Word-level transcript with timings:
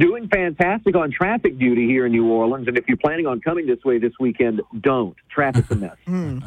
Doing 0.00 0.28
fantastic 0.28 0.96
on 0.96 1.10
traffic 1.10 1.58
duty 1.58 1.86
here 1.86 2.06
in 2.06 2.12
New 2.12 2.26
Orleans. 2.26 2.66
And 2.66 2.78
if 2.78 2.88
you're 2.88 2.96
planning 2.96 3.26
on 3.26 3.40
coming 3.40 3.66
this 3.66 3.84
way 3.84 3.98
this 3.98 4.14
weekend, 4.18 4.62
don't. 4.80 5.14
Traffic's 5.28 5.70
a 5.70 5.76
mess. 5.76 5.96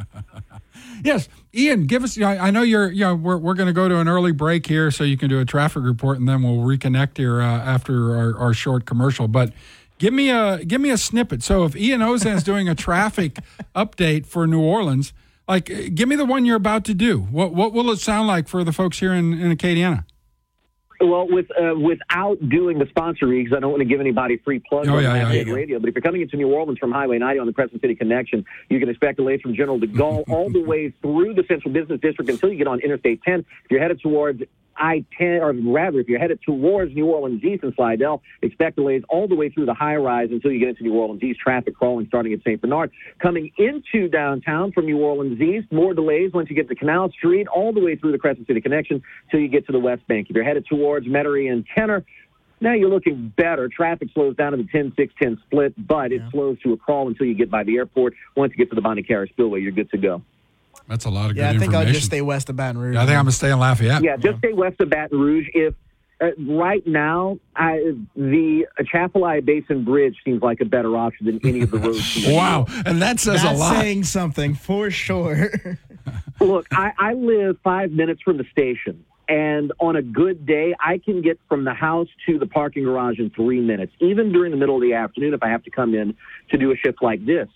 Yes, 1.03 1.27
Ian, 1.53 1.85
give 1.85 2.03
us. 2.03 2.19
I 2.19 2.37
I 2.37 2.51
know 2.51 2.61
you're. 2.61 2.91
You 2.91 3.01
know, 3.01 3.15
we're 3.15 3.37
we're 3.37 3.53
going 3.53 3.67
to 3.67 3.73
go 3.73 3.87
to 3.87 3.97
an 3.97 4.07
early 4.07 4.31
break 4.31 4.65
here, 4.65 4.89
so 4.89 5.03
you 5.03 5.17
can 5.17 5.29
do 5.29 5.39
a 5.39 5.45
traffic 5.45 5.83
report, 5.83 6.17
and 6.17 6.27
then 6.27 6.43
we'll 6.43 6.65
reconnect 6.65 7.17
here 7.17 7.41
uh, 7.41 7.45
after 7.45 8.15
our, 8.15 8.37
our 8.37 8.53
short 8.53 8.85
commercial. 8.85 9.27
But 9.27 9.53
give 9.97 10.13
me 10.13 10.29
a 10.29 10.63
give 10.63 10.81
me 10.81 10.89
a 10.89 10.97
snippet. 10.97 11.43
So 11.43 11.65
if 11.65 11.75
Ian 11.75 12.01
Ozan's 12.01 12.43
doing 12.51 12.69
a 12.69 12.75
traffic 12.75 13.39
update 13.75 14.25
for 14.25 14.47
New 14.47 14.61
Orleans, 14.61 15.13
like 15.47 15.65
give 15.93 16.07
me 16.07 16.15
the 16.15 16.25
one 16.25 16.45
you're 16.45 16.57
about 16.57 16.85
to 16.85 16.93
do. 16.93 17.19
What 17.19 17.53
what 17.53 17.73
will 17.73 17.91
it 17.91 17.99
sound 17.99 18.27
like 18.27 18.47
for 18.47 18.63
the 18.63 18.73
folks 18.73 18.99
here 18.99 19.13
in, 19.13 19.33
in 19.33 19.55
Acadiana? 19.55 20.05
Well, 21.01 21.27
with 21.29 21.47
uh, 21.59 21.75
without 21.77 22.37
doing 22.49 22.79
the 22.79 22.85
sponsor 22.87 23.27
reads, 23.27 23.51
I 23.55 23.59
don't 23.59 23.71
want 23.71 23.81
to 23.81 23.85
give 23.85 23.99
anybody 23.99 24.37
free 24.37 24.59
plugs 24.59 24.87
Oh, 24.87 24.95
on 24.97 25.03
yeah, 25.03 25.31
yeah, 25.31 25.41
yeah. 25.41 25.51
radio. 25.53 25.79
But 25.79 25.89
if 25.89 25.95
you're 25.95 26.01
coming 26.01 26.21
into 26.21 26.37
New 26.37 26.51
Orleans 26.53 26.79
from 26.79 26.91
Highway 26.91 27.17
90 27.17 27.39
on 27.39 27.47
the 27.47 27.53
Crescent 27.53 27.81
City 27.81 27.95
Connection, 27.95 28.45
you 28.69 28.79
can 28.79 28.89
expect 28.89 29.17
delays 29.17 29.41
from 29.41 29.53
General 29.55 29.79
de 29.79 29.87
Gaulle 29.87 30.23
all 30.29 30.49
the 30.49 30.61
way 30.61 30.93
through 31.01 31.33
the 31.33 31.43
Central 31.47 31.73
Business 31.73 31.99
District 31.99 32.29
until 32.29 32.51
you 32.51 32.57
get 32.57 32.67
on 32.67 32.79
Interstate 32.79 33.21
10. 33.23 33.39
If 33.39 33.45
you're 33.71 33.81
headed 33.81 33.99
towards 34.01 34.41
I-10, 34.77 35.41
or 35.41 35.53
rather, 35.71 35.99
if 35.99 36.07
you're 36.07 36.19
headed 36.19 36.39
towards 36.45 36.93
New 36.95 37.05
Orleans 37.07 37.43
East 37.43 37.63
and 37.63 37.73
Slidell, 37.75 38.21
expect 38.41 38.75
delays 38.75 39.03
all 39.09 39.27
the 39.27 39.35
way 39.35 39.49
through 39.49 39.65
the 39.65 39.73
high 39.73 39.95
rise 39.95 40.29
until 40.31 40.51
you 40.51 40.59
get 40.59 40.69
into 40.69 40.83
New 40.83 40.93
Orleans 40.93 41.21
East. 41.23 41.39
Traffic 41.39 41.75
crawling 41.75 42.07
starting 42.07 42.33
at 42.33 42.39
St. 42.41 42.61
Bernard. 42.61 42.91
Coming 43.19 43.51
into 43.57 44.07
downtown 44.07 44.71
from 44.71 44.85
New 44.85 44.99
Orleans 44.99 45.39
East, 45.41 45.71
more 45.71 45.93
delays 45.93 46.31
once 46.33 46.49
you 46.49 46.55
get 46.55 46.69
to 46.69 46.75
Canal 46.75 47.11
Street, 47.11 47.47
all 47.47 47.73
the 47.73 47.81
way 47.81 47.95
through 47.95 48.11
the 48.11 48.17
Crescent 48.17 48.47
City 48.47 48.61
Connection 48.61 49.01
till 49.29 49.39
you 49.39 49.47
get 49.47 49.65
to 49.67 49.71
the 49.71 49.79
West 49.79 50.07
Bank. 50.07 50.27
If 50.29 50.35
you're 50.35 50.45
headed 50.45 50.65
towards 50.65 51.07
Metairie 51.07 51.51
and 51.51 51.65
Kenner, 51.75 52.05
now 52.63 52.73
you're 52.73 52.89
looking 52.89 53.33
better. 53.35 53.67
Traffic 53.67 54.07
slows 54.13 54.37
down 54.37 54.53
to 54.53 54.57
the 54.57 54.67
10 54.71 54.93
6 54.95 55.13
10 55.21 55.37
split, 55.45 55.87
but 55.87 56.13
it 56.13 56.21
slows 56.31 56.57
to 56.61 56.71
a 56.71 56.77
crawl 56.77 57.09
until 57.09 57.27
you 57.27 57.33
get 57.33 57.51
by 57.51 57.63
the 57.63 57.75
airport. 57.75 58.13
Once 58.37 58.51
you 58.51 58.57
get 58.57 58.69
to 58.69 58.75
the 58.75 58.81
Bonnet 58.81 59.05
Carré 59.05 59.29
Spillway, 59.29 59.59
you're 59.59 59.73
good 59.73 59.91
to 59.91 59.97
go. 59.97 60.21
That's 60.87 61.05
a 61.05 61.09
lot 61.09 61.29
of 61.29 61.35
good. 61.35 61.41
Yeah, 61.41 61.51
I 61.51 61.57
think 61.57 61.73
I'll 61.73 61.85
just 61.85 62.05
stay 62.05 62.21
west 62.21 62.49
of 62.49 62.55
Baton 62.55 62.77
Rouge. 62.79 62.95
Yeah, 62.95 63.03
I 63.03 63.05
think 63.05 63.17
I'm 63.17 63.23
gonna 63.23 63.31
stay 63.31 63.51
in 63.51 63.59
Lafayette. 63.59 64.03
Yeah, 64.03 64.17
just 64.17 64.39
stay 64.39 64.53
west 64.53 64.79
of 64.81 64.89
Baton 64.89 65.17
Rouge. 65.17 65.47
If 65.53 65.73
uh, 66.21 66.27
right 66.39 66.85
now 66.85 67.37
I, 67.55 67.93
the 68.15 68.67
Atchafalaya 68.79 69.41
Basin 69.41 69.83
Bridge 69.83 70.15
seems 70.23 70.41
like 70.41 70.61
a 70.61 70.65
better 70.65 70.95
option 70.95 71.25
than 71.25 71.39
any 71.43 71.61
of 71.61 71.71
the 71.71 71.79
roads. 71.79 72.25
Wow, 72.27 72.65
and 72.85 73.01
that 73.01 73.19
says 73.19 73.43
That's 73.43 73.55
a 73.55 73.59
lot. 73.59 73.79
saying 73.81 74.03
something 74.03 74.55
for 74.55 74.91
sure. 74.91 75.51
Look, 76.39 76.67
I, 76.71 76.91
I 76.97 77.13
live 77.13 77.57
five 77.63 77.91
minutes 77.91 78.21
from 78.21 78.37
the 78.37 78.45
station, 78.51 79.05
and 79.29 79.71
on 79.79 79.95
a 79.95 80.01
good 80.01 80.45
day, 80.45 80.75
I 80.79 80.97
can 80.97 81.21
get 81.21 81.39
from 81.47 81.63
the 81.63 81.73
house 81.73 82.07
to 82.25 82.37
the 82.37 82.47
parking 82.47 82.83
garage 82.83 83.19
in 83.19 83.29
three 83.29 83.61
minutes, 83.61 83.93
even 83.99 84.31
during 84.31 84.51
the 84.51 84.57
middle 84.57 84.75
of 84.75 84.81
the 84.81 84.93
afternoon 84.93 85.33
if 85.33 85.41
I 85.43 85.49
have 85.49 85.63
to 85.63 85.71
come 85.71 85.93
in 85.95 86.15
to 86.49 86.57
do 86.57 86.71
a 86.71 86.75
shift 86.75 87.01
like 87.01 87.25
this. 87.25 87.47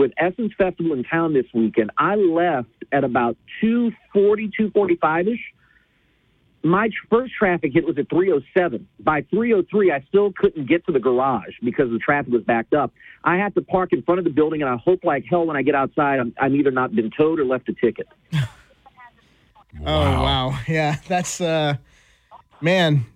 With 0.00 0.12
Essence 0.16 0.54
Festival 0.56 0.94
in 0.94 1.04
town 1.04 1.34
this 1.34 1.44
weekend, 1.52 1.90
I 1.98 2.14
left 2.14 2.70
at 2.90 3.04
about 3.04 3.36
240, 3.60 4.50
245-ish. 4.58 5.38
My 6.62 6.88
first 7.10 7.34
traffic 7.38 7.74
hit 7.74 7.84
was 7.84 7.98
at 7.98 8.08
307. 8.08 8.88
By 8.98 9.26
303, 9.28 9.92
I 9.92 10.02
still 10.08 10.32
couldn't 10.34 10.66
get 10.66 10.86
to 10.86 10.92
the 10.92 11.00
garage 11.00 11.52
because 11.62 11.90
the 11.90 11.98
traffic 11.98 12.32
was 12.32 12.42
backed 12.44 12.72
up. 12.72 12.94
I 13.24 13.36
had 13.36 13.54
to 13.56 13.60
park 13.60 13.92
in 13.92 14.00
front 14.00 14.20
of 14.20 14.24
the 14.24 14.30
building, 14.30 14.62
and 14.62 14.70
I 14.70 14.78
hope 14.78 15.04
like 15.04 15.26
hell 15.28 15.44
when 15.44 15.58
I 15.58 15.60
get 15.60 15.74
outside, 15.74 16.18
I'm, 16.18 16.34
I'm 16.40 16.56
either 16.56 16.70
not 16.70 16.94
been 16.94 17.10
towed 17.10 17.38
or 17.38 17.44
left 17.44 17.68
a 17.68 17.74
ticket. 17.74 18.08
Oh 19.86 20.22
wow, 20.22 20.58
yeah, 20.66 20.96
that's 21.06 21.40
uh, 21.40 21.76
man, 22.60 23.06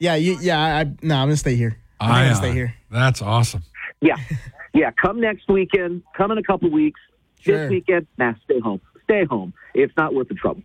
yeah, 0.00 0.16
you, 0.16 0.36
yeah. 0.40 0.60
I, 0.60 0.80
I 0.80 0.84
no, 1.00 1.14
I'm 1.14 1.28
gonna 1.28 1.36
stay 1.36 1.54
here. 1.54 1.78
I'm 2.00 2.10
gonna 2.10 2.32
uh, 2.32 2.34
stay 2.34 2.52
here. 2.52 2.74
That's 2.90 3.22
awesome. 3.22 3.62
Yeah, 4.00 4.16
yeah. 4.74 4.90
Come 4.90 5.20
next 5.20 5.48
weekend. 5.48 6.02
Come 6.16 6.30
in 6.32 6.38
a 6.38 6.42
couple 6.42 6.70
weeks. 6.70 7.00
Sure. 7.40 7.56
This 7.62 7.70
weekend, 7.70 8.06
nah, 8.18 8.34
stay 8.44 8.60
home. 8.60 8.80
Stay 9.04 9.24
home. 9.24 9.52
It's 9.74 9.92
not 9.96 10.14
worth 10.14 10.28
the 10.28 10.34
trouble. 10.34 10.62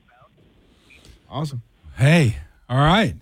Awesome. 1.30 1.62
Hey, 1.98 2.38
all 2.70 2.78
right. 2.78 3.16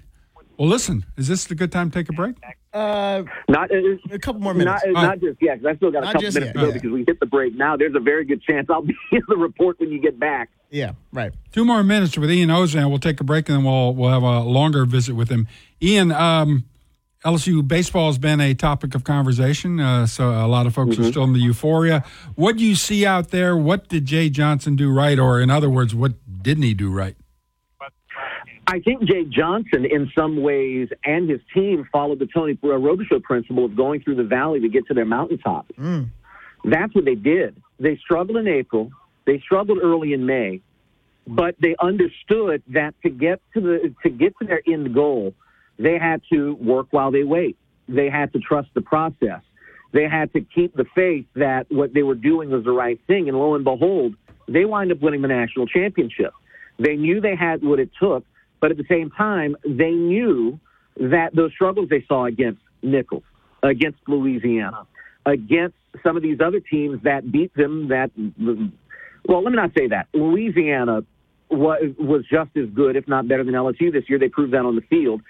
Well, 0.58 0.70
listen, 0.70 1.06
is 1.18 1.28
this 1.28 1.50
a 1.52 1.56
good 1.56 1.72
time 1.72 1.92
to 1.92 2.00
take 2.00 2.10
a 2.10 2.14
break? 2.14 2.36
Uh, 2.74 3.24
Not 3.50 3.72
uh, 3.72 3.76
a 4.12 4.20
couple 4.20 4.42
more 4.42 4.54
minutes. 4.54 4.84
Not, 4.88 4.96
uh, 4.96 5.08
not 5.08 5.20
just 5.20 5.38
yeah, 5.42 5.56
'cause 5.56 5.66
I 5.66 5.76
still 5.76 5.92
got 5.92 6.04
a 6.04 6.06
couple 6.08 6.22
minutes 6.22 6.36
yet, 6.38 6.54
to 6.54 6.60
go 6.60 6.68
yeah. 6.68 6.74
because 6.74 6.92
we 6.92 7.04
hit 7.08 7.20
the 7.20 7.26
break 7.26 7.56
now. 7.56 7.76
There's 7.76 7.96
a 7.96 8.00
very 8.00 8.26
good 8.26 8.42
chance 8.44 8.68
I'll 8.70 8.82
be 8.84 8.96
in 9.12 9.22
the 9.28 9.38
report 9.38 9.80
when 9.80 9.90
you 9.92 10.00
get 10.00 10.20
back. 10.20 10.50
yeah, 10.70 10.92
right. 11.12 11.32
Two 11.52 11.66
more 11.66 11.84
minutes 11.84 12.18
with 12.18 12.32
Ian 12.32 12.50
Ozan. 12.50 12.90
We'll 12.90 13.00
take 13.00 13.20
a 13.20 13.24
break 13.24 13.50
and 13.50 13.58
then 13.60 13.66
we'll 13.66 13.94
we'll 13.96 14.12
have 14.12 14.24
a 14.24 14.42
longer 14.42 14.86
visit 14.86 15.16
with 15.16 15.30
him. 15.30 15.48
Ian, 15.82 16.12
um, 16.12 16.66
LSU 17.26 17.68
baseball 17.68 18.08
has 18.08 18.18
been 18.18 18.40
a 18.40 18.54
topic 18.54 18.96
of 18.96 19.04
conversation. 19.04 19.80
Uh, 19.80 20.06
so 20.06 20.30
a 20.30 20.48
lot 20.48 20.66
of 20.68 20.74
folks 20.74 21.00
are 21.00 21.04
still 21.04 21.24
in 21.24 21.34
the 21.34 21.40
euphoria. 21.40 22.04
What 22.36 22.58
do 22.58 22.66
you 22.66 22.76
see 22.76 23.06
out 23.06 23.30
there? 23.32 23.58
What 23.58 23.90
did 23.90 24.06
Jay 24.06 24.30
Johnson 24.30 24.76
do 24.76 24.92
right, 24.92 25.18
or 25.18 25.42
in 25.42 25.50
other 25.50 25.70
words, 25.70 25.96
what 25.96 26.14
didn't 26.42 26.64
he 26.64 26.74
do 26.74 26.92
right? 26.92 27.16
I 28.70 28.80
think 28.82 29.04
Jay 29.04 29.24
Johnson, 29.24 29.86
in 29.86 30.12
some 30.14 30.42
ways, 30.42 30.90
and 31.06 31.30
his 31.30 31.40
team 31.54 31.88
followed 31.92 32.20
the 32.20 32.28
Tony 32.28 32.56
Robichaux 32.56 33.24
principle 33.24 33.64
of 33.64 33.76
going 33.78 34.02
through 34.02 34.16
the 34.16 34.26
valley 34.26 34.60
to 34.60 34.68
get 34.68 34.86
to 34.88 34.94
their 34.94 35.06
mountaintop. 35.06 35.72
That's 36.66 36.94
what 36.94 37.06
they 37.06 37.16
did. 37.16 37.62
They 37.80 37.96
struggled 37.98 38.38
in 38.38 38.48
April. 38.48 38.92
They 39.26 39.40
struggled 39.40 39.80
early 39.82 40.12
in 40.14 40.26
May, 40.26 40.62
but 41.26 41.56
they 41.62 41.76
understood 41.82 42.62
that 42.70 42.94
to 43.04 43.10
get 43.10 43.42
to 43.54 43.62
the 43.62 43.96
to 44.04 44.10
get 44.10 44.34
to 44.40 44.48
their 44.48 44.62
end 44.68 44.94
goal, 44.94 45.34
they 45.78 45.98
had 45.98 46.22
to 46.32 46.56
work 46.56 46.88
while 46.92 47.12
they 47.12 47.24
wait. 47.24 47.58
They 47.88 48.10
had 48.10 48.34
to 48.34 48.40
trust 48.40 48.70
the 48.74 48.82
process. 48.82 49.42
They 49.94 50.08
had 50.08 50.34
to 50.34 50.42
keep 50.42 50.76
the 50.76 50.86
faith 50.96 51.26
that 51.36 51.68
what 51.70 51.94
they 51.94 52.04
were 52.04 52.16
doing 52.16 52.50
was 52.50 52.64
the 52.64 52.72
right 52.72 53.00
thing. 53.08 53.30
And 53.30 53.38
lo 53.38 53.56
and 53.56 53.64
behold, 53.64 54.16
they 54.48 54.66
wind 54.66 54.92
up 54.92 55.02
winning 55.02 55.22
the 55.22 55.28
national 55.28 55.68
championship. 55.68 56.34
They 56.80 56.96
knew 56.96 57.22
they 57.22 57.36
had 57.36 57.64
what 57.64 57.80
it 57.80 57.90
took, 58.00 58.26
but 58.60 58.72
at 58.72 58.78
the 58.78 58.86
same 58.90 59.10
time, 59.12 59.56
they 59.66 59.92
knew 59.92 60.60
that 60.98 61.36
those 61.36 61.52
struggles 61.54 61.90
they 61.90 62.04
saw 62.08 62.26
against 62.26 62.62
Nichols, 62.82 63.24
against 63.64 64.00
Louisiana, 64.08 64.86
against 65.26 65.76
some 66.04 66.16
of 66.16 66.24
these 66.24 66.40
other 66.40 66.60
teams 66.60 67.02
that 67.04 67.32
beat 67.32 67.54
them, 67.56 67.90
that, 67.90 68.12
well, 69.26 69.44
let 69.44 69.52
me 69.52 69.56
not 69.56 69.72
say 69.78 69.88
that. 69.88 70.08
Louisiana 70.14 71.04
was, 71.50 71.82
was 71.98 72.24
just 72.30 72.56
as 72.56 72.70
good, 72.70 72.96
if 72.96 73.08
not 73.08 73.28
better 73.28 73.44
than 73.44 73.54
LSU 73.54 73.92
this 73.92 74.04
year. 74.10 74.20
They 74.20 74.30
proved 74.30 74.54
that 74.54 74.66
on 74.66 74.76
the 74.76 74.82
field. 74.82 75.22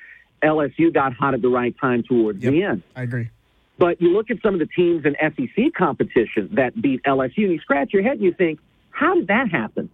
LSU 0.44 0.94
got 0.94 1.14
hot 1.14 1.34
at 1.34 1.42
the 1.42 1.50
right 1.50 1.76
time 1.80 2.04
towards 2.04 2.42
the 2.42 2.64
end. 2.64 2.84
I 2.96 3.04
agree. 3.04 3.30
But 3.78 4.02
you 4.02 4.10
look 4.10 4.32
at 4.32 4.38
some 4.42 4.54
of 4.54 4.60
the 4.60 4.66
teams 4.68 5.06
in 5.06 5.16
SEC 5.20 5.74
competition 5.78 6.50
that 6.54 6.80
beat 6.82 7.04
LSU, 7.04 7.44
and 7.44 7.52
you 7.52 7.60
scratch 7.60 7.94
your 7.94 8.04
head 8.04 8.14
and 8.14 8.24
you 8.24 8.34
think, 8.34 8.60
how 8.90 9.14
did 9.14 9.28
that 9.28 9.50
happen? 9.52 9.90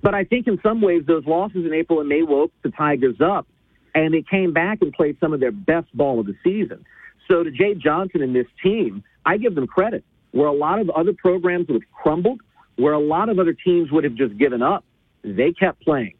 But 0.00 0.14
I 0.14 0.24
think 0.24 0.46
in 0.46 0.58
some 0.62 0.80
ways 0.80 1.02
those 1.06 1.26
losses 1.26 1.66
in 1.66 1.74
April 1.74 2.00
and 2.00 2.08
May 2.08 2.22
woke 2.22 2.52
the 2.62 2.70
Tigers 2.70 3.20
up, 3.20 3.46
and 3.94 4.14
they 4.14 4.22
came 4.22 4.52
back 4.52 4.78
and 4.80 4.92
played 4.92 5.18
some 5.20 5.32
of 5.32 5.40
their 5.40 5.52
best 5.52 5.94
ball 5.94 6.20
of 6.20 6.26
the 6.26 6.36
season. 6.42 6.84
So 7.26 7.42
to 7.42 7.50
Jay 7.50 7.74
Johnson 7.74 8.22
and 8.22 8.34
this 8.34 8.46
team, 8.62 9.02
I 9.26 9.36
give 9.36 9.54
them 9.54 9.66
credit. 9.66 10.04
Where 10.30 10.46
a 10.46 10.52
lot 10.52 10.78
of 10.78 10.90
other 10.90 11.14
programs 11.14 11.68
would 11.68 11.82
have 11.82 11.90
crumbled, 11.90 12.40
where 12.76 12.92
a 12.92 13.00
lot 13.00 13.28
of 13.28 13.38
other 13.38 13.54
teams 13.54 13.90
would 13.90 14.04
have 14.04 14.14
just 14.14 14.36
given 14.36 14.62
up, 14.62 14.84
they 15.22 15.52
kept 15.52 15.82
playing. 15.82 16.14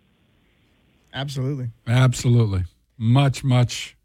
Absolutely. 1.12 1.70
Absolutely, 1.86 2.64
much, 2.98 3.42
much, 3.44 3.96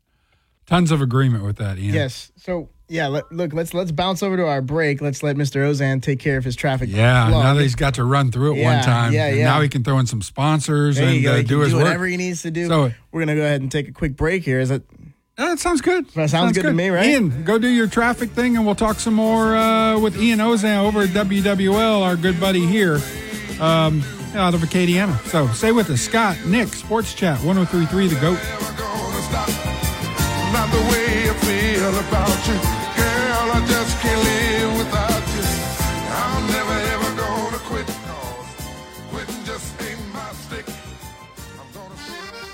tons 0.66 0.92
of 0.92 1.02
agreement 1.02 1.44
with 1.44 1.58
that, 1.58 1.78
Ian. 1.78 1.94
Yes. 1.94 2.32
So 2.38 2.70
yeah, 2.88 3.08
let, 3.08 3.32
look, 3.32 3.54
let's 3.54 3.74
let's 3.74 3.92
bounce 3.92 4.22
over 4.22 4.38
to 4.38 4.46
our 4.48 4.62
break. 4.62 5.02
Let's 5.02 5.24
let 5.24 5.36
Mr. 5.36 5.68
Ozan 5.68 6.02
take 6.02 6.20
care 6.20 6.38
of 6.38 6.44
his 6.44 6.56
traffic. 6.56 6.90
Yeah, 6.92 7.28
plug. 7.30 7.44
now 7.44 7.54
that 7.56 7.62
he's 7.62 7.76
got 7.76 7.96
to 7.96 8.04
run 8.04 8.32
through 8.32 8.54
it 8.56 8.60
Yeah, 8.60 8.76
one 8.76 8.84
time, 8.84 9.14
yeah, 9.14 9.30
yeah. 9.30 9.46
now 9.46 9.62
he 9.62 9.70
can 9.70 9.84
throw 9.84 9.98
in 10.00 10.06
some 10.06 10.22
sponsors 10.22 10.98
There 10.98 11.08
and 11.08 11.26
uh, 11.26 11.36
He 11.38 11.44
do 11.44 11.60
his 11.60 11.72
do 11.72 11.78
work. 11.78 11.86
whatever 11.86 12.06
he 12.06 12.18
needs 12.18 12.44
to 12.44 12.52
do. 12.52 12.68
So- 12.68 12.92
We're 13.12 13.22
gonna 13.22 13.36
go 13.36 13.42
ahead 13.42 13.62
and 13.62 13.72
take 13.72 13.88
a 13.88 13.92
quick 13.92 14.16
break 14.16 14.44
here. 14.44 14.60
Is 14.60 14.70
that 14.70 14.84
that 15.36 15.58
sounds 15.58 15.82
good. 15.82 16.08
That 16.10 16.30
sounds 16.30 16.56
good 16.56 16.62
to 16.64 16.74
me, 16.74 16.90
right? 16.90 17.08
Ian, 17.08 17.44
go 17.44 17.58
do 17.58 17.68
your 17.68 17.88
traffic 17.88 18.30
thing, 18.30 18.56
and 18.56 18.68
we'll 18.68 18.76
talk 18.76 19.00
some 19.00 19.16
more 19.16 19.56
uh, 19.56 19.98
with 20.00 20.16
Ian 20.22 20.38
Ozan 20.38 20.84
over 20.84 21.02
at 21.02 21.10
WWL, 21.10 22.02
our 22.04 22.16
good 22.16 22.40
buddy 22.40 22.68
here 22.68 23.02
um, 23.60 24.04
out 24.36 24.54
of 24.54 24.62
Acadiana. 24.62 25.18
So 25.28 25.48
stay 25.50 25.72
with 25.72 25.90
us. 25.90 26.02
Scott, 26.02 26.38
Nick, 26.46 26.70
Sports 26.70 27.14
Chat, 27.14 27.40
1033 27.44 28.08
The 28.08 28.16
GOAT. 28.16 28.40
Not 30.54 30.70
the 30.72 30.82
way 30.92 31.30
I 31.30 31.34
feel 31.42 32.00
about 32.00 32.48
you. 32.48 32.54
Girl, 32.96 33.52
I 33.52 33.66
just 33.68 34.00
can't 34.02 34.24
live 34.24 34.78
without 34.78 35.24
you. 35.36 35.44
I'm 36.14 36.48
never 36.48 36.74
ever 36.94 37.16
gonna 37.22 37.58
quit. 37.70 37.88
'cause 37.88 37.96
Quitting 39.12 39.46
just 39.46 39.82
ain't 39.82 40.14
my 40.14 40.20
stick. 40.48 40.66
I'm 40.68 41.68
gonna 41.74 41.96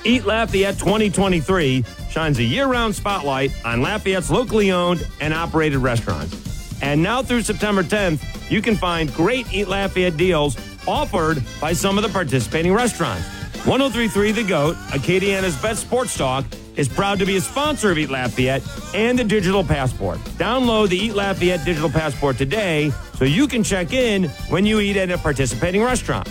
see 0.03 0.09
Eat 0.15 0.25
Lafayette 0.25 0.79
2023 0.79 1.83
shines 2.09 2.39
a 2.39 2.43
year 2.43 2.67
round 2.67 2.95
spotlight 2.95 3.51
on 3.65 3.81
Lafayette's 3.81 4.29
locally 4.31 4.71
owned 4.71 5.05
and 5.19 5.33
operated 5.33 5.79
restaurants. 5.79 6.35
And 6.81 7.03
now 7.03 7.21
through 7.21 7.41
September 7.41 7.83
10th, 7.83 8.21
you 8.49 8.61
can 8.61 8.77
find 8.77 9.13
great 9.13 9.45
Eat 9.51 9.67
Lafayette 9.67 10.15
deals 10.15 10.55
offered 10.87 11.43
by 11.59 11.73
some 11.73 11.97
of 11.97 12.03
the 12.03 12.09
participating 12.09 12.73
restaurants. 12.73 13.25
1033 13.65 14.31
The 14.31 14.43
GOAT, 14.43 14.75
Acadiana's 14.91 15.55
best 15.61 15.81
sports 15.81 16.17
talk, 16.17 16.45
is 16.75 16.87
proud 16.87 17.19
to 17.19 17.25
be 17.25 17.35
a 17.35 17.41
sponsor 17.41 17.91
of 17.91 17.97
Eat 17.97 18.09
Lafayette 18.09 18.63
and 18.95 19.19
the 19.19 19.23
Digital 19.23 19.65
Passport. 19.65 20.17
Download 20.37 20.87
the 20.87 20.97
Eat 20.97 21.13
Lafayette 21.13 21.65
Digital 21.65 21.89
Passport 21.89 22.37
today 22.37 22.91
so 23.15 23.25
you 23.25 23.47
can 23.47 23.63
check 23.63 23.91
in 23.91 24.29
when 24.49 24.65
you 24.65 24.79
eat 24.79 24.95
at 24.95 25.11
a 25.11 25.17
participating 25.17 25.83
restaurant. 25.83 26.29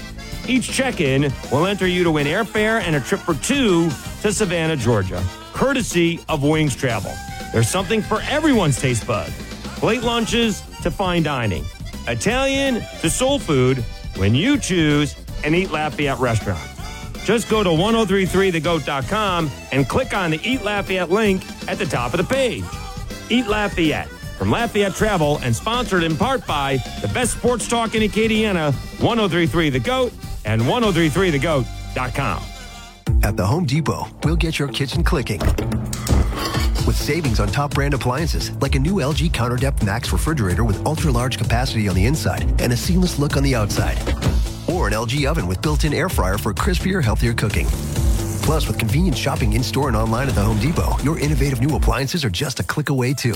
Each 0.48 0.66
check 0.66 1.02
in 1.02 1.30
will 1.52 1.66
enter 1.66 1.86
you 1.86 2.02
to 2.04 2.10
win 2.10 2.26
airfare 2.26 2.80
and 2.80 2.96
a 2.96 3.00
trip 3.00 3.20
for 3.20 3.34
two 3.34 3.90
to 4.22 4.32
Savannah, 4.32 4.76
Georgia, 4.76 5.22
courtesy 5.52 6.20
of 6.30 6.42
Wings 6.42 6.74
Travel. 6.74 7.12
There's 7.52 7.68
something 7.68 8.00
for 8.00 8.22
everyone's 8.22 8.80
taste 8.80 9.06
bud. 9.06 9.30
Plate 9.76 10.02
lunches 10.02 10.62
to 10.82 10.90
fine 10.90 11.22
dining, 11.22 11.64
Italian 12.06 12.82
to 13.00 13.10
soul 13.10 13.38
food 13.38 13.84
when 14.18 14.34
you 14.34 14.58
choose 14.58 15.16
an 15.44 15.54
Eat 15.54 15.70
Lafayette 15.70 16.18
restaurant. 16.18 16.60
Just 17.24 17.48
go 17.48 17.62
to 17.62 17.70
1033thegoat.com 17.70 19.50
and 19.72 19.88
click 19.88 20.14
on 20.14 20.30
the 20.30 20.40
Eat 20.42 20.62
Lafayette 20.62 21.10
link 21.10 21.42
at 21.68 21.78
the 21.78 21.86
top 21.86 22.14
of 22.14 22.18
the 22.18 22.24
page. 22.24 22.64
Eat 23.30 23.46
Lafayette 23.46 24.08
from 24.38 24.50
Lafayette 24.50 24.94
Travel 24.94 25.38
and 25.42 25.54
sponsored 25.54 26.04
in 26.04 26.16
part 26.16 26.46
by 26.46 26.78
the 27.02 27.08
best 27.08 27.36
sports 27.36 27.68
talk 27.68 27.94
in 27.94 28.02
Acadiana, 28.02 28.72
1033 29.00 29.70
The 29.70 29.80
Goat 29.80 30.12
and 30.44 30.62
1033thegoat.com. 30.62 32.42
At 33.22 33.36
the 33.36 33.46
Home 33.46 33.64
Depot, 33.64 34.06
we'll 34.24 34.36
get 34.36 34.58
your 34.58 34.68
kitchen 34.68 35.02
clicking. 35.02 35.40
With 36.88 36.96
savings 36.96 37.38
on 37.38 37.48
top 37.48 37.74
brand 37.74 37.92
appliances 37.92 38.50
like 38.62 38.74
a 38.74 38.78
new 38.78 38.94
LG 38.94 39.34
Counter 39.34 39.56
Depth 39.56 39.84
Max 39.84 40.10
refrigerator 40.10 40.64
with 40.64 40.86
ultra 40.86 41.12
large 41.12 41.36
capacity 41.36 41.86
on 41.86 41.94
the 41.94 42.06
inside 42.06 42.50
and 42.62 42.72
a 42.72 42.76
seamless 42.78 43.18
look 43.18 43.36
on 43.36 43.42
the 43.42 43.54
outside. 43.54 43.98
Or 44.66 44.86
an 44.86 44.94
LG 44.94 45.28
oven 45.28 45.46
with 45.46 45.60
built 45.60 45.84
in 45.84 45.92
air 45.92 46.08
fryer 46.08 46.38
for 46.38 46.54
crispier, 46.54 47.04
healthier 47.04 47.34
cooking. 47.34 47.66
Plus, 48.40 48.66
with 48.66 48.78
convenient 48.78 49.18
shopping 49.18 49.52
in 49.52 49.62
store 49.62 49.88
and 49.88 49.96
online 49.98 50.30
at 50.30 50.34
the 50.34 50.40
Home 50.40 50.58
Depot, 50.60 50.96
your 51.02 51.18
innovative 51.18 51.60
new 51.60 51.76
appliances 51.76 52.24
are 52.24 52.30
just 52.30 52.58
a 52.58 52.62
click 52.62 52.88
away, 52.88 53.12
too. 53.12 53.34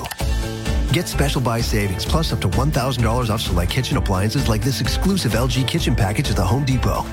Get 0.94 1.06
special 1.06 1.42
buy 1.42 1.60
savings 1.60 2.06
plus 2.06 2.32
up 2.32 2.40
to 2.40 2.48
$1,000 2.48 3.28
off 3.28 3.42
select 3.42 3.70
kitchen 3.70 3.98
appliances 3.98 4.48
like 4.48 4.62
this 4.62 4.80
exclusive 4.80 5.32
LG 5.32 5.68
kitchen 5.68 5.94
package 5.94 6.30
at 6.30 6.36
the 6.36 6.44
Home 6.44 6.64
Depot. 6.64 7.04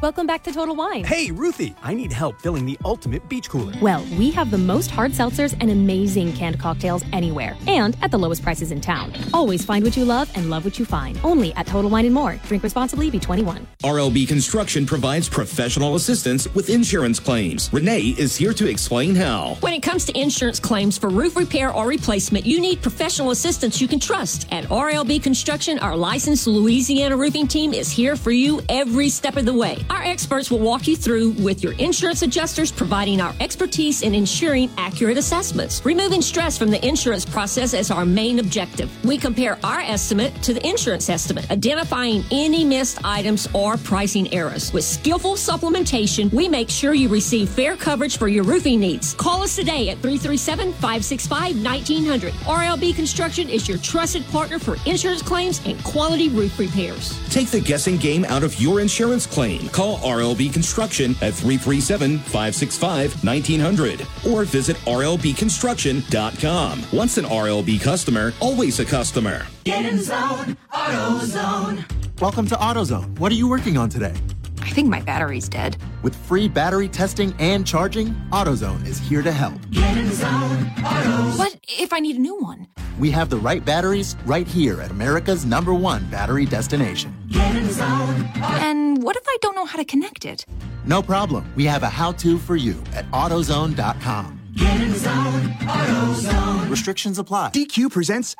Welcome 0.00 0.28
back 0.28 0.44
to 0.44 0.52
Total 0.52 0.76
Wine. 0.76 1.02
Hey, 1.02 1.32
Ruthie, 1.32 1.74
I 1.82 1.92
need 1.92 2.12
help 2.12 2.40
filling 2.40 2.64
the 2.64 2.78
ultimate 2.84 3.28
beach 3.28 3.50
cooler. 3.50 3.72
Well, 3.82 4.06
we 4.16 4.30
have 4.30 4.52
the 4.52 4.58
most 4.58 4.92
hard 4.92 5.10
seltzers 5.10 5.56
and 5.60 5.72
amazing 5.72 6.34
canned 6.34 6.60
cocktails 6.60 7.02
anywhere, 7.12 7.56
and 7.66 7.96
at 8.00 8.12
the 8.12 8.18
lowest 8.18 8.44
prices 8.44 8.70
in 8.70 8.80
town. 8.80 9.12
Always 9.34 9.64
find 9.64 9.84
what 9.84 9.96
you 9.96 10.04
love 10.04 10.30
and 10.36 10.50
love 10.50 10.64
what 10.64 10.78
you 10.78 10.84
find. 10.84 11.18
Only 11.24 11.52
at 11.54 11.66
Total 11.66 11.90
Wine 11.90 12.04
and 12.04 12.14
More. 12.14 12.36
Drink 12.46 12.62
responsibly, 12.62 13.10
be 13.10 13.18
21. 13.18 13.66
RLB 13.82 14.28
Construction 14.28 14.86
provides 14.86 15.28
professional 15.28 15.96
assistance 15.96 16.46
with 16.54 16.70
insurance 16.70 17.18
claims. 17.18 17.68
Renee 17.72 18.14
is 18.18 18.36
here 18.36 18.52
to 18.52 18.68
explain 18.68 19.16
how. 19.16 19.56
When 19.58 19.74
it 19.74 19.82
comes 19.82 20.04
to 20.04 20.16
insurance 20.16 20.60
claims 20.60 20.96
for 20.96 21.08
roof 21.08 21.34
repair 21.34 21.72
or 21.72 21.88
replacement, 21.88 22.46
you 22.46 22.60
need 22.60 22.82
professional 22.82 23.32
assistance 23.32 23.80
you 23.80 23.88
can 23.88 23.98
trust. 23.98 24.46
At 24.52 24.62
RLB 24.66 25.24
Construction, 25.24 25.76
our 25.80 25.96
licensed 25.96 26.46
Louisiana 26.46 27.16
roofing 27.16 27.48
team 27.48 27.74
is 27.74 27.90
here 27.90 28.14
for 28.14 28.30
you 28.30 28.60
every 28.68 29.08
step 29.08 29.36
of 29.36 29.44
the 29.44 29.54
way. 29.54 29.84
Our 29.90 30.02
experts 30.02 30.50
will 30.50 30.58
walk 30.58 30.86
you 30.86 30.96
through 30.96 31.30
with 31.30 31.62
your 31.62 31.72
insurance 31.74 32.22
adjusters, 32.22 32.70
providing 32.70 33.20
our 33.20 33.34
expertise 33.40 34.02
in 34.02 34.14
ensuring 34.14 34.70
accurate 34.76 35.16
assessments. 35.16 35.84
Removing 35.84 36.20
stress 36.20 36.58
from 36.58 36.70
the 36.70 36.86
insurance 36.86 37.24
process 37.24 37.72
is 37.72 37.90
our 37.90 38.04
main 38.04 38.38
objective. 38.38 38.90
We 39.04 39.16
compare 39.16 39.58
our 39.64 39.80
estimate 39.80 40.34
to 40.42 40.52
the 40.52 40.66
insurance 40.66 41.08
estimate, 41.08 41.50
identifying 41.50 42.22
any 42.30 42.64
missed 42.64 43.02
items 43.04 43.48
or 43.54 43.76
pricing 43.78 44.32
errors. 44.32 44.72
With 44.72 44.84
skillful 44.84 45.34
supplementation, 45.34 46.32
we 46.32 46.48
make 46.48 46.68
sure 46.68 46.92
you 46.92 47.08
receive 47.08 47.48
fair 47.48 47.76
coverage 47.76 48.18
for 48.18 48.28
your 48.28 48.44
roofing 48.44 48.80
needs. 48.80 49.14
Call 49.14 49.42
us 49.42 49.56
today 49.56 49.88
at 49.88 49.98
337 49.98 50.72
565 50.74 51.64
1900. 51.64 52.32
RLB 52.44 52.94
Construction 52.94 53.48
is 53.48 53.68
your 53.68 53.78
trusted 53.78 54.26
partner 54.26 54.58
for 54.58 54.76
insurance 54.86 55.22
claims 55.22 55.64
and 55.64 55.82
quality 55.82 56.28
roof 56.28 56.58
repairs. 56.58 57.18
Take 57.30 57.48
the 57.48 57.60
guessing 57.60 57.96
game 57.96 58.24
out 58.26 58.42
of 58.42 58.60
your 58.60 58.80
insurance 58.80 59.26
claim. 59.26 59.68
Call 59.78 59.98
RLB 59.98 60.52
Construction 60.52 61.12
at 61.22 61.32
337 61.34 62.18
565 62.18 63.22
1900 63.22 64.04
or 64.28 64.44
visit 64.44 64.76
RLBConstruction.com. 64.78 66.82
Once 66.92 67.16
an 67.16 67.24
RLB 67.24 67.80
customer, 67.80 68.32
always 68.40 68.80
a 68.80 68.84
customer. 68.84 69.46
Get 69.62 69.86
in 69.86 70.00
zone, 70.00 70.56
AutoZone. 70.72 72.20
Welcome 72.20 72.48
to 72.48 72.56
AutoZone. 72.56 73.16
What 73.20 73.30
are 73.30 73.36
you 73.36 73.46
working 73.46 73.76
on 73.76 73.88
today? 73.88 74.14
I 74.62 74.70
think 74.70 74.88
my 74.88 75.00
battery's 75.00 75.48
dead. 75.48 75.76
With 76.02 76.16
free 76.26 76.48
battery 76.48 76.88
testing 76.88 77.32
and 77.38 77.64
charging, 77.64 78.08
AutoZone 78.32 78.84
is 78.84 78.98
here 78.98 79.22
to 79.22 79.30
help. 79.30 79.60
Get 79.70 79.96
in 79.96 80.10
zone, 80.10 80.64
AutoZone. 80.78 81.38
What 81.38 81.56
if 81.68 81.92
I 81.92 82.00
need 82.00 82.16
a 82.16 82.20
new 82.20 82.36
one? 82.40 82.66
We 82.98 83.10
have 83.12 83.30
the 83.30 83.36
right 83.36 83.64
batteries 83.64 84.16
right 84.26 84.46
here 84.46 84.80
at 84.80 84.90
America's 84.90 85.44
number 85.44 85.72
one 85.72 86.04
battery 86.10 86.44
destination. 86.46 87.14
Get 87.28 87.54
in 87.54 87.70
zone, 87.70 88.28
And 88.36 89.02
what 89.02 89.14
if 89.16 89.22
I 89.28 89.36
don't 89.40 89.54
know 89.54 89.64
how 89.66 89.78
to 89.78 89.84
connect 89.84 90.24
it? 90.24 90.44
No 90.84 91.00
problem. 91.02 91.52
We 91.54 91.64
have 91.66 91.82
a 91.84 91.88
how 91.88 92.12
to 92.12 92.38
for 92.38 92.56
you 92.56 92.82
at 92.94 93.08
AutoZone.com. 93.12 94.40
Get 94.56 94.80
in 94.80 94.94
zone, 94.96 95.42
AutoZone. 95.60 96.70
Restrictions 96.70 97.18
apply. 97.18 97.50
DQ 97.52 97.90
presents. 97.92 98.34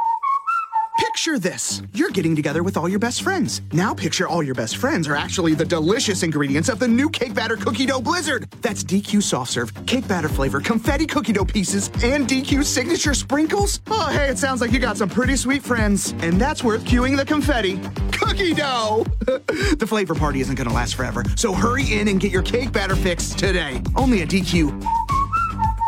Picture 0.99 1.39
this. 1.39 1.81
You're 1.95 2.11
getting 2.11 2.35
together 2.35 2.65
with 2.65 2.77
all 2.77 2.89
your 2.89 2.99
best 2.99 3.23
friends. 3.23 3.63
Now 3.73 3.95
picture 3.95 4.27
all 4.27 4.43
your 4.43 4.57
best 4.57 4.79
friends 4.79 5.07
are 5.07 5.15
actually 5.15 5.55
the 5.55 5.65
delicious 5.65 6.25
ingredients 6.25 6.69
of 6.69 6.81
the 6.81 6.89
new 6.89 7.09
cake 7.09 7.35
batter 7.35 7.57
cookie 7.57 7.87
dough 7.87 8.01
blizzard. 8.01 8.51
That's 8.63 8.83
DQ 8.83 9.23
soft 9.23 9.53
serve, 9.53 9.73
cake 9.87 10.09
batter 10.09 10.29
flavor, 10.29 10.61
confetti 10.61 11.07
cookie 11.07 11.33
dough 11.33 11.45
pieces, 11.45 11.89
and 12.03 12.27
DQ 12.27 12.65
signature 12.65 13.15
sprinkles. 13.15 13.81
Oh, 13.87 14.09
hey, 14.11 14.29
it 14.29 14.39
sounds 14.39 14.61
like 14.61 14.73
you 14.73 14.81
got 14.81 14.97
some 14.97 15.09
pretty 15.09 15.37
sweet 15.37 15.63
friends. 15.63 16.13
And 16.21 16.41
that's 16.41 16.65
worth 16.65 16.85
cueing 16.85 17.17
the 17.17 17.25
confetti. 17.25 17.79
Cookie 18.13 18.55
dough! 18.55 19.07
the 19.27 19.87
flavor 19.87 20.17
party 20.17 20.41
isn't 20.41 20.57
gonna 20.57 20.73
last 20.73 20.97
forever, 20.97 21.25
so 21.37 21.53
hurry 21.53 21.93
in 21.93 22.09
and 22.09 22.19
get 22.19 22.33
your 22.33 22.43
cake 22.43 22.73
batter 22.73 22.97
fix 22.97 23.31
today. 23.35 23.81
Only 23.95 24.23
at 24.23 24.29
DQ. 24.29 24.83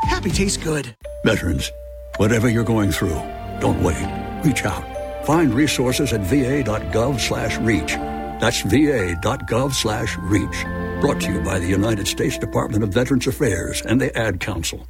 Happy 0.04 0.30
tastes 0.30 0.56
good. 0.56 0.94
Veterans, 1.24 1.70
whatever 2.18 2.48
you're 2.48 2.64
going 2.64 2.92
through, 2.92 3.20
don't 3.60 3.82
wait. 3.82 4.06
Reach 4.44 4.64
out. 4.64 4.99
Find 5.30 5.54
resources 5.54 6.12
at 6.12 6.22
va.gov 6.22 7.20
slash 7.20 7.56
reach. 7.58 7.94
That's 8.40 8.62
va.gov 8.62 9.72
slash 9.72 10.18
reach. 10.18 10.64
Brought 11.00 11.20
to 11.20 11.30
you 11.30 11.40
by 11.40 11.60
the 11.60 11.68
United 11.68 12.08
States 12.08 12.36
Department 12.36 12.82
of 12.82 12.90
Veterans 12.90 13.28
Affairs 13.28 13.80
and 13.82 14.00
the 14.00 14.10
Ad 14.18 14.40
Council. 14.40 14.88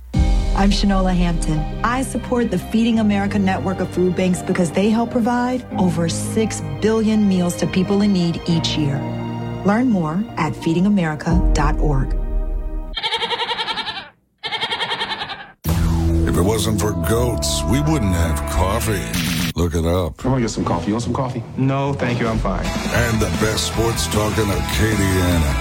I'm 0.56 0.70
Shanola 0.70 1.14
Hampton. 1.14 1.58
I 1.84 2.00
support 2.00 2.50
the 2.50 2.58
Feeding 2.58 3.00
America 3.00 3.38
network 3.38 3.80
of 3.80 3.90
food 3.90 4.16
banks 4.16 4.40
because 4.40 4.72
they 4.72 4.88
help 4.88 5.10
provide 5.10 5.62
over 5.78 6.08
6 6.08 6.62
billion 6.80 7.28
meals 7.28 7.54
to 7.56 7.66
people 7.66 8.00
in 8.00 8.14
need 8.14 8.40
each 8.46 8.78
year. 8.78 8.98
Learn 9.66 9.90
more 9.90 10.24
at 10.38 10.54
feedingamerica.org. 10.54 12.16
If 16.26 16.34
it 16.34 16.42
wasn't 16.42 16.80
for 16.80 16.92
goats, 16.92 17.62
we 17.64 17.82
wouldn't 17.82 18.14
have 18.14 18.50
coffee. 18.50 19.29
Look 19.54 19.74
it 19.74 19.84
up. 19.84 20.24
I 20.24 20.28
want 20.28 20.38
to 20.38 20.40
get 20.42 20.50
some 20.50 20.64
coffee. 20.64 20.86
You 20.88 20.94
want 20.94 21.04
some 21.04 21.12
coffee? 21.14 21.42
No, 21.56 21.92
thank 21.92 22.20
you. 22.20 22.28
I'm 22.28 22.38
fine. 22.38 22.64
And 22.64 23.20
the 23.20 23.28
best 23.40 23.66
sports 23.66 24.06
talk 24.06 24.36
in 24.38 24.46
Acadiana. 24.46 25.54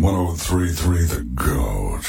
1033 0.00 1.04
The 1.04 1.22
Goat. 1.34 2.06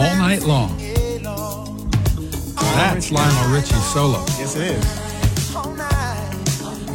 all 0.00 0.16
night 0.16 0.42
long. 0.42 0.76
That's 2.56 3.10
Lionel 3.12 3.54
Richie's 3.54 3.84
solo. 3.92 4.18
Yes, 4.38 4.56
it 4.56 4.62
is. 4.76 5.09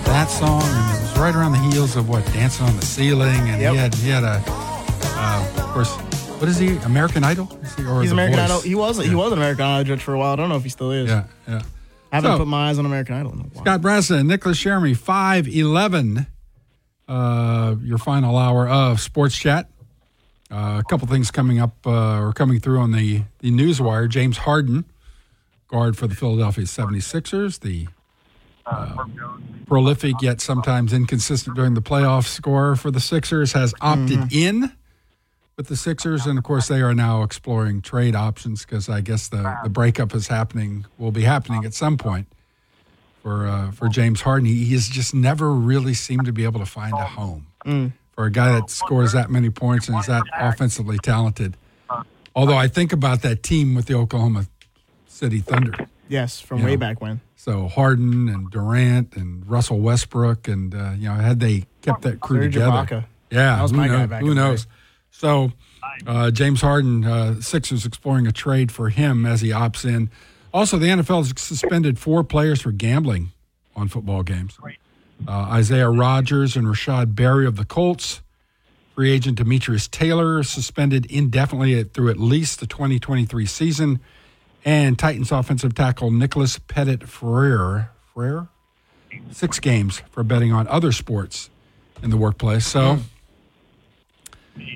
That 0.06 0.30
song, 0.30 0.62
and 0.64 0.98
it 0.98 1.02
was 1.02 1.18
right 1.20 1.36
around 1.36 1.52
the 1.54 1.58
heels 1.60 1.96
of 1.96 2.08
what 2.08 2.26
Dancing 2.28 2.66
on 2.66 2.76
the 2.78 2.86
Ceiling, 2.86 3.50
and 3.50 3.62
Yep. 3.62 3.72
he 3.74 3.78
had 3.78 3.96
he 3.96 4.10
had 4.10 4.24
a, 4.24 4.42
uh, 4.48 5.52
of 5.58 5.64
course, 5.74 5.92
what 6.40 6.48
is 6.48 6.58
he? 6.58 6.78
American 6.78 7.24
Idol? 7.24 7.48
He, 7.76 7.86
or 7.86 8.02
He's 8.02 8.12
American 8.12 8.38
Voice? 8.40 8.46
Idol. 8.50 8.62
He 8.62 8.76
was 8.76 9.04
he 9.06 9.14
was 9.16 9.32
an 9.34 9.38
American 9.40 9.66
Idol 9.66 9.84
judge 9.84 10.02
for 10.04 10.14
a 10.14 10.18
while. 10.18 10.34
I 10.34 10.36
don't 10.38 10.50
know 10.50 10.56
if 10.56 10.64
he 10.64 10.70
still 10.70 10.92
is. 10.92 11.10
Yeah, 11.10 11.26
yeah. 11.48 11.62
I 12.12 12.16
haven't 12.18 12.32
So- 12.32 12.38
put 12.40 12.48
my 12.48 12.70
eyes 12.70 12.80
on 12.80 12.86
American 12.86 13.16
Idol 13.16 13.34
in 13.34 13.40
a 13.40 13.44
while. 13.44 13.64
Scott 13.64 13.82
Bressa 13.82 14.20
and 14.20 14.28
Nicholas 14.30 14.58
Jeremy, 14.58 14.94
511, 14.94 16.28
uh, 17.10 17.76
your 17.82 17.98
final 17.98 18.38
hour 18.38 18.68
of 18.70 19.02
Sports 19.02 19.36
Chat. 19.38 19.70
Uh, 20.52 20.80
a 20.80 20.84
couple 20.90 21.08
things 21.08 21.30
coming 21.32 21.60
up 21.60 21.76
uh, 21.86 22.20
or 22.22 22.32
coming 22.32 22.60
through 22.60 22.80
on 22.80 22.92
the, 22.92 23.24
the 23.40 23.50
news 23.52 23.82
wire. 23.82 24.08
James 24.08 24.38
Harden, 24.38 24.86
guard 25.68 25.98
for 25.98 26.08
the 26.08 26.16
Philadelphia 26.16 26.66
76ers, 26.66 27.60
the 27.60 27.88
uh, 28.66 29.06
prolific 29.68 30.16
yet 30.22 30.42
sometimes 30.42 30.94
inconsistent 30.94 31.56
during 31.56 31.74
the 31.74 31.82
playoff 31.82 32.26
scorer 32.26 32.76
for 32.76 32.92
the 32.92 33.00
Sixers, 33.00 33.54
has 33.54 33.74
opted 33.82 34.32
in 34.34 34.72
with 35.58 35.68
the 35.68 35.76
Sixers, 35.76 36.26
and 36.26 36.38
of 36.38 36.44
course 36.44 36.68
they 36.68 36.82
are 36.82 36.94
now 36.94 37.24
exploring 37.24 37.82
trade 37.82 38.16
options 38.16 38.66
because 38.66 38.90
I 38.90 39.02
guess 39.02 39.28
the 39.28 39.58
the 39.64 39.70
breakup 39.70 40.14
is 40.16 40.28
happening, 40.28 40.86
will 40.98 41.12
be 41.12 41.24
happening 41.24 41.64
at 41.66 41.74
some 41.74 41.98
point 41.98 42.28
for 43.22 43.48
uh, 43.48 43.72
for 43.72 43.88
James 43.88 44.22
Harden. 44.22 44.46
He, 44.48 44.66
he 44.66 44.74
has 44.74 44.88
just 44.88 45.14
never 45.14 45.52
really 45.54 45.94
seemed 45.94 46.26
to 46.26 46.34
be 46.34 46.44
able 46.44 46.60
to 46.60 46.66
find 46.66 46.94
a 46.94 47.06
home 47.06 47.48
Mm. 47.66 47.94
for 48.12 48.26
a 48.26 48.32
guy 48.32 48.52
that 48.52 48.70
scores 48.70 49.14
that 49.14 49.32
many 49.32 49.50
points 49.50 49.90
and 49.90 49.98
is 50.00 50.06
that 50.06 50.22
offensively 50.38 51.00
talented. 51.00 51.58
Although 52.36 52.58
I 52.58 52.68
think 52.68 52.94
about 52.94 53.24
that 53.24 53.42
team 53.42 53.74
with 53.74 53.88
the 53.88 53.96
Oklahoma 53.96 54.46
City 55.08 55.40
Thunder. 55.40 55.74
Yes, 56.08 56.40
from 56.40 56.60
You 56.60 56.66
way 56.66 56.72
know, 56.74 56.78
back 56.78 57.02
when. 57.02 57.22
So 57.46 57.68
Harden 57.68 58.28
and 58.28 58.50
Durant 58.50 59.16
and 59.16 59.48
Russell 59.48 59.80
Westbrook 59.80 60.48
and 60.48 60.74
uh, 60.74 60.94
you 60.98 61.08
know 61.10 61.14
had 61.14 61.40
they 61.40 61.66
kept 61.84 62.02
that 62.02 62.20
crew 62.20 62.42
Serge 62.42 62.54
together, 62.54 62.72
Ibaka. 62.72 63.06
yeah, 63.30 63.56
That 63.58 63.62
was 63.62 63.70
who, 63.70 63.78
my 63.78 63.88
know- 63.88 63.98
guy 64.00 64.06
back 64.08 64.22
who 64.22 64.32
in 64.32 64.36
the 64.36 64.42
day. 64.42 64.48
knows? 64.50 64.68
So 65.12 65.52
uh, 66.08 66.32
James 66.32 66.62
Harden, 66.62 67.06
uh, 67.06 67.40
Sixers 67.42 67.86
exploring 67.86 68.26
a 68.26 68.32
trade 68.32 68.72
for 68.72 68.90
him 68.90 69.28
as 69.28 69.42
he 69.42 69.50
opts 69.50 69.86
in. 69.86 70.10
Also, 70.56 70.78
the 70.80 70.88
NFL 70.88 71.20
has 71.28 71.34
suspended 71.40 72.00
four 72.00 72.24
players 72.24 72.62
for 72.64 72.72
gambling 72.72 73.30
on 73.76 73.90
football 73.90 74.24
games. 74.24 74.58
Uh, 75.28 75.32
Isaiah 75.32 75.90
Rogers 75.92 76.56
and 76.56 76.68
Rashod 76.68 77.16
Berry 77.16 77.46
of 77.46 77.58
the 77.58 77.66
Colts. 77.66 78.22
Free 78.96 79.12
agent 79.12 79.38
Demetrius 79.38 79.88
Taylor 79.88 80.42
suspended 80.42 81.06
indefinitely 81.12 81.84
through 81.84 82.10
at 82.10 82.18
least 82.20 82.60
the 82.60 82.66
2023 82.66 83.46
season. 83.46 84.00
And 84.66 84.98
Titans 84.98 85.32
offensive 85.32 85.76
tackle 85.76 86.10
Nicholas 86.10 86.58
Petit-Frere, 86.58 87.92
Frere? 88.14 88.48
Six 89.32 89.60
games 89.60 90.02
for 90.10 90.24
betting 90.24 90.52
on 90.52 90.68
other 90.68 90.92
sports 90.92 91.50
in 92.02 92.10
the 92.10 92.18
workplace. 92.18 92.66
So, 92.66 92.98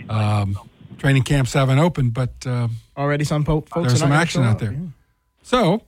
um, 0.08 0.58
training 0.98 1.24
camps 1.24 1.54
haven't 1.54 1.80
opened, 1.80 2.14
but 2.14 2.32
uh, 2.46 2.68
Already 2.96 3.24
some 3.26 3.44
po- 3.44 3.62
folks. 3.62 3.88
there's 3.88 4.00
some 4.00 4.12
action 4.12 4.44
out 4.44 4.54
up. 4.54 4.60
there. 4.60 4.78
So, 5.42 5.82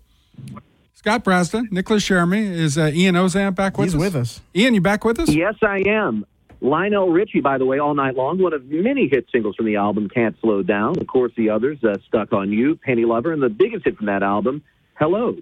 Scott 0.95 1.23
Brasden, 1.23 1.71
Nicholas 1.71 2.03
Jeremy, 2.05 2.39
is 2.45 2.77
uh, 2.77 2.91
Ian 2.93 3.15
Ozan 3.15 3.53
back 3.55 3.77
with 3.77 3.87
He's 3.87 3.95
us? 3.95 3.99
with 4.01 4.15
us. 4.15 4.41
Ian, 4.55 4.73
you 4.73 4.81
back 4.81 5.05
with 5.05 5.19
us? 5.19 5.29
Yes, 5.29 5.55
I 5.61 5.83
am. 5.85 6.25
Lionel 6.61 7.09
Richie, 7.09 7.41
by 7.41 7.57
the 7.57 7.65
way, 7.65 7.79
all 7.79 7.95
night 7.95 8.15
long, 8.15 8.41
one 8.41 8.53
of 8.53 8.63
many 8.65 9.07
hit 9.07 9.25
singles 9.31 9.55
from 9.55 9.65
the 9.65 9.75
album, 9.77 10.07
Can't 10.09 10.35
Slow 10.41 10.61
Down. 10.61 10.99
Of 10.99 11.07
course, 11.07 11.31
the 11.35 11.49
others, 11.49 11.83
uh, 11.83 11.95
Stuck 12.07 12.31
on 12.33 12.51
You, 12.51 12.75
Penny 12.75 13.03
Lover, 13.03 13.33
and 13.33 13.41
the 13.41 13.49
biggest 13.49 13.83
hit 13.83 13.97
from 13.97 14.05
that 14.05 14.21
album, 14.23 14.63
Hello. 14.95 15.35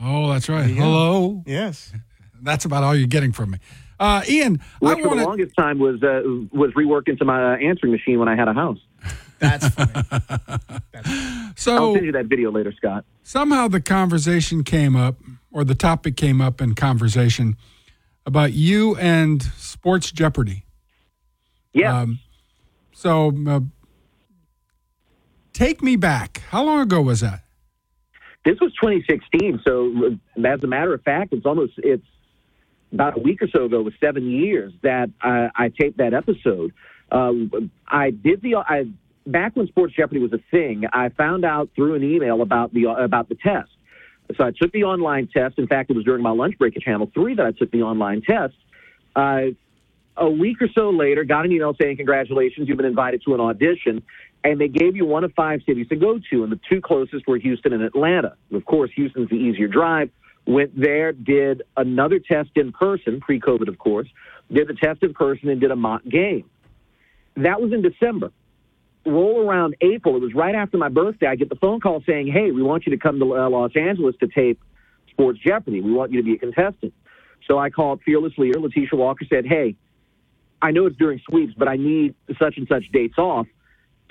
Oh, 0.00 0.32
that's 0.32 0.48
right. 0.48 0.70
Hello. 0.70 1.42
Yes. 1.46 1.92
That's 2.42 2.64
about 2.64 2.82
all 2.82 2.96
you're 2.96 3.06
getting 3.06 3.32
from 3.32 3.50
me. 3.50 3.58
Uh, 3.98 4.22
Ian, 4.26 4.62
Which 4.78 4.96
I 4.96 5.02
for 5.02 5.08
want 5.08 5.20
the 5.20 5.26
longest 5.26 5.54
time 5.54 5.78
was 5.78 6.02
uh, 6.02 6.22
was 6.56 6.72
reworked 6.72 7.10
into 7.10 7.26
my 7.26 7.52
uh, 7.52 7.56
answering 7.58 7.92
machine 7.92 8.18
when 8.18 8.28
I 8.28 8.34
had 8.34 8.48
a 8.48 8.54
house. 8.54 8.78
That's 9.38 9.68
funny. 9.68 9.92
So 11.56 11.76
I'll 11.76 11.94
send 11.94 12.06
you 12.06 12.12
that 12.12 12.24
video 12.26 12.50
later, 12.50 12.72
Scott. 12.72 13.04
somehow 13.22 13.68
the 13.68 13.82
conversation 13.82 14.64
came 14.64 14.96
up, 14.96 15.16
or 15.52 15.64
the 15.64 15.74
topic 15.74 16.16
came 16.16 16.40
up 16.40 16.62
in 16.62 16.74
conversation 16.74 17.58
about 18.26 18.52
you 18.52 18.96
and 18.96 19.42
Sports 19.42 20.12
Jeopardy. 20.12 20.64
Yeah. 21.72 22.00
Um, 22.00 22.18
so 22.92 23.32
uh, 23.48 23.60
take 25.52 25.82
me 25.82 25.96
back. 25.96 26.42
How 26.48 26.64
long 26.64 26.80
ago 26.80 27.00
was 27.00 27.20
that? 27.20 27.44
This 28.44 28.58
was 28.60 28.72
2016, 28.80 29.60
so 29.66 29.92
uh, 30.06 30.48
as 30.48 30.62
a 30.62 30.66
matter 30.66 30.94
of 30.94 31.02
fact, 31.02 31.32
it's 31.32 31.44
almost 31.44 31.74
it's 31.76 32.06
about 32.92 33.16
a 33.18 33.20
week 33.20 33.42
or 33.42 33.48
so 33.48 33.66
ago. 33.66 33.80
It 33.80 33.84
was 33.84 33.94
seven 34.00 34.30
years 34.30 34.72
that 34.82 35.10
I, 35.20 35.50
I 35.54 35.68
taped 35.68 35.98
that 35.98 36.14
episode. 36.14 36.72
Uh, 37.12 37.32
I 37.86 38.10
did 38.10 38.40
the 38.40 38.56
I 38.56 38.84
back 39.26 39.56
when 39.56 39.66
Sports 39.68 39.94
Jeopardy 39.94 40.20
was 40.20 40.32
a 40.32 40.40
thing. 40.50 40.84
I 40.92 41.10
found 41.10 41.44
out 41.44 41.70
through 41.74 41.94
an 41.94 42.04
email 42.04 42.40
about 42.40 42.72
the 42.72 42.86
about 42.86 43.28
the 43.28 43.34
test. 43.34 43.70
So 44.36 44.44
I 44.44 44.50
took 44.50 44.72
the 44.72 44.84
online 44.84 45.28
test. 45.28 45.58
In 45.58 45.66
fact, 45.66 45.90
it 45.90 45.96
was 45.96 46.04
during 46.04 46.22
my 46.22 46.30
lunch 46.30 46.58
break 46.58 46.76
at 46.76 46.82
Channel 46.82 47.10
Three 47.12 47.34
that 47.34 47.46
I 47.46 47.52
took 47.52 47.70
the 47.70 47.82
online 47.82 48.22
test. 48.22 48.54
Uh, 49.16 49.52
a 50.16 50.28
week 50.28 50.60
or 50.60 50.68
so 50.74 50.90
later, 50.90 51.24
got 51.24 51.44
an 51.44 51.52
email 51.52 51.74
saying, 51.80 51.96
Congratulations, 51.96 52.68
you've 52.68 52.76
been 52.76 52.86
invited 52.86 53.22
to 53.24 53.34
an 53.34 53.40
audition. 53.40 54.02
And 54.42 54.60
they 54.60 54.68
gave 54.68 54.96
you 54.96 55.04
one 55.04 55.24
of 55.24 55.32
five 55.34 55.60
cities 55.66 55.88
to 55.88 55.96
go 55.96 56.18
to, 56.30 56.42
and 56.42 56.50
the 56.50 56.60
two 56.68 56.80
closest 56.80 57.26
were 57.26 57.36
Houston 57.36 57.74
and 57.74 57.82
Atlanta. 57.82 58.36
Of 58.52 58.64
course, 58.64 58.90
Houston's 58.96 59.28
the 59.28 59.36
easier 59.36 59.68
drive. 59.68 60.10
Went 60.46 60.78
there, 60.78 61.12
did 61.12 61.62
another 61.76 62.18
test 62.18 62.50
in 62.56 62.72
person, 62.72 63.20
pre 63.20 63.38
COVID, 63.38 63.68
of 63.68 63.78
course, 63.78 64.08
did 64.50 64.68
the 64.68 64.74
test 64.74 65.02
in 65.02 65.12
person, 65.12 65.50
and 65.50 65.60
did 65.60 65.70
a 65.70 65.76
mock 65.76 66.02
game. 66.04 66.48
That 67.36 67.60
was 67.60 67.72
in 67.72 67.82
December. 67.82 68.32
Roll 69.06 69.48
around 69.48 69.76
April, 69.80 70.16
it 70.16 70.20
was 70.22 70.34
right 70.34 70.54
after 70.54 70.76
my 70.76 70.88
birthday. 70.88 71.26
I 71.26 71.36
get 71.36 71.48
the 71.48 71.56
phone 71.56 71.80
call 71.80 72.02
saying, 72.06 72.26
Hey, 72.28 72.50
we 72.50 72.62
want 72.62 72.86
you 72.86 72.90
to 72.92 72.98
come 72.98 73.18
to 73.18 73.36
uh, 73.36 73.48
Los 73.48 73.72
Angeles 73.74 74.14
to 74.20 74.28
tape 74.28 74.60
Sports 75.10 75.38
Jeopardy. 75.44 75.80
We 75.80 75.92
want 75.92 76.12
you 76.12 76.18
to 76.20 76.24
be 76.24 76.34
a 76.34 76.38
contestant. 76.38 76.92
So 77.48 77.58
I 77.58 77.70
called 77.70 78.00
Fearless 78.04 78.34
Leader. 78.36 78.60
Letitia 78.60 78.88
Walker 78.98 79.24
said, 79.30 79.46
Hey, 79.46 79.76
I 80.62 80.70
know 80.72 80.86
it's 80.86 80.96
during 80.96 81.20
sweeps, 81.28 81.54
but 81.56 81.68
I 81.68 81.76
need 81.76 82.14
such 82.38 82.58
and 82.58 82.68
such 82.68 82.84
dates 82.92 83.16
off. 83.18 83.46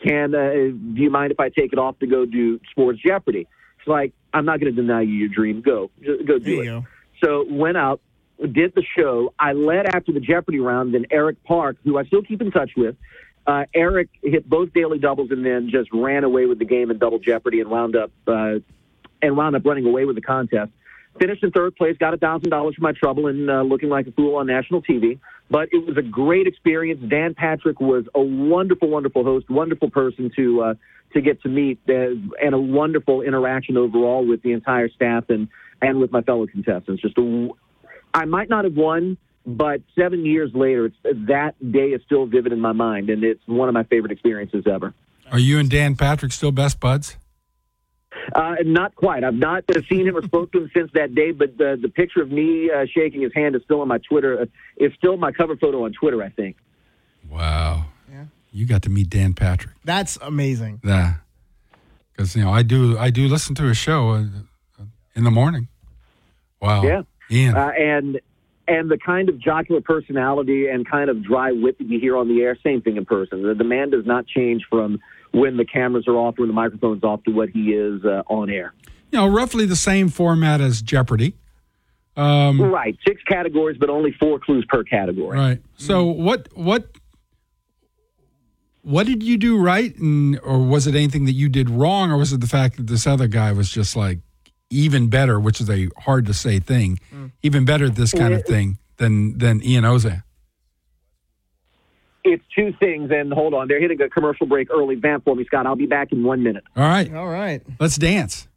Can 0.04 0.34
uh, 0.34 0.50
do 0.52 1.02
you 1.02 1.10
mind 1.10 1.32
if 1.32 1.40
I 1.40 1.50
take 1.50 1.74
it 1.74 1.80
off 1.80 2.00
to 2.00 2.08
go 2.08 2.26
do 2.26 2.60
Sports 2.72 3.00
Jeopardy? 3.06 3.48
It's 3.78 3.88
like 3.88 4.14
I'm 4.34 4.46
not 4.46 4.60
going 4.60 4.74
to 4.74 4.82
deny 4.82 5.02
you 5.02 5.14
your 5.14 5.30
dream. 5.30 5.62
Go, 5.62 5.92
Just 6.02 6.26
go 6.26 6.40
do 6.40 6.62
it. 6.62 6.66
go. 6.66 6.86
So 7.24 7.46
went 7.50 7.78
out, 7.78 8.02
did 8.40 8.74
the 8.76 8.84
show. 8.98 9.34
I 9.38 9.54
led 9.54 9.86
after 9.86 10.12
the 10.14 10.20
Jeopardy 10.22 10.60
round. 10.60 10.94
Then 10.94 11.06
Eric 11.12 11.44
Park, 11.44 11.78
who 11.84 11.98
I 11.98 12.06
still 12.06 12.22
keep 12.24 12.42
in 12.42 12.50
touch 12.52 12.72
with, 12.78 12.96
uh, 13.48 13.66
Eric 13.74 14.10
hit 14.22 14.48
both 14.48 14.74
daily 14.74 15.00
doubles 15.00 15.32
and 15.32 15.46
then 15.46 15.70
just 15.70 15.90
ran 15.94 16.24
away 16.24 16.46
with 16.46 16.60
the 16.60 16.66
game 16.66 16.92
in 16.92 16.98
double 16.98 17.20
Jeopardy 17.20 17.62
and 17.62 17.70
wound 17.70 17.96
up 17.96 18.12
uh, 18.28 18.60
and 19.22 19.38
wound 19.38 19.56
up 19.56 19.66
running 19.66 19.86
away 19.86 20.06
with 20.06 20.16
the 20.16 20.22
contest. 20.22 20.72
Finished 21.20 21.44
in 21.44 21.52
third 21.52 21.76
place, 21.76 21.98
got 21.98 22.14
a 22.14 22.18
thousand 22.18 22.50
dollars 22.50 22.76
for 22.76 22.82
my 22.82 22.92
trouble 22.92 23.28
and 23.28 23.50
uh, 23.50 23.62
looking 23.62 23.90
like 23.90 24.08
a 24.08 24.12
fool 24.12 24.36
on 24.36 24.48
national 24.48 24.82
TV. 24.82 25.20
But 25.50 25.70
it 25.72 25.86
was 25.86 25.98
a 25.98 26.02
great 26.02 26.46
experience. 26.46 27.02
Dan 27.10 27.34
Patrick 27.34 27.80
was 27.80 28.06
a 28.14 28.22
wonderful, 28.22 28.88
wonderful 28.88 29.24
host, 29.24 29.50
wonderful 29.50 29.90
person 29.90 30.32
to 30.36 30.62
uh, 30.62 30.74
to 31.14 31.22
get 31.22 31.42
to 31.42 31.50
meet, 31.50 31.80
uh, 31.90 32.12
and 32.42 32.54
a 32.54 32.60
wonderful 32.60 33.22
interaction 33.22 33.76
overall 33.78 34.26
with 34.26 34.44
the 34.44 34.52
entire 34.52 34.90
staff 34.90 35.26
and 35.30 35.48
and 35.82 36.00
with 36.00 36.12
my 36.12 36.22
fellow 36.22 36.46
contestants. 36.46 37.02
Just 37.02 37.18
a, 37.18 37.50
I 38.14 38.26
might 38.26 38.50
not 38.50 38.66
have 38.66 38.76
won, 38.76 39.18
but 39.58 39.82
seven 39.98 40.26
years 40.26 40.52
later, 40.54 40.86
it's, 40.86 40.98
that 41.28 41.56
day 41.72 41.90
is 41.90 42.02
still 42.06 42.26
vivid 42.26 42.52
in 42.52 42.60
my 42.60 42.72
mind, 42.72 43.10
and 43.10 43.24
it's 43.24 43.42
one 43.46 43.68
of 43.68 43.74
my 43.74 43.84
favorite 43.84 44.12
experiences 44.12 44.66
ever. 44.72 44.94
Are 45.32 45.40
you 45.40 45.60
and 45.60 45.70
Dan 45.70 45.96
Patrick 45.96 46.32
still 46.32 46.52
best 46.52 46.80
buds? 46.80 47.18
Uh, 48.34 48.56
not 48.64 48.96
quite. 48.96 49.24
I've 49.24 49.36
not 49.36 49.64
uh, 49.70 49.82
seen 49.90 50.08
him 50.08 50.16
or 50.16 50.24
spoken 50.24 50.52
to 50.52 50.66
him 50.66 50.72
since 50.76 50.92
that 50.94 51.16
day, 51.16 51.32
but 51.32 51.58
the 51.58 51.78
the 51.82 51.90
picture 51.90 52.22
of 52.22 52.32
me 52.32 52.70
uh, 52.70 52.86
shaking 52.92 53.22
his 53.22 53.34
hand 53.34 53.56
is 53.56 53.62
still 53.64 53.82
on 53.82 53.88
my 53.88 54.00
Twitter. 54.00 54.42
Uh, 54.42 54.46
it's 54.78 54.96
still 54.96 55.18
my 55.18 55.32
cover 55.32 55.56
photo 55.56 55.86
on 55.86 55.94
Twitter, 55.94 56.22
I 56.24 56.30
think. 56.30 56.58
Wow. 57.30 57.86
Yeah. 58.12 58.26
You 58.52 58.66
got 58.66 58.82
to 58.84 58.90
meet 58.90 59.10
Dan 59.10 59.34
Patrick. 59.34 59.76
That's 59.84 60.18
amazing. 60.22 60.82
Yeah. 60.84 61.16
Because 62.12 62.36
you 62.36 62.44
know 62.44 62.52
I 62.52 62.64
do 62.64 62.98
I 62.98 63.10
do 63.10 63.28
listen 63.28 63.56
to 63.56 63.64
his 63.64 63.78
show 63.78 64.10
uh, 64.12 64.24
in 65.16 65.24
the 65.24 65.32
morning. 65.32 65.68
Wow. 66.62 66.84
Yeah. 66.84 67.04
Ian. 67.32 67.56
Uh, 67.56 67.70
and 67.78 68.20
and 68.70 68.90
the 68.90 68.98
kind 68.98 69.28
of 69.30 69.40
jocular 69.40 69.82
personality 69.82 70.68
and 70.68 70.88
kind 70.90 71.10
of 71.10 71.24
dry 71.24 71.52
wit 71.52 71.78
that 71.80 71.88
you 71.90 72.00
hear 72.00 72.16
on 72.16 72.28
the 72.28 72.42
air, 72.42 72.58
same 72.64 72.82
thing 72.82 72.98
in 72.98 73.06
person. 73.06 73.42
The, 73.42 73.54
the 73.56 73.64
man 73.64 73.90
does 73.90 74.06
not 74.06 74.28
change 74.28 74.64
from 74.70 75.00
when 75.32 75.58
the 75.58 75.66
cameras 75.66 76.08
are 76.08 76.16
off, 76.16 76.36
when 76.38 76.48
the 76.48 76.54
microphone's 76.54 77.04
off, 77.04 77.24
to 77.24 77.32
what 77.32 77.50
he 77.50 77.74
is 77.74 78.06
uh, 78.06 78.22
on 78.28 78.50
air. 78.50 78.74
you 79.12 79.18
know, 79.20 79.28
roughly 79.28 79.66
the 79.66 79.76
same 79.76 80.10
format 80.10 80.62
as 80.62 80.82
Jeopardy. 80.82 81.36
Um, 82.16 82.62
Right, 82.62 82.98
six 83.08 83.22
categories, 83.24 83.78
but 83.80 83.90
only 83.90 84.12
four 84.20 84.40
clues 84.40 84.66
per 84.68 84.84
category. 84.84 85.38
Right. 85.38 85.62
So 85.78 86.06
what 86.06 86.50
what 86.54 86.90
what 88.82 89.06
did 89.06 89.24
you 89.24 89.38
do 89.38 89.58
right, 89.58 89.96
and 89.98 90.40
or 90.44 90.60
was 90.60 90.88
it 90.88 90.96
anything 90.96 91.26
that 91.26 91.34
you 91.34 91.50
did 91.50 91.70
wrong, 91.70 92.12
or 92.12 92.18
was 92.18 92.34
it 92.34 92.42
the 92.42 92.48
fact 92.48 92.78
that 92.78 92.88
this 92.88 93.06
other 93.08 93.28
guy 93.28 93.52
was 93.52 93.70
just 93.70 93.96
like 93.96 94.20
even 94.70 95.08
better, 95.10 95.40
which 95.40 95.60
is 95.62 95.70
a 95.70 95.88
hard 95.98 96.26
to 96.28 96.34
say 96.34 96.60
thing, 96.60 97.00
even 97.44 97.66
better 97.66 97.86
at 97.86 97.96
this 97.96 98.12
kind 98.14 98.34
of 98.34 98.46
thing 98.46 98.78
than 98.98 99.38
than 99.38 99.64
Ian 99.64 99.84
Ozan? 99.84 100.24
It's 102.24 102.44
two 102.54 102.74
things, 102.80 103.12
and 103.12 103.32
hold 103.32 103.54
on, 103.54 103.68
they're 103.68 103.80
hitting 103.80 104.02
a 104.02 104.10
commercial 104.10 104.46
break 104.46 104.70
early. 104.70 104.96
Vamp 104.96 105.24
for 105.24 105.36
me, 105.36 105.46
Scott. 105.46 105.66
I'll 105.66 105.76
be 105.76 105.86
back 105.86 106.12
in 106.12 106.24
one 106.24 106.44
minute. 106.44 106.64
All 106.76 106.84
right, 106.84 107.14
All 107.14 107.28
right. 107.28 107.62
let's 107.80 107.96
dance. 107.96 108.48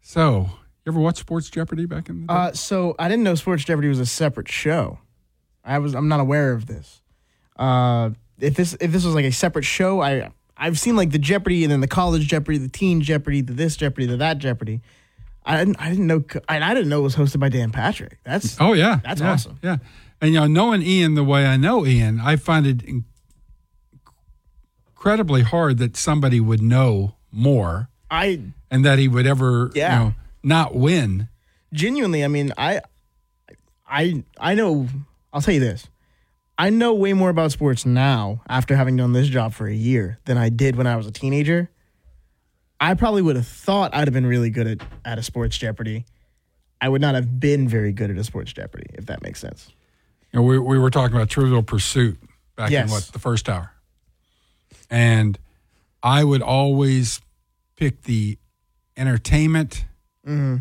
So, 0.00 0.48
you 0.84 0.92
ever 0.92 0.98
watch 1.00 1.18
Sports 1.18 1.50
Jeopardy 1.50 1.84
back 1.84 2.08
in 2.08 2.22
the 2.22 2.26
day? 2.26 2.34
Uh, 2.34 2.52
so 2.52 2.94
I 2.98 3.08
didn't 3.08 3.24
know 3.24 3.34
Sports 3.34 3.64
Jeopardy 3.64 3.88
was 3.88 4.00
a 4.00 4.06
separate 4.06 4.48
show. 4.48 4.98
I 5.64 5.78
was 5.78 5.94
I'm 5.94 6.08
not 6.08 6.20
aware 6.20 6.52
of 6.52 6.66
this. 6.66 7.02
Uh, 7.56 8.10
if 8.38 8.54
this 8.54 8.76
if 8.80 8.92
this 8.92 9.04
was 9.04 9.14
like 9.14 9.24
a 9.24 9.32
separate 9.32 9.64
show, 9.64 10.00
I 10.00 10.30
I've 10.56 10.78
seen 10.78 10.96
like 10.96 11.10
the 11.10 11.18
Jeopardy 11.18 11.64
and 11.64 11.72
then 11.72 11.80
the 11.80 11.88
college 11.88 12.26
Jeopardy, 12.26 12.58
the 12.58 12.68
teen 12.68 13.02
Jeopardy, 13.02 13.40
the 13.40 13.52
this 13.52 13.76
Jeopardy, 13.76 14.06
the 14.06 14.16
that 14.16 14.38
Jeopardy. 14.38 14.80
I 15.46 15.56
didn't 15.58 15.76
I 15.80 15.90
didn't 15.90 16.06
know 16.08 16.24
I, 16.48 16.60
I 16.60 16.74
didn't 16.74 16.88
know 16.88 16.98
it 16.98 17.02
was 17.04 17.16
hosted 17.16 17.38
by 17.40 17.48
Dan 17.48 17.70
Patrick. 17.70 18.18
That's 18.24 18.56
oh 18.60 18.72
yeah, 18.72 18.98
that's 19.04 19.20
yeah, 19.20 19.30
awesome. 19.32 19.58
Yeah, 19.62 19.76
and 20.20 20.34
you 20.34 20.40
know, 20.40 20.46
knowing 20.46 20.82
Ian 20.82 21.14
the 21.14 21.22
way 21.24 21.46
I 21.46 21.56
know 21.56 21.86
Ian, 21.86 22.20
I 22.20 22.36
find 22.36 22.66
it 22.66 22.82
incredibly 24.88 25.42
hard 25.42 25.78
that 25.78 25.96
somebody 25.96 26.40
would 26.40 26.62
know 26.62 27.14
more 27.30 27.88
I 28.10 28.40
and 28.70 28.84
that 28.84 28.98
he 28.98 29.08
would 29.08 29.26
ever, 29.26 29.70
Yeah. 29.74 29.92
you 29.92 30.04
know, 30.06 30.14
not 30.42 30.74
win. 30.74 31.28
genuinely, 31.72 32.24
I 32.24 32.28
mean, 32.28 32.52
I, 32.56 32.80
I, 33.88 34.24
I 34.38 34.54
know. 34.54 34.88
I'll 35.32 35.40
tell 35.42 35.54
you 35.54 35.60
this: 35.60 35.86
I 36.58 36.70
know 36.70 36.94
way 36.94 37.12
more 37.12 37.30
about 37.30 37.52
sports 37.52 37.84
now 37.86 38.42
after 38.48 38.74
having 38.76 38.96
done 38.96 39.12
this 39.12 39.28
job 39.28 39.52
for 39.54 39.66
a 39.68 39.74
year 39.74 40.18
than 40.24 40.38
I 40.38 40.48
did 40.48 40.76
when 40.76 40.86
I 40.86 40.96
was 40.96 41.06
a 41.06 41.12
teenager. 41.12 41.68
I 42.80 42.94
probably 42.94 43.22
would 43.22 43.36
have 43.36 43.46
thought 43.46 43.94
I'd 43.94 44.06
have 44.06 44.12
been 44.14 44.26
really 44.26 44.50
good 44.50 44.66
at, 44.66 44.78
at 45.04 45.18
a 45.18 45.22
sports 45.22 45.56
Jeopardy. 45.56 46.04
I 46.80 46.88
would 46.88 47.00
not 47.00 47.14
have 47.14 47.40
been 47.40 47.68
very 47.68 47.92
good 47.92 48.10
at 48.10 48.18
a 48.18 48.24
sports 48.24 48.52
Jeopardy, 48.52 48.86
if 48.94 49.06
that 49.06 49.22
makes 49.22 49.40
sense. 49.40 49.70
You 50.32 50.40
know, 50.40 50.42
we, 50.42 50.58
we 50.58 50.78
were 50.78 50.90
talking 50.90 51.16
about 51.16 51.30
Trivial 51.30 51.62
Pursuit 51.62 52.18
back 52.54 52.70
in 52.70 52.88
what 52.90 53.04
the 53.12 53.18
first 53.18 53.48
hour, 53.48 53.72
and 54.90 55.38
I 56.02 56.22
would 56.24 56.42
always 56.42 57.20
pick 57.76 58.02
the 58.02 58.38
entertainment 58.96 59.84
Mm-hmm. 60.26 60.56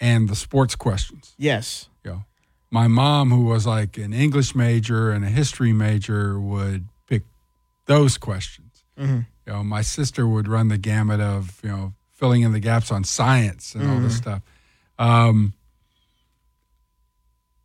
and 0.00 0.28
the 0.30 0.34
sports 0.34 0.74
questions. 0.74 1.34
Yes. 1.36 1.90
You 2.02 2.10
know, 2.12 2.24
my 2.70 2.88
mom, 2.88 3.30
who 3.30 3.44
was 3.44 3.66
like 3.66 3.98
an 3.98 4.14
English 4.14 4.54
major 4.54 5.10
and 5.10 5.22
a 5.22 5.28
history 5.28 5.74
major, 5.74 6.40
would 6.40 6.86
pick 7.06 7.22
those 7.84 8.16
questions. 8.16 8.84
Mhm. 8.98 9.26
You 9.46 9.52
know, 9.54 9.64
my 9.64 9.82
sister 9.82 10.26
would 10.26 10.46
run 10.48 10.68
the 10.68 10.78
gamut 10.78 11.20
of 11.20 11.60
you 11.62 11.70
know 11.70 11.92
filling 12.12 12.42
in 12.42 12.52
the 12.52 12.60
gaps 12.60 12.90
on 12.92 13.02
science 13.04 13.74
and 13.74 13.90
all 13.90 13.98
this 14.00 14.14
Mhm. 14.14 14.18
stuff. 14.18 14.42
Um, 14.98 15.54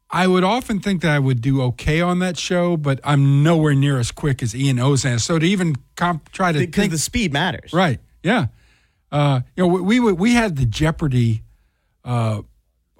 I 0.10 0.26
would 0.26 0.44
often 0.44 0.80
think 0.80 1.02
that 1.02 1.12
I 1.12 1.20
would 1.20 1.42
do 1.42 1.62
okay 1.64 2.00
on 2.00 2.20
that 2.20 2.38
show, 2.38 2.78
but 2.78 3.00
I'm 3.04 3.44
nowhere 3.44 3.76
near 3.76 4.00
as 4.00 4.12
quick 4.12 4.42
as 4.42 4.56
Ian 4.56 4.78
Ozan. 4.78 5.20
So 5.20 5.38
to 5.38 5.46
even 5.46 5.76
comp- 5.96 6.32
try 6.32 6.52
to 6.54 6.60
Because 6.60 6.76
think, 6.82 6.92
the 6.92 6.98
speed 6.98 7.34
matters. 7.34 7.74
right? 7.74 8.00
Yeah, 8.24 8.48
uh, 9.12 9.42
you 9.56 9.64
know, 9.64 9.68
we, 9.68 10.00
we 10.00 10.12
we 10.14 10.34
had 10.34 10.56
the 10.56 10.66
Jeopardy 10.66 11.44
uh, 12.06 12.42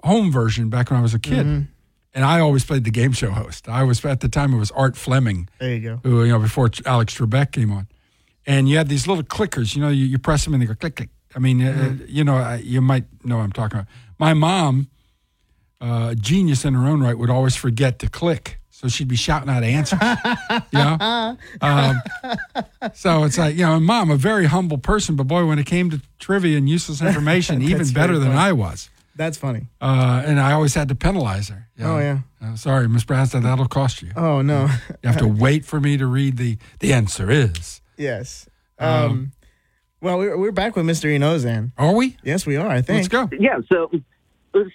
home 0.04 0.30
version 0.30 0.68
back 0.68 0.90
when 0.90 0.98
I 1.00 1.02
was 1.02 1.14
a 1.14 1.18
kid, 1.18 1.46
Mm-hmm. 1.46 1.62
and 2.14 2.24
I 2.24 2.40
always 2.40 2.64
played 2.64 2.84
the 2.84 2.90
game 2.90 3.12
show 3.12 3.30
host. 3.30 3.68
I 3.70 3.82
was 3.84 4.04
at 4.04 4.20
the 4.20 4.28
time 4.28 4.52
it 4.52 4.58
was 4.58 4.70
Art 4.72 4.96
Fleming, 4.96 5.48
There 5.58 5.74
you 5.74 5.80
go. 5.80 6.00
who 6.02 6.22
you 6.24 6.32
know 6.32 6.38
before 6.38 6.70
Alex 6.84 7.16
Trebek 7.18 7.52
came 7.52 7.72
on, 7.72 7.88
and 8.48 8.66
you 8.68 8.78
had 8.78 8.88
these 8.88 9.06
little 9.06 9.22
clickers. 9.22 9.76
You 9.76 9.82
know, 9.82 9.90
you, 9.90 10.06
you 10.06 10.18
press 10.18 10.44
them 10.44 10.54
and 10.54 10.62
they 10.62 10.66
go 10.66 10.74
click 10.74 10.96
click. 10.96 11.10
I 11.36 11.38
mean, 11.38 11.62
uh, 11.62 11.98
you 12.06 12.24
know, 12.24 12.36
I, 12.36 12.56
you 12.56 12.80
might 12.80 13.04
know 13.24 13.36
what 13.36 13.44
I'm 13.44 13.52
talking 13.52 13.78
about. 13.78 13.90
My 14.18 14.32
mom, 14.32 14.88
uh, 15.80 16.14
genius 16.14 16.64
in 16.64 16.74
her 16.74 16.88
own 16.88 17.02
right, 17.02 17.16
would 17.16 17.30
always 17.30 17.54
forget 17.54 17.98
to 18.00 18.08
click, 18.08 18.58
so 18.70 18.88
she'd 18.88 19.06
be 19.06 19.14
shouting 19.14 19.50
out 19.50 19.62
answers. 19.62 20.00
you 20.72 20.78
know, 20.78 21.36
um, 21.60 22.02
so 22.94 23.24
it's 23.24 23.36
like 23.36 23.54
you 23.54 23.66
know, 23.66 23.78
mom, 23.78 24.10
a 24.10 24.16
very 24.16 24.46
humble 24.46 24.78
person, 24.78 25.14
but 25.14 25.24
boy, 25.24 25.44
when 25.44 25.58
it 25.58 25.66
came 25.66 25.90
to 25.90 26.00
trivia 26.18 26.56
and 26.56 26.68
useless 26.68 27.02
information, 27.02 27.60
even 27.70 27.86
better 27.90 28.18
than 28.18 28.28
funny. 28.28 28.38
I 28.38 28.52
was. 28.52 28.88
That's 29.14 29.36
funny. 29.36 29.66
Uh, 29.80 30.22
and 30.24 30.40
I 30.40 30.52
always 30.52 30.74
had 30.74 30.88
to 30.88 30.94
penalize 30.94 31.48
her. 31.48 31.68
you 31.76 31.84
Oh, 31.84 31.98
yeah. 31.98 32.20
Uh, 32.40 32.54
sorry, 32.54 32.88
Miss 32.88 33.04
Branstad, 33.04 33.42
that'll 33.42 33.66
cost 33.66 34.00
you. 34.00 34.12
Oh 34.16 34.42
no. 34.42 34.68
You 35.02 35.08
have 35.08 35.18
to 35.18 35.26
wait 35.44 35.64
for 35.64 35.80
me 35.80 35.96
to 35.98 36.06
read 36.06 36.38
the 36.38 36.56
the 36.78 36.92
answer 36.92 37.30
is. 37.30 37.80
Yes. 37.98 38.46
Um, 38.78 38.88
Um, 38.88 39.32
well, 40.00 40.18
we're, 40.18 40.38
we're 40.38 40.52
back 40.52 40.76
with 40.76 40.86
Mr. 40.86 41.06
Inozan. 41.14 41.72
Are 41.76 41.92
we? 41.92 42.16
Yes, 42.22 42.46
we 42.46 42.56
are. 42.56 42.68
I 42.68 42.82
think. 42.82 42.98
Let's 42.98 43.08
go. 43.08 43.28
Yeah. 43.36 43.58
So, 43.68 43.90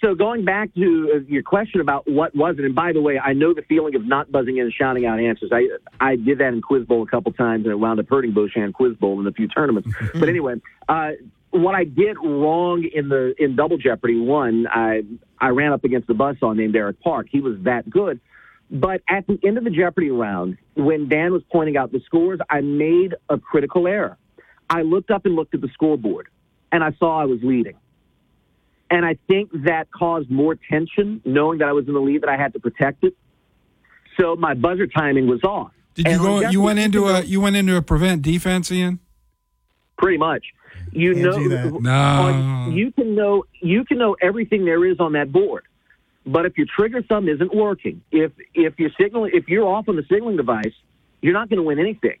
so 0.02 0.14
going 0.14 0.44
back 0.44 0.74
to 0.74 1.12
uh, 1.14 1.18
your 1.26 1.42
question 1.42 1.80
about 1.80 2.08
what 2.08 2.34
was 2.36 2.56
it, 2.58 2.64
and 2.64 2.74
by 2.74 2.92
the 2.92 3.00
way, 3.00 3.18
I 3.18 3.32
know 3.32 3.54
the 3.54 3.62
feeling 3.62 3.94
of 3.94 4.06
not 4.06 4.30
buzzing 4.30 4.58
in 4.58 4.64
and 4.64 4.72
shouting 4.72 5.06
out 5.06 5.18
answers. 5.18 5.50
I 5.52 5.68
I 5.98 6.16
did 6.16 6.38
that 6.38 6.52
in 6.52 6.60
Quiz 6.60 6.84
Bowl 6.84 7.02
a 7.02 7.06
couple 7.06 7.32
times, 7.32 7.64
and 7.64 7.72
it 7.72 7.76
wound 7.76 8.00
up 8.00 8.06
hurting 8.08 8.32
Boshan 8.32 8.72
Quiz 8.72 8.96
Bowl 8.96 9.18
in 9.20 9.26
a 9.26 9.32
few 9.32 9.48
tournaments. 9.48 9.88
but 10.14 10.28
anyway, 10.28 10.56
uh, 10.88 11.12
what 11.50 11.74
I 11.74 11.84
did 11.84 12.16
wrong 12.22 12.84
in 12.84 13.08
the 13.08 13.34
in 13.38 13.56
Double 13.56 13.78
Jeopardy 13.78 14.20
one, 14.20 14.66
I 14.66 15.02
I 15.40 15.48
ran 15.48 15.72
up 15.72 15.84
against 15.84 16.10
a 16.10 16.14
buzzsaw 16.14 16.54
named 16.54 16.76
Eric 16.76 17.00
Park. 17.00 17.28
He 17.30 17.40
was 17.40 17.56
that 17.62 17.88
good. 17.88 18.20
But 18.70 19.02
at 19.08 19.26
the 19.26 19.38
end 19.44 19.58
of 19.58 19.64
the 19.64 19.70
Jeopardy 19.70 20.10
round, 20.10 20.56
when 20.74 21.08
Dan 21.08 21.32
was 21.32 21.42
pointing 21.52 21.76
out 21.76 21.92
the 21.92 22.00
scores, 22.06 22.40
I 22.50 22.60
made 22.60 23.14
a 23.28 23.38
critical 23.38 23.86
error. 23.86 24.16
I 24.70 24.82
looked 24.82 25.10
up 25.10 25.26
and 25.26 25.34
looked 25.36 25.54
at 25.54 25.60
the 25.60 25.68
scoreboard, 25.68 26.28
and 26.72 26.82
I 26.82 26.92
saw 26.98 27.20
I 27.20 27.26
was 27.26 27.40
leading. 27.42 27.74
And 28.90 29.04
I 29.04 29.16
think 29.28 29.50
that 29.64 29.88
caused 29.90 30.30
more 30.30 30.54
tension, 30.70 31.20
knowing 31.24 31.58
that 31.58 31.68
I 31.68 31.72
was 31.72 31.86
in 31.86 31.94
the 31.94 32.00
lead, 32.00 32.22
that 32.22 32.28
I 32.30 32.36
had 32.36 32.52
to 32.54 32.60
protect 32.60 33.04
it. 33.04 33.14
So 34.18 34.36
my 34.36 34.54
buzzer 34.54 34.86
timing 34.86 35.26
was 35.26 35.42
off. 35.42 35.72
Did 35.94 36.06
you 36.06 36.12
And 36.12 36.20
on 36.22 36.42
go? 36.42 36.48
You 36.50 36.60
went 36.60 36.78
into 36.78 37.06
a 37.06 37.22
you 37.22 37.40
went 37.40 37.56
into 37.56 37.76
a 37.76 37.82
prevent 37.82 38.22
defense, 38.22 38.70
Ian. 38.72 38.98
pretty 39.98 40.18
much. 40.18 40.44
You 40.92 41.14
Can't 41.14 41.24
know, 41.24 41.48
that. 41.48 41.82
No. 41.82 41.92
on- 41.92 42.72
you 42.72 42.92
can 42.92 43.14
know 43.14 43.44
you 43.60 43.84
can 43.84 43.98
know 43.98 44.16
everything 44.20 44.64
there 44.64 44.84
is 44.84 44.98
on 45.00 45.12
that 45.12 45.30
board. 45.32 45.64
But 46.26 46.46
if 46.46 46.56
your 46.56 46.66
trigger 46.74 47.02
thumb 47.02 47.28
isn't 47.28 47.54
working, 47.54 48.02
if 48.10 48.32
if 48.54 48.78
your 48.78 48.90
signal 48.98 49.26
if 49.26 49.48
you're 49.48 49.66
off 49.66 49.88
on 49.88 49.96
the 49.96 50.04
signaling 50.10 50.36
device, 50.36 50.72
you're 51.20 51.34
not 51.34 51.48
going 51.48 51.58
to 51.58 51.62
win 51.62 51.78
anything. 51.78 52.18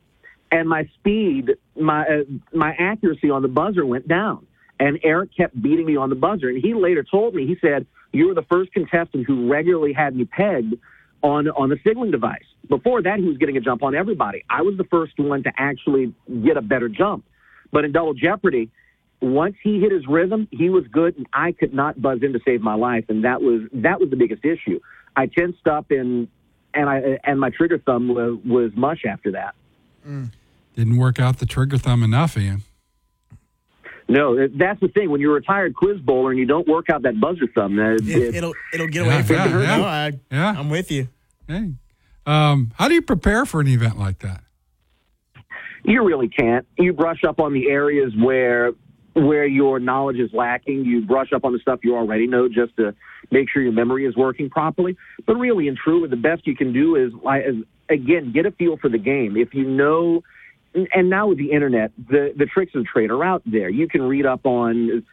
And 0.50 0.68
my 0.68 0.88
speed, 0.98 1.52
my 1.78 2.06
uh, 2.06 2.24
my 2.52 2.74
accuracy 2.78 3.30
on 3.30 3.42
the 3.42 3.48
buzzer 3.48 3.84
went 3.84 4.06
down. 4.06 4.46
And 4.78 4.98
Eric 5.04 5.30
kept 5.36 5.60
beating 5.60 5.86
me 5.86 5.96
on 5.96 6.10
the 6.10 6.16
buzzer. 6.16 6.48
And 6.48 6.60
he 6.62 6.74
later 6.74 7.04
told 7.04 7.34
me, 7.34 7.46
he 7.46 7.56
said, 7.60 7.86
"You 8.12 8.28
were 8.28 8.34
the 8.34 8.42
first 8.42 8.72
contestant 8.72 9.26
who 9.26 9.48
regularly 9.50 9.92
had 9.92 10.14
me 10.14 10.24
pegged 10.24 10.74
on 11.22 11.48
on 11.48 11.70
the 11.70 11.78
signaling 11.84 12.10
device. 12.10 12.44
Before 12.68 13.02
that, 13.02 13.18
he 13.18 13.24
was 13.24 13.38
getting 13.38 13.56
a 13.56 13.60
jump 13.60 13.82
on 13.82 13.94
everybody. 13.94 14.44
I 14.50 14.62
was 14.62 14.76
the 14.76 14.84
first 14.84 15.18
one 15.18 15.42
to 15.44 15.52
actually 15.56 16.14
get 16.44 16.56
a 16.56 16.62
better 16.62 16.88
jump. 16.88 17.24
But 17.72 17.84
in 17.84 17.92
Double 17.92 18.14
Jeopardy, 18.14 18.70
once 19.24 19.56
he 19.62 19.80
hit 19.80 19.90
his 19.92 20.06
rhythm, 20.06 20.48
he 20.50 20.68
was 20.70 20.84
good, 20.88 21.16
and 21.16 21.26
I 21.32 21.52
could 21.52 21.72
not 21.74 22.00
buzz 22.00 22.20
in 22.22 22.32
to 22.32 22.40
save 22.44 22.60
my 22.60 22.74
life, 22.74 23.04
and 23.08 23.24
that 23.24 23.40
was 23.42 23.62
that 23.72 24.00
was 24.00 24.10
the 24.10 24.16
biggest 24.16 24.44
issue. 24.44 24.80
I 25.16 25.26
tensed 25.26 25.66
up, 25.66 25.90
and 25.90 26.28
and 26.74 26.88
I 26.88 27.18
and 27.24 27.38
my 27.40 27.50
trigger 27.50 27.78
thumb 27.78 28.08
was, 28.08 28.38
was 28.44 28.72
mush 28.74 29.04
after 29.08 29.32
that. 29.32 29.54
Didn't 30.76 30.96
work 30.96 31.18
out 31.20 31.38
the 31.38 31.46
trigger 31.46 31.78
thumb 31.78 32.02
enough, 32.02 32.36
Ian. 32.36 32.62
No, 34.06 34.36
that's 34.48 34.80
the 34.80 34.88
thing. 34.88 35.08
When 35.10 35.20
you're 35.20 35.30
a 35.32 35.34
retired 35.36 35.74
quiz 35.74 35.98
bowler 36.00 36.30
and 36.30 36.38
you 36.38 36.44
don't 36.44 36.68
work 36.68 36.90
out 36.90 37.02
that 37.02 37.18
buzzer 37.20 37.46
thumb, 37.54 37.78
It, 37.78 38.06
it- 38.06 38.34
it'll 38.34 38.52
it'll 38.72 38.86
get 38.88 39.06
Yeah, 39.06 39.14
away 39.14 39.22
from 39.22 39.36
yeah, 39.36 39.48
you. 39.48 39.60
yeah. 39.62 39.76
No, 39.78 39.84
I, 39.84 40.12
Yeah. 40.30 40.54
I'm 40.58 40.68
with 40.68 40.90
you. 40.90 41.08
Hey, 41.48 41.72
um, 42.26 42.72
how 42.76 42.88
do 42.88 42.94
you 42.94 43.02
prepare 43.02 43.46
for 43.46 43.60
an 43.60 43.68
event 43.68 43.98
like 43.98 44.18
that? 44.18 44.42
You 45.84 46.02
really 46.04 46.28
can't. 46.28 46.66
You 46.78 46.92
brush 46.92 47.24
up 47.24 47.38
on 47.40 47.52
the 47.52 47.68
areas 47.70 48.12
where 48.16 48.72
where 49.14 49.46
your 49.46 49.78
knowledge 49.78 50.18
is 50.18 50.32
lacking. 50.32 50.84
You 50.84 51.00
brush 51.02 51.32
up 51.32 51.44
on 51.44 51.52
the 51.52 51.58
stuff 51.58 51.80
you 51.82 51.96
already 51.96 52.26
know 52.26 52.48
just 52.48 52.76
to 52.76 52.94
make 53.30 53.48
sure 53.48 53.62
your 53.62 53.72
memory 53.72 54.06
is 54.06 54.16
working 54.16 54.50
properly. 54.50 54.96
But 55.26 55.36
really 55.36 55.68
and 55.68 55.76
truly, 55.76 56.08
the 56.08 56.16
best 56.16 56.46
you 56.46 56.56
can 56.56 56.72
do 56.72 56.96
is, 56.96 57.12
again 57.88 58.32
get 58.32 58.46
a 58.46 58.50
feel 58.50 58.76
for 58.76 58.88
the 58.88 58.98
game. 58.98 59.36
If 59.36 59.54
you 59.54 59.64
know, 59.64 60.22
and 60.74 61.10
now 61.10 61.28
with 61.28 61.38
the 61.38 61.52
internet, 61.52 61.92
the 61.96 62.32
the 62.36 62.46
tricks 62.46 62.74
of 62.74 62.82
the 62.82 62.88
trade 62.88 63.10
are 63.10 63.24
out 63.24 63.42
there. 63.46 63.68
You 63.68 63.88
can 63.88 64.02
read 64.02 64.26
up 64.26 64.44
on 64.46 65.04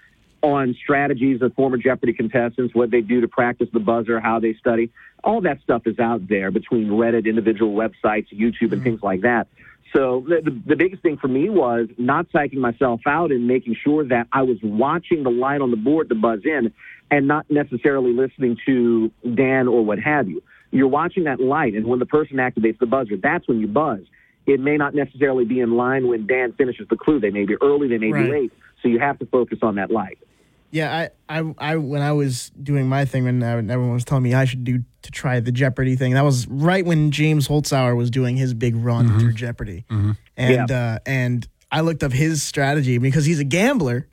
on 0.42 0.76
strategies 0.82 1.42
of 1.42 1.54
former 1.54 1.78
Jeopardy 1.78 2.14
contestants, 2.14 2.74
what 2.74 2.90
they 2.90 3.02
do 3.02 3.22
to 3.22 3.28
practice 3.28 3.70
the 3.72 3.80
buzzer, 3.80 4.20
how 4.20 4.40
they 4.40 4.54
study. 4.56 4.90
All 5.24 5.42
that 5.42 5.62
stuff 5.62 5.84
is 5.86 6.00
out 6.00 6.28
there 6.28 6.50
between 6.50 6.88
Reddit, 6.88 7.26
individual 7.26 7.76
websites, 7.76 8.28
YouTube, 8.34 8.62
and 8.62 8.72
mm-hmm. 8.72 8.84
things 8.84 9.04
like 9.04 9.22
that. 9.22 9.48
So 9.94 10.24
the, 10.28 10.42
the, 10.50 10.62
the 10.68 10.76
biggest 10.76 11.02
thing 11.02 11.18
for 11.18 11.28
me 11.28 11.50
was 11.50 11.88
not 11.98 12.30
psyching 12.32 12.58
myself 12.58 13.02
out 13.06 13.32
and 13.32 13.48
making 13.48 13.76
sure 13.84 14.06
that 14.08 14.28
I 14.32 14.42
was 14.44 14.58
watching 14.64 15.24
the 15.24 15.30
light 15.30 15.62
on 15.62 15.72
the 15.72 15.78
board 15.78 16.10
to 16.10 16.16
buzz 16.16 16.42
in 16.46 16.74
and 17.10 17.28
not 17.28 17.50
necessarily 17.50 18.14
listening 18.14 18.58
to 18.66 19.12
Dan 19.36 19.68
or 19.68 19.84
what 19.84 20.00
have 20.00 20.30
you. 20.30 20.42
You're 20.72 20.88
watching 20.88 21.26
that 21.26 21.42
light, 21.42 21.74
and 21.74 21.86
when 21.86 22.00
the 22.00 22.06
person 22.06 22.38
activates 22.38 22.80
the 22.80 22.86
buzzer, 22.86 23.18
that's 23.18 23.46
when 23.48 23.60
you 23.60 23.68
buzz. 23.68 24.00
It 24.48 24.62
may 24.62 24.78
not 24.78 24.96
necessarily 24.96 25.44
be 25.44 25.60
in 25.60 25.76
line 25.76 26.08
when 26.08 26.26
Dan 26.26 26.54
finishes 26.54 26.88
the 26.90 26.96
clue. 26.96 27.20
They 27.20 27.30
may 27.30 27.46
be 27.46 27.56
early, 27.62 27.90
they 27.90 27.98
may 27.98 28.12
Right. 28.12 28.24
be 28.24 28.32
late. 28.32 28.54
So 28.82 28.88
you 28.88 29.00
have 29.00 29.20
to 29.20 29.26
focus 29.26 29.60
on 29.62 29.76
that 29.76 29.92
light. 29.92 30.18
Yeah, 30.72 31.10
I, 31.30 31.40
I, 31.40 31.54
I, 31.58 31.76
when 31.76 32.02
I 32.02 32.14
was 32.14 32.50
doing 32.52 32.88
my 32.88 33.06
thing, 33.06 33.26
when 33.26 33.44
everyone 33.44 33.94
was 33.94 34.06
telling 34.06 34.24
me 34.24 34.34
I 34.34 34.46
should 34.46 34.64
do 34.64 34.84
to 35.02 35.12
try 35.12 35.40
the 35.42 35.52
Jeopardy 35.52 35.96
thing, 35.98 36.14
that 36.14 36.24
was 36.24 36.48
right 36.48 36.86
when 36.86 37.12
James 37.12 37.48
Holzhauer 37.48 37.96
was 37.96 38.10
doing 38.10 38.38
his 38.38 38.54
big 38.54 38.76
run 38.76 39.20
through 39.20 39.34
Jeopardy, 39.34 39.86
and 40.38 40.72
uh, 40.72 41.00
and 41.06 41.48
I 41.72 41.82
looked 41.82 42.04
up 42.04 42.14
his 42.14 42.42
strategy 42.42 42.98
because 43.00 43.26
he's 43.26 43.40
a 43.40 43.44
gambler, 43.44 44.08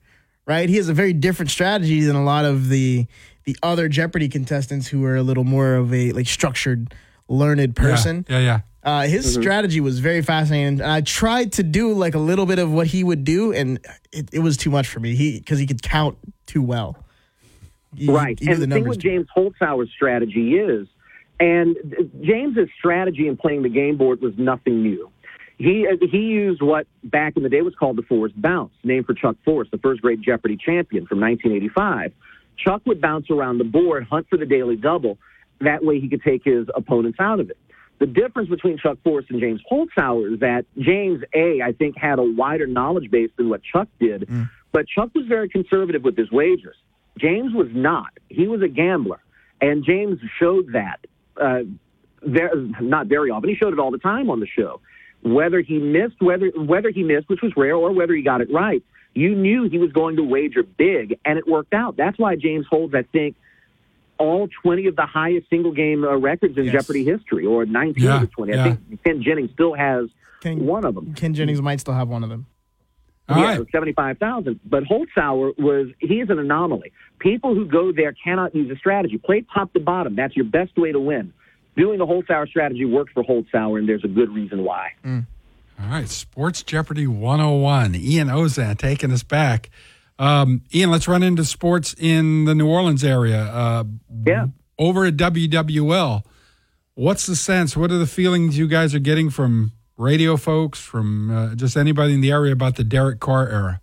right? 0.47 0.69
He 0.69 0.77
has 0.77 0.89
a 0.89 0.95
very 0.95 1.13
different 1.13 1.51
strategy 1.51 2.01
than 2.01 2.17
a 2.17 2.25
lot 2.25 2.45
of 2.45 2.69
the 2.69 3.07
the 3.45 3.57
other 3.63 3.89
Jeopardy 3.89 4.29
contestants 4.29 4.89
who 4.89 5.05
are 5.05 5.17
a 5.17 5.23
little 5.23 5.45
more 5.45 5.75
of 5.77 5.95
a 5.95 6.13
like 6.13 6.27
structured, 6.27 6.93
learned 7.29 7.77
person. 7.77 8.27
Yeah, 8.29 8.39
yeah. 8.39 8.61
Uh, 8.83 9.03
his 9.03 9.35
strategy 9.35 9.81
was 9.81 9.99
very 9.99 10.23
fascinating. 10.23 10.81
And 10.81 10.83
I 10.83 11.01
tried 11.03 11.53
to 11.55 11.63
do 11.63 11.93
like 11.93 12.15
a 12.15 12.19
little 12.19 12.47
bit 12.47 12.59
of 12.59 12.73
what 12.73 12.87
he 12.87 13.05
would 13.05 13.25
do, 13.25 13.53
and 13.53 13.79
it, 14.13 14.31
it 14.33 14.39
was 14.39 14.57
too 14.57 14.71
much 14.71 14.89
for 14.89 15.01
me. 15.01 15.15
He 15.15 15.39
because 15.39 15.59
he 15.59 15.67
could 15.67 15.83
count 15.83 16.17
too 16.47 16.63
well. 16.63 16.97
He- 17.95 18.11
right. 18.11 18.39
he 18.39 18.47
knew 18.47 18.53
and 18.53 18.63
the, 18.63 18.67
thing 18.67 18.71
numbers 18.71 18.97
with 18.97 19.01
James 19.01 19.27
Holzhauer's 19.37 19.91
strategy 19.91 20.55
is, 20.55 20.87
and 21.41 21.77
James's 22.23 22.69
strategy 22.79 23.29
in 23.29 23.37
playing 23.37 23.63
the 23.63 23.69
game 23.69 23.97
board 23.97 24.21
was 24.21 24.33
nothing 24.39 24.83
new. 24.83 25.11
He 25.59 25.87
uh, 25.87 25.97
he 26.11 26.19
used 26.19 26.63
what 26.63 26.87
back 27.03 27.37
in 27.37 27.43
the 27.43 27.49
day 27.49 27.63
was 27.63 27.75
called 27.75 27.97
the 27.97 28.03
Forrest 28.03 28.41
bounce, 28.41 28.73
named 28.85 29.07
for 29.07 29.15
Chuck 29.15 29.37
Forrest, 29.45 29.71
the 29.71 29.79
first 29.79 30.01
great 30.01 30.21
Jeopardy 30.21 30.57
champion 30.57 31.05
from 31.07 31.21
1985. 31.21 32.13
Chuck 32.57 32.83
would 32.87 33.01
bounce 33.01 33.31
around 33.31 33.59
the 33.59 33.65
board, 33.65 34.05
hunt 34.05 34.27
for 34.31 34.37
the 34.37 34.47
daily 34.47 34.77
double. 34.77 35.19
That 35.61 35.85
way, 35.85 36.01
he 36.01 36.09
could 36.09 36.23
take 36.23 36.45
his 36.45 36.67
opponents 36.75 37.19
out 37.21 37.41
of 37.41 37.51
it. 37.51 37.59
The 37.99 38.07
difference 38.07 38.49
between 38.49 38.79
Chuck 38.79 38.99
Forrest 39.03 39.29
and 39.31 39.41
James 39.41 39.61
Holzhauer 39.71 40.35
is 40.35 40.41
that 40.41 40.67
James 40.79 41.23
A, 41.35 41.61
I 41.63 41.73
think, 41.73 41.97
had 41.97 42.21
a 42.21 42.23
wider 42.23 42.67
knowledge 42.67 43.11
base 43.11 43.31
than 43.37 43.49
what 43.49 43.61
Chuck 43.63 43.89
did, 43.99 44.29
but 44.73 44.87
Chuck 44.87 45.11
was 45.15 45.27
very 45.27 45.49
conservative 45.49 46.05
with 46.05 46.17
his 46.17 46.31
wagers. 46.31 46.77
James 47.19 47.53
was 47.53 47.69
not. 47.73 48.11
He 48.29 48.47
was 48.47 48.63
a 48.63 48.69
gambler, 48.69 49.19
and 49.61 49.85
James 49.85 50.21
showed 50.39 50.73
that. 50.73 51.01
Uh, 51.41 51.63
very, 52.23 52.75
not 52.81 53.07
very 53.07 53.31
often. 53.31 53.49
He 53.49 53.57
showed 53.57 53.73
it 53.73 53.79
all 53.79 53.91
the 53.91 53.99
time 53.99 54.31
on 54.31 54.41
the 54.41 54.47
show. 54.47 54.81
Whether 55.23 55.61
he 55.61 55.79
missed, 55.79 56.21
whether 56.21 56.49
whether 56.57 56.91
he 56.91 57.03
missed, 57.03 57.29
which 57.29 57.43
was 57.43 57.53
rare, 57.57 57.75
or 57.75 57.93
whether 57.93 58.15
he 58.15 58.23
got 58.23 58.41
it 58.41 58.53
right, 58.53 58.83
you 59.15 59.35
knew 59.35 59.69
he 59.69 59.79
was 59.79 59.93
going 59.93 60.17
to 60.17 60.23
wager 60.23 60.63
big, 60.63 61.19
and 61.25 61.39
it 61.39 61.49
worked 61.49 61.75
out. 61.75 61.97
That's 61.97 62.19
why 62.19 62.37
James 62.37 62.67
holds, 62.71 62.95
I 62.95 63.03
think, 63.03 63.37
all 64.19 64.49
20 64.63 64.87
of 64.87 64.97
the 64.97 65.07
highest 65.07 65.49
single 65.51 65.73
game 65.73 66.05
uh, 66.05 66.17
records 66.17 66.57
in 66.59 66.69
Jeopardy 66.71 67.05
history, 67.05 67.47
or 67.47 67.65
19 67.67 68.03
Yeah, 68.03 68.15
of 68.17 68.21
the 68.23 68.27
20. 68.29 68.53
yeah. 68.53 68.65
I 68.65 68.65
think 68.75 69.05
Ken 69.05 69.23
Jennings 69.23 69.51
still 69.55 69.75
has 69.75 70.07
one 70.45 70.85
of 70.85 70.95
them. 70.95 71.15
Ken 71.15 71.35
Jennings 71.35 71.61
might 71.63 71.81
still 71.81 71.95
have 71.95 72.09
one 72.09 72.23
of 72.25 72.29
them. 72.31 72.47
yeah, 73.29 73.59
seventy-five 73.73 74.19
thousand. 74.19 74.61
But 74.65 74.85
Holzhauer 74.85 75.59
was 75.59 75.89
he 75.99 76.21
is 76.21 76.31
an 76.31 76.39
anomaly. 76.39 76.93
People 77.19 77.55
who 77.55 77.67
go 77.67 77.93
there 77.93 78.15
cannot 78.25 78.55
use 78.55 78.71
a 78.71 78.77
strategy. 78.77 79.19
Play 79.19 79.45
top 79.53 79.73
to 79.75 79.81
bottom. 79.81 80.17
That's 80.17 80.35
your 80.37 80.47
best 80.47 80.77
way 80.79 80.93
to 80.93 81.01
win. 81.01 81.33
Doing 81.77 81.99
the 81.99 82.07
Holzhauer 82.07 82.49
strategy 82.49 82.85
worked 82.87 83.13
for 83.13 83.23
Holzhauer, 83.25 83.79
and 83.79 83.89
there's 83.89 84.03
a 84.05 84.09
good 84.09 84.31
reason 84.31 84.65
why. 84.65 84.93
All 85.05 85.87
right, 85.91 86.09
Sports 86.09 86.63
Jeopardy 86.63 87.07
101. 87.07 87.95
Ian 87.97 88.29
Ozan 88.29 88.79
taking 88.79 89.13
us 89.13 89.23
back. 89.23 89.69
Um, 90.19 90.63
Ian, 90.75 90.91
let's 90.91 91.07
run 91.07 91.23
into 91.23 91.45
sports 91.45 91.95
in 91.99 92.45
the 92.45 92.55
New 92.55 92.69
Orleans 92.69 93.05
area. 93.05 93.43
Uh, 93.43 93.85
yeah. 94.27 94.47
Over 94.79 95.07
at 95.07 95.17
WWL, 95.17 96.23
what's 96.95 97.27
the 97.27 97.37
sense? 97.37 97.77
What 97.77 97.91
are 97.91 97.99
the 97.99 98.07
feelings 98.07 98.59
you 98.59 98.69
guys 98.69 98.95
are 98.95 99.01
getting 99.01 99.31
from 99.31 99.73
radio 99.97 100.37
folks, 100.37 100.81
from 100.81 101.31
uh, 101.31 101.55
just 101.55 101.77
anybody 101.77 102.15
in 102.15 102.21
the 102.21 102.31
area 102.31 102.53
about 102.53 102.77
the 102.77 102.85
Derek 102.85 103.21
Carr 103.21 103.49
era? 103.49 103.81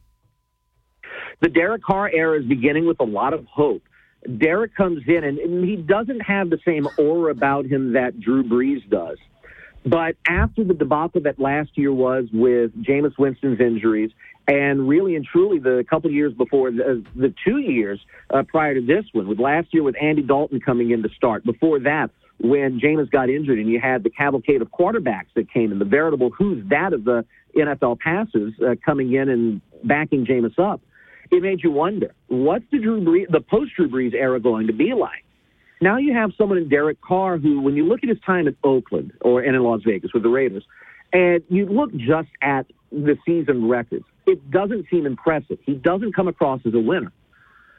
The 1.42 1.50
Derek 1.50 1.84
Carr 1.84 2.10
era 2.14 2.40
is 2.40 2.46
beginning 2.46 2.88
with 2.88 3.00
a 3.00 3.06
lot 3.06 3.34
of 3.34 3.46
hope. 3.46 3.84
Derek 4.38 4.74
comes 4.76 5.04
in, 5.08 5.24
and, 5.24 5.38
and 5.38 5.66
he 5.66 5.76
doesn't 5.76 6.22
have 6.22 6.50
the 6.50 6.60
same 6.66 6.88
aura 6.98 7.32
about 7.32 7.66
him 7.66 7.94
that 7.94 8.20
Drew 8.20 8.44
Brees 8.44 8.88
does. 8.90 9.18
But 9.86 10.16
after 10.28 10.64
the 10.64 10.74
debacle 10.74 11.22
that 11.22 11.40
last 11.40 11.72
year 11.76 11.94
was 11.94 12.26
with 12.34 12.72
Jameis 12.84 13.18
Winston's 13.20 13.60
injuries, 13.60 14.12
and 14.48 14.88
really 14.88 15.16
and 15.16 15.26
truly 15.26 15.60
the 15.60 15.86
couple 15.90 16.12
years 16.12 16.34
before 16.34 16.72
the, 16.72 17.04
the 17.16 17.34
two 17.46 17.58
years 17.58 18.00
uh, 18.30 18.44
prior 18.44 18.76
to 18.76 18.82
this 18.82 19.06
one, 19.14 19.28
with 19.28 19.40
last 19.40 19.74
year 19.74 19.84
with 19.84 19.96
Andy 20.02 20.22
Dalton 20.22 20.60
coming 20.60 20.92
in 20.92 21.04
to 21.04 21.10
start, 21.10 21.44
before 21.44 21.80
that 21.80 22.10
when 22.40 22.80
Jameis 22.80 23.10
got 23.10 23.30
injured 23.30 23.60
and 23.60 23.70
you 23.70 23.80
had 23.80 24.04
the 24.04 24.10
cavalcade 24.10 24.62
of 24.62 24.70
quarterbacks 24.70 25.28
that 25.36 25.52
came 25.52 25.72
in, 25.72 25.80
the 25.80 25.86
veritable 25.86 26.30
who's 26.32 26.68
that 26.70 26.94
of 26.94 27.06
the 27.06 27.26
NFL 27.56 28.00
passes 28.00 28.54
uh, 28.62 28.76
coming 28.86 29.14
in 29.14 29.30
and 29.30 29.62
backing 29.84 30.26
Jameis 30.26 30.60
up, 30.60 30.82
it 31.32 31.42
made 31.42 31.64
you 31.64 31.72
wonder 31.72 32.14
what's 32.28 32.66
the 32.72 32.80
Drew 32.80 33.02
Brees, 33.02 33.32
the 33.32 33.42
post 33.42 33.72
Drew 33.76 33.90
Brees 33.90 34.14
era 34.14 34.40
going 34.40 34.68
to 34.68 34.74
be 34.74 34.94
like? 34.94 35.24
Now 35.82 35.98
you 35.98 36.14
have 36.14 36.32
someone 36.38 36.58
in 36.58 36.70
Derek 36.70 37.02
Carr 37.02 37.38
who, 37.38 37.62
when 37.62 37.76
you 37.76 37.86
look 37.86 38.02
at 38.04 38.10
his 38.10 38.20
time 38.26 38.48
at 38.48 38.56
Oakland 38.64 39.14
or 39.22 39.42
and 39.42 39.56
in 39.56 39.64
Las 39.64 39.82
Vegas 39.86 40.12
with 40.14 40.24
the 40.24 40.30
Raiders, 40.30 40.64
and 41.14 41.44
you 41.50 41.66
look 41.66 41.96
just 41.96 42.30
at 42.42 42.66
the 42.92 43.18
season 43.26 43.68
records, 43.68 44.06
it 44.26 44.52
doesn't 44.52 44.88
seem 44.90 45.06
impressive. 45.06 45.58
He 45.64 45.74
doesn't 45.74 46.16
come 46.16 46.28
across 46.28 46.62
as 46.66 46.74
a 46.74 46.80
winner. 46.80 47.12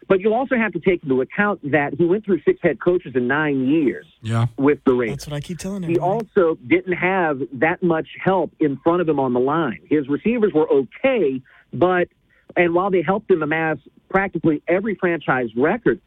But 0.09 0.21
you 0.21 0.33
also 0.33 0.57
have 0.57 0.73
to 0.73 0.79
take 0.79 1.03
into 1.03 1.21
account 1.21 1.73
that 1.73 1.95
he 1.95 2.05
went 2.05 2.25
through 2.25 2.41
six 2.43 2.61
head 2.63 2.81
coaches 2.81 3.13
in 3.17 3.27
nine 3.27 3.67
years 3.67 4.07
Yeah. 4.23 4.47
with 4.57 4.79
the 4.85 4.95
Raiders. 4.95 5.17
That's 5.17 5.27
what 5.27 5.37
I 5.37 5.41
keep 5.41 5.59
telling 5.59 5.83
him. 5.83 5.91
He 5.91 5.99
also 5.99 6.57
didn't 6.67 6.93
have 6.93 7.43
that 7.55 7.83
much 7.83 8.07
help 8.23 8.53
in 8.61 8.77
front 8.77 9.01
of 9.01 9.09
him 9.09 9.19
on 9.19 9.33
the 9.33 9.41
line. 9.41 9.81
His 9.89 10.09
receivers 10.09 10.53
were 10.53 10.69
okay, 10.71 11.43
but 11.73 12.09
and 12.57 12.73
while 12.73 12.91
they 12.91 13.03
helped 13.03 13.31
him 13.31 13.43
amass 13.43 13.79
practically 14.09 14.63
every 14.69 14.95
franchise 14.95 15.49
record, 15.57 16.01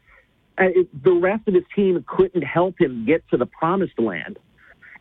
uh, 0.58 0.64
it, 0.64 1.04
the 1.04 1.12
rest 1.12 1.46
of 1.46 1.54
his 1.54 1.64
team 1.76 2.02
couldn't 2.08 2.42
help 2.42 2.80
him 2.80 3.04
get 3.04 3.22
to 3.28 3.36
the 3.36 3.46
promised 3.46 3.98
land. 3.98 4.38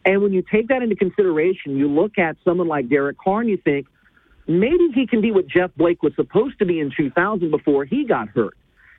And 0.05 0.21
when 0.21 0.33
you 0.33 0.41
take 0.41 0.67
that 0.67 0.83
into 0.83 0.95
consideration, 0.95 1.77
you 1.77 1.87
look 1.89 2.17
at 2.17 2.35
someone 2.43 2.67
like 2.67 2.89
Derek 2.89 3.17
Carr 3.17 3.41
and 3.41 3.49
you 3.49 3.57
think 3.57 3.87
maybe 4.49 4.89
he 4.93 5.07
can 5.07 5.21
be 5.21 5.31
what 5.31 5.47
Jeff 5.47 5.71
Blake 5.77 6.03
was 6.03 6.13
supposed 6.15 6.59
to 6.59 6.65
be 6.65 6.79
in 6.79 6.91
2000 6.95 7.51
before 7.51 7.85
he 7.85 8.05
got 8.05 8.29
hurt. 8.29 8.55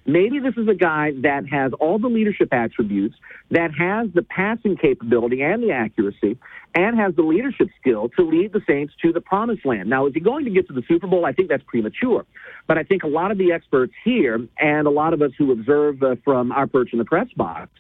Maybe 0.07 0.39
this 0.39 0.55
is 0.57 0.67
a 0.67 0.75
guy 0.75 1.13
that 1.23 1.47
has 1.49 1.73
all 1.75 1.99
the 1.99 2.09
leadership 2.09 2.49
attributes, 2.53 3.17
that 3.51 3.71
has 3.79 4.09
the 4.15 4.23
passing 4.23 4.77
capability 4.77 5.43
and 5.43 5.63
the 5.63 5.73
accuracy, 5.73 6.39
and 6.75 6.99
has 6.99 7.15
the 7.17 7.23
leadership 7.23 7.69
skill 7.81 8.09
to 8.17 8.23
lead 8.23 8.53
the 8.53 8.63
Saints 8.67 8.95
to 9.03 9.13
the 9.13 9.21
promised 9.21 9.67
land. 9.67 9.91
Now, 9.91 10.07
is 10.07 10.15
he 10.15 10.21
going 10.21 10.45
to 10.47 10.51
get 10.51 10.67
to 10.69 10.73
the 10.73 10.83
Super 10.89 11.07
Bowl? 11.07 11.27
I 11.27 11.33
think 11.33 11.49
that's 11.49 11.63
premature. 11.67 12.25
But 12.67 12.79
I 12.79 12.83
think 12.83 13.03
a 13.03 13.09
lot 13.09 13.31
of 13.31 13.39
the 13.39 13.53
experts 13.53 13.93
here 14.03 14.41
and 14.59 14.87
a 14.87 14.91
lot 14.91 15.13
of 15.13 15.21
us 15.21 15.33
who 15.37 15.53
observe 15.53 16.03
uh, 16.03 16.17
from 16.25 16.51
our 16.53 16.67
perch 16.67 16.93
in 16.93 16.99
the 16.99 17.05
press 17.05 17.29
box, 17.37 17.71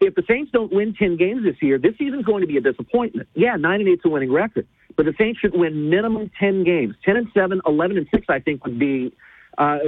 if 0.00 0.14
the 0.14 0.24
Saints 0.28 0.50
don't 0.52 0.72
win 0.72 0.94
10 0.94 1.16
games 1.16 1.44
this 1.44 1.56
year, 1.60 1.78
this 1.78 1.96
season's 1.98 2.24
going 2.24 2.40
to 2.40 2.46
be 2.46 2.56
a 2.56 2.60
disappointment. 2.60 3.28
Yeah, 3.34 3.56
9 3.56 3.80
and 3.80 3.88
8 3.88 3.92
is 3.92 4.00
a 4.04 4.08
winning 4.08 4.32
record, 4.32 4.66
but 4.96 5.06
the 5.06 5.14
Saints 5.18 5.40
should 5.40 5.54
win 5.54 5.90
minimum 5.90 6.30
10 6.38 6.64
games. 6.64 6.94
10 7.04 7.16
and 7.16 7.28
7, 7.34 7.60
11 7.66 7.96
and 7.98 8.08
6, 8.12 8.26
I 8.28 8.40
think 8.40 8.64
would 8.64 8.78
be 8.78 9.12
uh, 9.58 9.78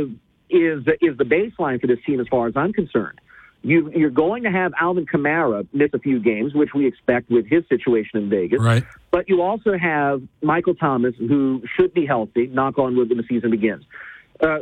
is 0.48 0.84
is 1.00 1.16
the 1.16 1.24
baseline 1.24 1.80
for 1.80 1.86
this 1.86 1.98
team 2.06 2.20
as 2.20 2.28
far 2.28 2.46
as 2.46 2.56
I'm 2.56 2.72
concerned. 2.72 3.20
You, 3.62 3.90
you're 3.90 4.10
going 4.10 4.44
to 4.44 4.50
have 4.50 4.72
Alvin 4.80 5.06
Kamara 5.06 5.66
miss 5.72 5.90
a 5.92 5.98
few 5.98 6.20
games, 6.20 6.54
which 6.54 6.72
we 6.72 6.86
expect 6.86 7.30
with 7.30 7.46
his 7.46 7.64
situation 7.68 8.20
in 8.20 8.30
Vegas. 8.30 8.60
Right. 8.60 8.84
But 9.10 9.28
you 9.28 9.42
also 9.42 9.76
have 9.76 10.22
Michael 10.40 10.76
Thomas, 10.76 11.14
who 11.18 11.62
should 11.76 11.92
be 11.92 12.06
healthy, 12.06 12.46
knock 12.46 12.78
on 12.78 12.96
wood, 12.96 13.08
when 13.08 13.18
the 13.18 13.24
season 13.28 13.50
begins. 13.50 13.84
Uh, 14.40 14.58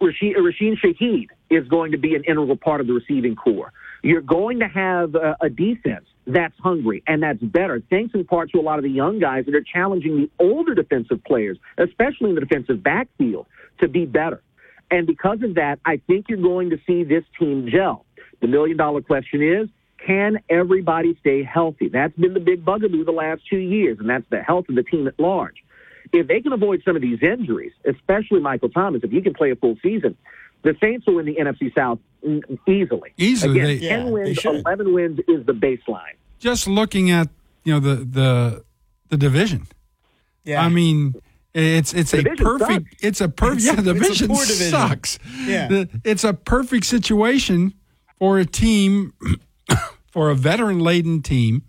Rasheen, 0.00 0.36
Rasheen 0.36 0.76
Shaheed 0.78 1.28
is 1.50 1.66
going 1.68 1.92
to 1.92 1.98
be 1.98 2.14
an 2.14 2.22
integral 2.22 2.56
part 2.56 2.80
of 2.80 2.86
the 2.86 2.92
receiving 2.92 3.34
corps. 3.34 3.72
You're 4.02 4.20
going 4.20 4.60
to 4.60 4.68
have 4.68 5.14
a, 5.16 5.36
a 5.40 5.50
defense 5.50 6.06
that's 6.26 6.54
hungry 6.58 7.02
and 7.06 7.22
that's 7.22 7.40
better, 7.40 7.82
thanks 7.90 8.14
in 8.14 8.24
part 8.24 8.50
to 8.50 8.58
a 8.58 8.62
lot 8.62 8.78
of 8.78 8.84
the 8.84 8.90
young 8.90 9.18
guys 9.18 9.46
that 9.46 9.54
are 9.54 9.62
challenging 9.62 10.16
the 10.16 10.30
older 10.44 10.74
defensive 10.74 11.22
players, 11.24 11.58
especially 11.78 12.30
in 12.30 12.34
the 12.34 12.40
defensive 12.40 12.82
backfield, 12.82 13.46
to 13.80 13.88
be 13.88 14.04
better. 14.04 14.42
And 14.90 15.06
because 15.06 15.42
of 15.42 15.54
that, 15.54 15.78
I 15.84 16.00
think 16.06 16.26
you're 16.28 16.38
going 16.38 16.70
to 16.70 16.78
see 16.86 17.04
this 17.04 17.24
team 17.38 17.68
gel. 17.70 18.04
The 18.40 18.48
million 18.48 18.76
dollar 18.76 19.02
question 19.02 19.42
is, 19.42 19.68
can 20.04 20.38
everybody 20.48 21.16
stay 21.20 21.42
healthy? 21.42 21.88
That's 21.88 22.16
been 22.16 22.34
the 22.34 22.40
big 22.40 22.64
bugaboo 22.64 23.04
the 23.04 23.12
last 23.12 23.42
two 23.48 23.58
years, 23.58 23.98
and 24.00 24.08
that's 24.08 24.24
the 24.30 24.42
health 24.42 24.66
of 24.68 24.74
the 24.74 24.82
team 24.82 25.06
at 25.06 25.18
large. 25.20 25.56
If 26.12 26.26
they 26.26 26.40
can 26.40 26.52
avoid 26.52 26.82
some 26.84 26.96
of 26.96 27.02
these 27.02 27.22
injuries, 27.22 27.72
especially 27.84 28.40
Michael 28.40 28.70
Thomas, 28.70 29.02
if 29.04 29.10
he 29.10 29.20
can 29.20 29.34
play 29.34 29.50
a 29.50 29.56
full 29.56 29.76
season, 29.82 30.16
the 30.62 30.76
Saints 30.80 31.06
will 31.06 31.14
win 31.16 31.26
the 31.26 31.36
NFC 31.36 31.74
South 31.74 31.98
mm, 32.26 32.42
easily. 32.68 33.12
Easily, 33.16 33.60
Again, 33.60 33.66
they- 33.80 33.88
10 33.88 34.06
Yeah, 34.06 34.10
wins, 34.12 34.36
should. 34.38 34.54
11 34.60 34.92
wins 34.92 35.18
is 35.28 35.46
the 35.46 35.52
baseline. 35.52 36.14
Just 36.38 36.66
looking 36.68 37.10
at 37.10 37.28
you 37.64 37.72
know 37.74 37.80
the 37.80 37.96
the 37.96 38.64
the 39.08 39.16
division. 39.16 39.66
Yeah. 40.44 40.62
I 40.64 40.68
mean, 40.70 41.14
it's 41.54 41.92
it's 41.92 42.14
a 42.14 42.22
perfect. 42.22 42.88
sucks. 42.90 43.04
It's 43.04 43.20
a 43.20 43.28
perfect. 43.42 43.56
It's 43.58 43.66
Yeah, 43.66 43.72
a- 43.72 43.76
the 43.82 43.92
division, 43.94 44.28
division. 44.28 44.70
sucks. 44.70 45.18
Yeah. 45.44 45.68
The- 45.68 46.00
it's 46.04 46.24
a 46.24 46.32
perfect 46.34 46.86
situation 46.86 47.74
for 48.18 48.38
a 48.38 48.44
team, 48.46 49.12
for 50.10 50.30
a 50.30 50.34
veteran 50.34 50.78
laden 50.78 51.20
team, 51.22 51.62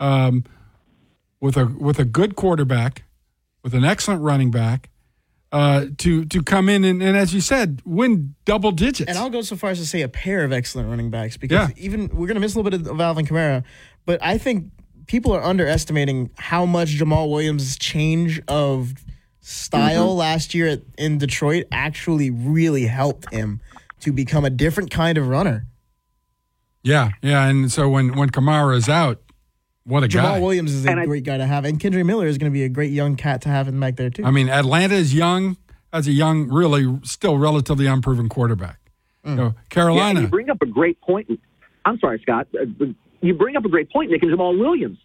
um, 0.00 0.44
with 1.40 1.56
a 1.56 1.66
with 1.66 1.98
a 1.98 2.04
good 2.04 2.36
quarterback, 2.36 3.04
with 3.64 3.74
an 3.74 3.84
excellent 3.84 4.22
running 4.22 4.50
back, 4.50 4.90
uh, 5.52 5.86
to 5.98 6.24
to 6.26 6.42
come 6.42 6.68
in 6.68 6.84
and, 6.84 7.02
and 7.02 7.16
as 7.16 7.32
you 7.34 7.40
said, 7.40 7.80
win 7.84 8.34
double 8.44 8.70
digits. 8.72 9.08
And 9.08 9.18
I'll 9.18 9.30
go 9.30 9.40
so 9.42 9.56
far 9.56 9.70
as 9.70 9.78
to 9.78 9.86
say 9.86 10.02
a 10.02 10.08
pair 10.08 10.44
of 10.44 10.52
excellent 10.52 10.88
running 10.88 11.10
backs 11.10 11.36
because 11.36 11.68
Yeah. 11.70 11.74
even 11.84 12.08
we're 12.08 12.26
going 12.26 12.34
to 12.34 12.40
miss 12.40 12.54
a 12.54 12.58
little 12.60 12.70
bit 12.78 12.86
of 12.86 13.00
Alvin 13.00 13.26
Kamara, 13.26 13.64
but 14.04 14.22
I 14.22 14.36
think 14.38 14.70
people 15.06 15.32
are 15.32 15.42
underestimating 15.42 16.30
how 16.36 16.66
much 16.66 16.90
Jamaal 16.98 17.30
Williams' 17.30 17.78
change 17.78 18.40
of 18.48 18.92
style 19.40 20.08
Mm-hmm. 20.10 20.18
last 20.18 20.54
year 20.54 20.66
at, 20.68 20.82
in 20.98 21.16
Detroit 21.16 21.64
actually 21.72 22.28
really 22.30 22.84
helped 22.86 23.32
him 23.32 23.60
to 24.00 24.12
become 24.12 24.44
a 24.44 24.50
different 24.50 24.90
kind 24.90 25.16
of 25.16 25.28
runner. 25.28 25.66
yeah, 26.82 27.10
yeah, 27.22 27.46
and 27.48 27.72
so 27.72 27.88
when 27.88 28.14
when 28.16 28.30
Kamara 28.30 28.76
is 28.76 28.88
out, 28.88 29.20
what 29.88 30.04
a 30.04 30.08
Jamaal 30.08 30.22
guy! 30.22 30.40
Williams 30.40 30.72
is 30.74 30.84
a 30.86 30.90
And 30.90 31.00
I- 31.00 31.06
great 31.06 31.24
guy 31.24 31.36
to 31.38 31.46
have, 31.46 31.64
and 31.64 31.78
Kendre 31.80 32.04
Miller 32.04 32.26
is 32.26 32.38
going 32.38 32.50
to 32.50 32.54
be 32.54 32.64
a 32.64 32.68
great 32.68 32.92
young 32.92 33.16
cat 33.16 33.40
to 33.42 33.48
have 33.48 33.68
in 33.68 33.78
back 33.80 33.96
there 33.96 34.10
too. 34.10 34.24
I 34.24 34.30
mean, 34.30 34.48
Atlanta 34.48 34.94
is 34.94 35.14
young 35.14 35.56
as 35.92 36.06
a 36.06 36.12
young, 36.12 36.48
really 36.48 36.98
still 37.02 37.38
relatively 37.38 37.86
unproven 37.86 38.28
quarterback. 38.28 38.78
You 39.24 39.34
know, 39.34 39.42
Yeah, 39.44 39.52
Carolina. 39.70 40.20
you 40.22 40.28
bring 40.28 40.48
up 40.50 40.62
a 40.62 40.66
great 40.66 41.00
point. 41.00 41.40
I'm 41.84 41.98
sorry, 41.98 42.18
Scott. 42.22 42.48
Uh, 42.54 42.66
You 43.20 43.34
bring 43.34 43.56
up 43.56 43.64
a 43.64 43.68
great 43.68 43.90
point, 43.90 44.10
Nick, 44.10 44.22
and 44.22 44.30
Jamaal 44.32 44.58
Williams. 44.58 44.98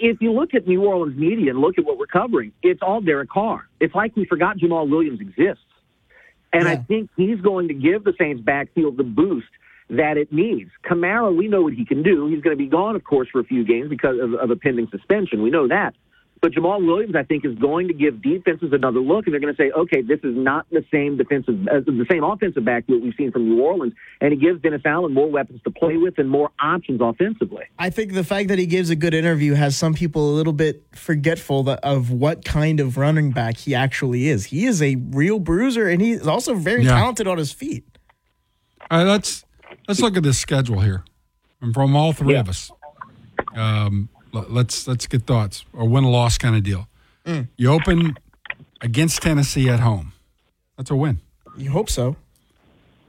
if 0.00 0.22
you 0.22 0.30
look 0.32 0.54
at 0.54 0.66
New 0.68 0.84
Orleans 0.84 1.16
media 1.18 1.50
and 1.50 1.60
look 1.60 1.76
at 1.76 1.84
what 1.84 1.98
we're 1.98 2.06
covering, 2.06 2.52
it's 2.62 2.80
all 2.82 3.00
Derek 3.00 3.28
Carr. 3.30 3.66
It's 3.80 3.94
like 3.96 4.14
we 4.16 4.24
forgot 4.26 4.56
Jamaal 4.58 4.88
Williams 4.88 5.20
exists. 5.20 5.64
And 6.52 6.66
I 6.68 6.76
think 6.76 7.10
he's 7.16 7.40
going 7.40 7.66
to 7.68 7.74
give 7.74 8.04
the 8.04 8.14
Saints 8.18 8.40
backfield 8.40 8.96
the 8.96 9.02
boost 9.02 9.48
that 9.90 10.16
it 10.16 10.32
needs. 10.32 10.70
Kamara, 10.84 11.34
we 11.34 11.48
know 11.48 11.62
what 11.62 11.72
he 11.72 11.84
can 11.84 12.02
do. 12.02 12.26
He's 12.28 12.42
going 12.42 12.56
to 12.56 12.62
be 12.62 12.68
gone, 12.68 12.94
of 12.96 13.04
course, 13.04 13.28
for 13.30 13.40
a 13.40 13.44
few 13.44 13.64
games 13.64 13.88
because 13.88 14.16
of, 14.20 14.34
of 14.34 14.50
a 14.50 14.56
pending 14.56 14.88
suspension. 14.90 15.42
We 15.42 15.50
know 15.50 15.68
that. 15.68 15.94
But 16.40 16.52
Jamaal 16.52 16.86
Williams, 16.86 17.16
I 17.16 17.24
think, 17.24 17.44
is 17.44 17.56
going 17.58 17.88
to 17.88 17.94
give 17.94 18.22
defenses 18.22 18.72
another 18.72 19.00
look, 19.00 19.26
and 19.26 19.32
they're 19.34 19.40
going 19.40 19.52
to 19.56 19.60
say, 19.60 19.72
okay, 19.72 20.02
this 20.02 20.20
is 20.22 20.36
not 20.36 20.66
the 20.70 20.84
same 20.88 21.16
defensive, 21.16 21.66
uh, 21.66 21.80
the 21.80 22.06
same 22.08 22.22
offensive 22.22 22.64
back 22.64 22.86
that 22.86 23.00
we've 23.02 23.14
seen 23.18 23.32
from 23.32 23.48
New 23.48 23.60
Orleans, 23.60 23.92
and 24.20 24.32
it 24.32 24.36
gives 24.40 24.62
Dennis 24.62 24.82
Allen 24.84 25.12
more 25.12 25.28
weapons 25.28 25.60
to 25.64 25.70
play 25.72 25.96
with 25.96 26.16
and 26.16 26.30
more 26.30 26.50
options 26.60 27.00
offensively. 27.02 27.64
I 27.76 27.90
think 27.90 28.12
the 28.12 28.22
fact 28.22 28.46
that 28.50 28.58
he 28.60 28.66
gives 28.66 28.88
a 28.88 28.94
good 28.94 29.14
interview 29.14 29.54
has 29.54 29.76
some 29.76 29.94
people 29.94 30.30
a 30.30 30.34
little 30.36 30.52
bit 30.52 30.84
forgetful 30.92 31.64
that, 31.64 31.80
of 31.82 32.12
what 32.12 32.44
kind 32.44 32.78
of 32.78 32.96
running 32.96 33.32
back 33.32 33.56
he 33.56 33.74
actually 33.74 34.28
is. 34.28 34.44
He 34.44 34.64
is 34.66 34.80
a 34.80 34.94
real 34.94 35.40
bruiser, 35.40 35.88
and 35.88 36.00
he's 36.00 36.24
also 36.24 36.54
very 36.54 36.84
Yeah. 36.84 36.90
talented 36.90 37.26
on 37.26 37.38
his 37.38 37.50
feet. 37.50 37.84
All 38.92 39.04
right, 39.04 39.44
let's 39.88 40.00
let's 40.00 40.00
look 40.00 40.16
at 40.16 40.22
this 40.22 40.38
schedule 40.38 40.80
here, 40.80 41.04
and 41.60 41.74
from 41.74 41.96
all 41.96 42.12
three 42.12 42.34
of 42.36 42.48
us, 42.48 42.70
um, 43.56 44.08
let's 44.32 44.86
let's 44.86 45.06
get 45.06 45.26
thoughts 45.26 45.64
or 45.72 45.88
win 45.88 46.04
a 46.04 46.10
loss 46.10 46.38
kind 46.38 46.54
of 46.54 46.62
deal. 46.62 46.86
Mm. 47.24 47.48
You 47.56 47.72
open 47.72 48.16
against 48.80 49.22
Tennessee 49.22 49.68
at 49.68 49.80
home. 49.80 50.12
That's 50.76 50.90
a 50.90 50.96
win. 50.96 51.18
You 51.56 51.70
hope 51.70 51.90
so. 51.90 52.16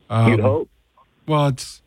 Um, 0.09 0.31
You'd 0.31 0.39
hope. 0.39 0.69
Well, 1.27 1.47
it's 1.49 1.81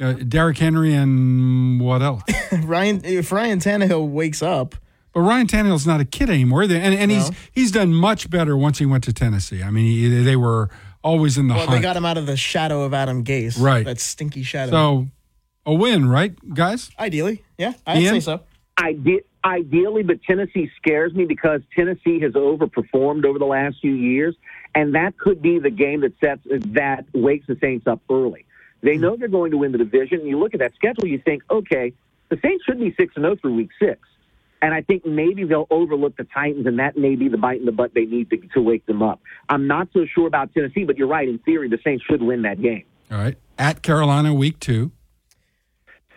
uh, 0.00 0.14
Derrick 0.14 0.58
Henry 0.58 0.92
and 0.94 1.80
what 1.80 2.02
else? 2.02 2.22
Ryan, 2.64 3.02
if 3.04 3.30
Ryan 3.30 3.60
Tannehill 3.60 4.08
wakes 4.08 4.42
up, 4.42 4.74
But 5.12 5.20
Ryan 5.20 5.46
Tannehill's 5.46 5.86
not 5.86 6.00
a 6.00 6.04
kid 6.04 6.28
anymore, 6.30 6.64
either. 6.64 6.76
and 6.76 6.94
and 6.94 7.10
he's 7.10 7.30
he's 7.52 7.70
done 7.70 7.94
much 7.94 8.28
better 8.30 8.56
once 8.56 8.78
he 8.78 8.86
went 8.86 9.04
to 9.04 9.12
Tennessee. 9.12 9.62
I 9.62 9.70
mean, 9.70 9.86
he, 9.86 10.22
they 10.24 10.36
were 10.36 10.68
always 11.02 11.38
in 11.38 11.48
the 11.48 11.54
well, 11.54 11.66
hunt. 11.66 11.78
they 11.78 11.82
got 11.82 11.96
him 11.96 12.04
out 12.04 12.18
of 12.18 12.26
the 12.26 12.36
shadow 12.36 12.82
of 12.82 12.94
Adam 12.94 13.24
Gase. 13.24 13.60
Right. 13.60 13.84
That 13.84 14.00
stinky 14.00 14.42
shadow. 14.42 14.70
so 14.70 15.06
a 15.66 15.74
win, 15.74 16.08
right, 16.08 16.34
guys? 16.54 16.90
ideally, 16.98 17.44
yeah, 17.58 17.74
I'd 17.86 18.02
Ian? 18.02 18.14
say 18.14 18.20
so. 18.20 18.40
Ide- 18.78 19.24
ideally, 19.44 20.02
but 20.02 20.22
Tennessee 20.22 20.70
scares 20.76 21.14
me 21.14 21.24
because 21.24 21.60
Tennessee 21.74 22.20
has 22.20 22.32
overperformed 22.32 23.24
over 23.24 23.38
the 23.38 23.46
last 23.46 23.76
few 23.80 23.92
years, 23.92 24.34
and 24.74 24.94
that 24.94 25.18
could 25.18 25.42
be 25.42 25.58
the 25.58 25.70
game 25.70 26.00
that 26.00 26.12
sets 26.20 26.40
that 26.72 27.04
wakes 27.12 27.46
the 27.46 27.56
Saints 27.60 27.86
up 27.86 28.00
early. 28.10 28.46
They 28.82 28.96
hmm. 28.96 29.02
know 29.02 29.16
they're 29.16 29.28
going 29.28 29.50
to 29.50 29.58
win 29.58 29.72
the 29.72 29.78
division. 29.78 30.20
And 30.20 30.28
you 30.28 30.38
look 30.38 30.54
at 30.54 30.60
that 30.60 30.74
schedule, 30.74 31.06
you 31.06 31.18
think, 31.18 31.42
okay, 31.50 31.92
the 32.28 32.38
Saints 32.42 32.64
should 32.64 32.78
be 32.78 32.94
six 32.98 33.14
and 33.16 33.24
zero 33.24 33.36
through 33.36 33.54
week 33.54 33.70
six, 33.78 34.00
and 34.62 34.74
I 34.74 34.82
think 34.82 35.06
maybe 35.06 35.44
they'll 35.44 35.66
overlook 35.70 36.16
the 36.16 36.24
Titans, 36.24 36.66
and 36.66 36.78
that 36.78 36.96
may 36.96 37.16
be 37.16 37.28
the 37.28 37.38
bite 37.38 37.60
in 37.60 37.66
the 37.66 37.72
butt 37.72 37.92
they 37.94 38.04
need 38.04 38.30
to, 38.30 38.36
to 38.54 38.60
wake 38.60 38.84
them 38.86 39.02
up. 39.02 39.20
I'm 39.48 39.66
not 39.66 39.88
so 39.92 40.04
sure 40.14 40.26
about 40.26 40.52
Tennessee, 40.54 40.84
but 40.84 40.96
you're 40.98 41.08
right. 41.08 41.28
In 41.28 41.38
theory, 41.38 41.68
the 41.68 41.78
Saints 41.84 42.04
should 42.08 42.22
win 42.22 42.42
that 42.42 42.60
game. 42.60 42.84
All 43.10 43.18
right, 43.18 43.36
at 43.58 43.82
Carolina, 43.82 44.32
week 44.34 44.60
two. 44.60 44.92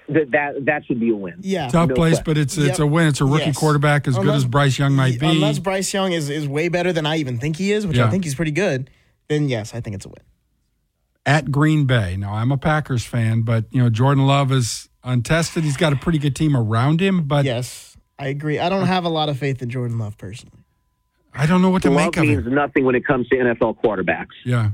That 0.10 0.32
that 0.32 0.66
that 0.66 0.86
should 0.86 1.00
be 1.00 1.12
a 1.12 1.16
win. 1.16 1.36
Yeah. 1.40 1.70
Tough 1.70 1.88
No 1.90 1.96
place, 1.96 2.16
question. 2.16 2.24
but 2.26 2.38
it's 2.38 2.58
it's 2.58 2.68
Yep. 2.78 2.80
a 2.80 2.86
win. 2.88 3.08
It's 3.08 3.22
a 3.22 3.26
rookie 3.26 3.46
Yes. 3.46 3.58
quarterback 3.58 4.06
as 4.06 4.18
good 4.18 4.36
as 4.36 4.44
Bryce 4.44 4.78
Young 4.78 4.94
might 4.94 5.18
be. 5.18 5.26
Unless 5.28 5.60
Bryce 5.60 5.94
Young 5.94 6.12
is, 6.12 6.30
is 6.30 6.46
way 6.46 6.68
better 6.68 6.92
than 6.92 7.06
I 7.06 7.16
even 7.18 7.38
think 7.38 7.56
he 7.56 7.72
is, 7.72 7.88
which 7.88 7.98
Yeah. 7.98 8.08
I 8.08 8.10
think 8.10 8.26
he's 8.26 8.36
pretty 8.36 8.52
good, 8.52 8.90
then 9.30 9.48
yes, 9.48 9.74
I 9.74 9.80
think 9.80 9.96
it's 9.96 10.06
a 10.06 10.10
win. 10.10 10.18
at 11.26 11.52
Green 11.52 11.86
Bay. 11.86 12.18
Now, 12.18 12.34
I'm 12.34 12.52
a 12.52 12.58
Packers 12.58 13.06
fan, 13.06 13.44
but 13.44 13.64
you 13.72 13.82
know 13.82 13.90
Jordan 13.90 14.26
Love 14.28 14.52
is 14.52 14.90
untested. 15.06 15.64
He's 15.64 15.78
got 15.78 15.94
a 15.94 15.96
pretty 15.96 16.20
good 16.20 16.36
team 16.36 16.54
around 16.58 17.00
him, 17.00 17.24
but 17.24 17.46
Yes, 17.46 17.93
I 18.20 18.28
agree. 18.28 18.60
I 18.60 18.70
don't 18.70 18.88
have 18.88 19.06
a 19.06 19.10
lot 19.10 19.30
of 19.30 19.38
faith 19.38 19.62
in 19.62 19.70
Jordan 19.70 19.98
Love 19.98 20.18
personally. 20.18 20.64
I 21.34 21.46
don't 21.48 21.62
know 21.62 21.70
what 21.72 21.82
to 21.84 21.90
Love 21.90 21.98
make 22.06 22.18
of 22.18 22.26
means 22.26 22.46
him. 22.46 22.54
nothing 22.54 22.86
when 22.86 22.96
it 22.96 23.06
comes 23.06 23.28
to 23.30 23.36
NFL 23.36 23.82
quarterbacks. 23.84 24.28
Yeah, 24.46 24.72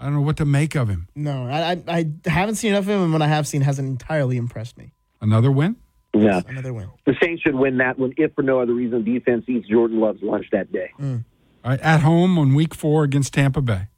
I 0.00 0.04
don't 0.04 0.14
know 0.14 0.20
what 0.22 0.36
to 0.38 0.44
make 0.44 0.74
of 0.74 0.88
him. 0.88 1.08
No, 1.14 1.46
I, 1.48 1.72
I 1.86 2.06
I 2.26 2.30
haven't 2.30 2.56
seen 2.56 2.70
enough 2.72 2.84
of 2.84 2.88
him, 2.90 3.02
and 3.04 3.12
what 3.12 3.22
I 3.22 3.28
have 3.28 3.46
seen 3.46 3.62
hasn't 3.62 3.86
entirely 3.88 4.36
impressed 4.36 4.76
me. 4.76 4.92
Another 5.20 5.50
win. 5.52 5.76
Yeah. 6.14 6.40
Another 6.48 6.72
win. 6.72 6.88
The 7.06 7.14
Saints 7.22 7.42
should 7.42 7.54
win 7.54 7.76
that 7.78 7.98
one, 7.98 8.12
if 8.16 8.32
for 8.34 8.42
no 8.42 8.60
other 8.60 8.72
reason, 8.74 9.04
defense 9.04 9.44
eats 9.48 9.68
Jordan 9.68 10.00
Love's 10.00 10.22
lunch 10.22 10.46
that 10.52 10.72
day. 10.72 10.90
Mm. 10.98 11.24
All 11.64 11.70
right, 11.72 11.80
at 11.80 12.00
home 12.00 12.38
on 12.38 12.54
week 12.54 12.74
four 12.74 13.04
against 13.04 13.34
Tampa 13.34 13.60
Bay. 13.60 13.88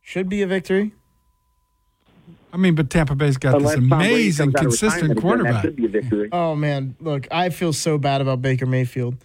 Should 0.00 0.28
be 0.28 0.42
a 0.42 0.46
victory. 0.46 0.92
I 2.56 2.58
mean, 2.58 2.74
but 2.74 2.88
Tampa 2.88 3.14
Bay's 3.14 3.36
got 3.36 3.56
Unless 3.56 3.74
this 3.74 3.84
amazing, 3.84 4.52
comes 4.52 4.54
out 4.56 4.60
of 4.60 4.66
consistent 4.70 5.14
retirement 5.16 5.18
again, 5.18 5.22
quarterback. 5.22 5.62
That 5.62 5.76
should 5.78 5.92
be 6.10 6.24
a. 6.24 6.28
Oh 6.32 6.56
man, 6.56 6.96
look, 7.00 7.28
I 7.30 7.50
feel 7.50 7.74
so 7.74 7.98
bad 7.98 8.22
about 8.22 8.40
Baker 8.40 8.64
Mayfield. 8.64 9.16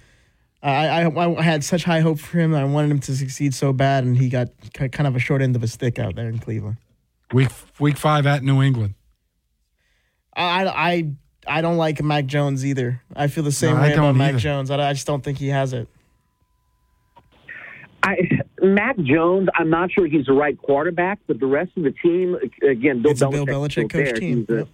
I, 0.62 1.04
I 1.06 1.38
I 1.38 1.42
had 1.42 1.64
such 1.64 1.86
high 1.86 2.02
hope 2.02 2.20
for 2.20 2.38
him. 2.40 2.54
I 2.54 2.66
wanted 2.66 2.92
him 2.92 3.00
to 3.00 3.16
succeed 3.16 3.54
so 3.54 3.72
bad, 3.72 4.04
and 4.04 4.18
he 4.18 4.28
got 4.28 4.50
kind 4.74 5.08
of 5.08 5.16
a 5.16 5.20
short 5.20 5.42
end 5.42 5.56
of 5.56 5.64
a 5.64 5.68
stick 5.68 5.98
out 5.98 6.16
there 6.16 6.28
in 6.28 6.40
Cleveland. 6.40 6.76
Week 7.32 7.48
week 7.80 7.96
five 7.96 8.28
at 8.28 8.44
New 8.44 8.62
England. 8.62 8.96
I 10.36 10.66
I 10.66 11.12
I 11.48 11.62
don't 11.62 11.78
like 11.78 12.04
Mac 12.04 12.26
Jones 12.26 12.66
either. 12.66 13.02
I 13.16 13.28
feel 13.28 13.46
the 13.46 13.52
same 13.54 13.76
No, 13.76 13.82
way 13.82 13.94
about 13.94 14.08
don't 14.08 14.18
Mac. 14.18 14.36
Jones. 14.36 14.70
I, 14.70 14.90
I 14.90 14.92
just 14.92 15.08
don't 15.08 15.24
think 15.24 15.38
he 15.38 15.48
has 15.48 15.72
it. 15.72 15.88
I, 18.04 18.18
Mac 18.62 18.98
Jones, 19.00 19.50
I'm 19.56 19.70
not 19.70 19.92
sure 19.92 20.06
he's 20.06 20.26
the 20.28 20.34
right 20.34 20.58
quarterback, 20.58 21.20
but 21.28 21.40
the 21.40 21.48
rest 21.48 21.72
of 21.78 21.84
the 21.84 21.92
team, 21.92 22.38
again, 22.62 23.02
Bill 23.02 23.12
It's 23.12 23.22
a 23.22 23.26
Belichick, 23.26 23.32
Bill 23.32 23.46
Belichick 23.46 23.90
coach 23.90 23.92
there. 24.06 24.14
team. 24.14 24.46
He's 24.48 24.58
a- 24.58 24.68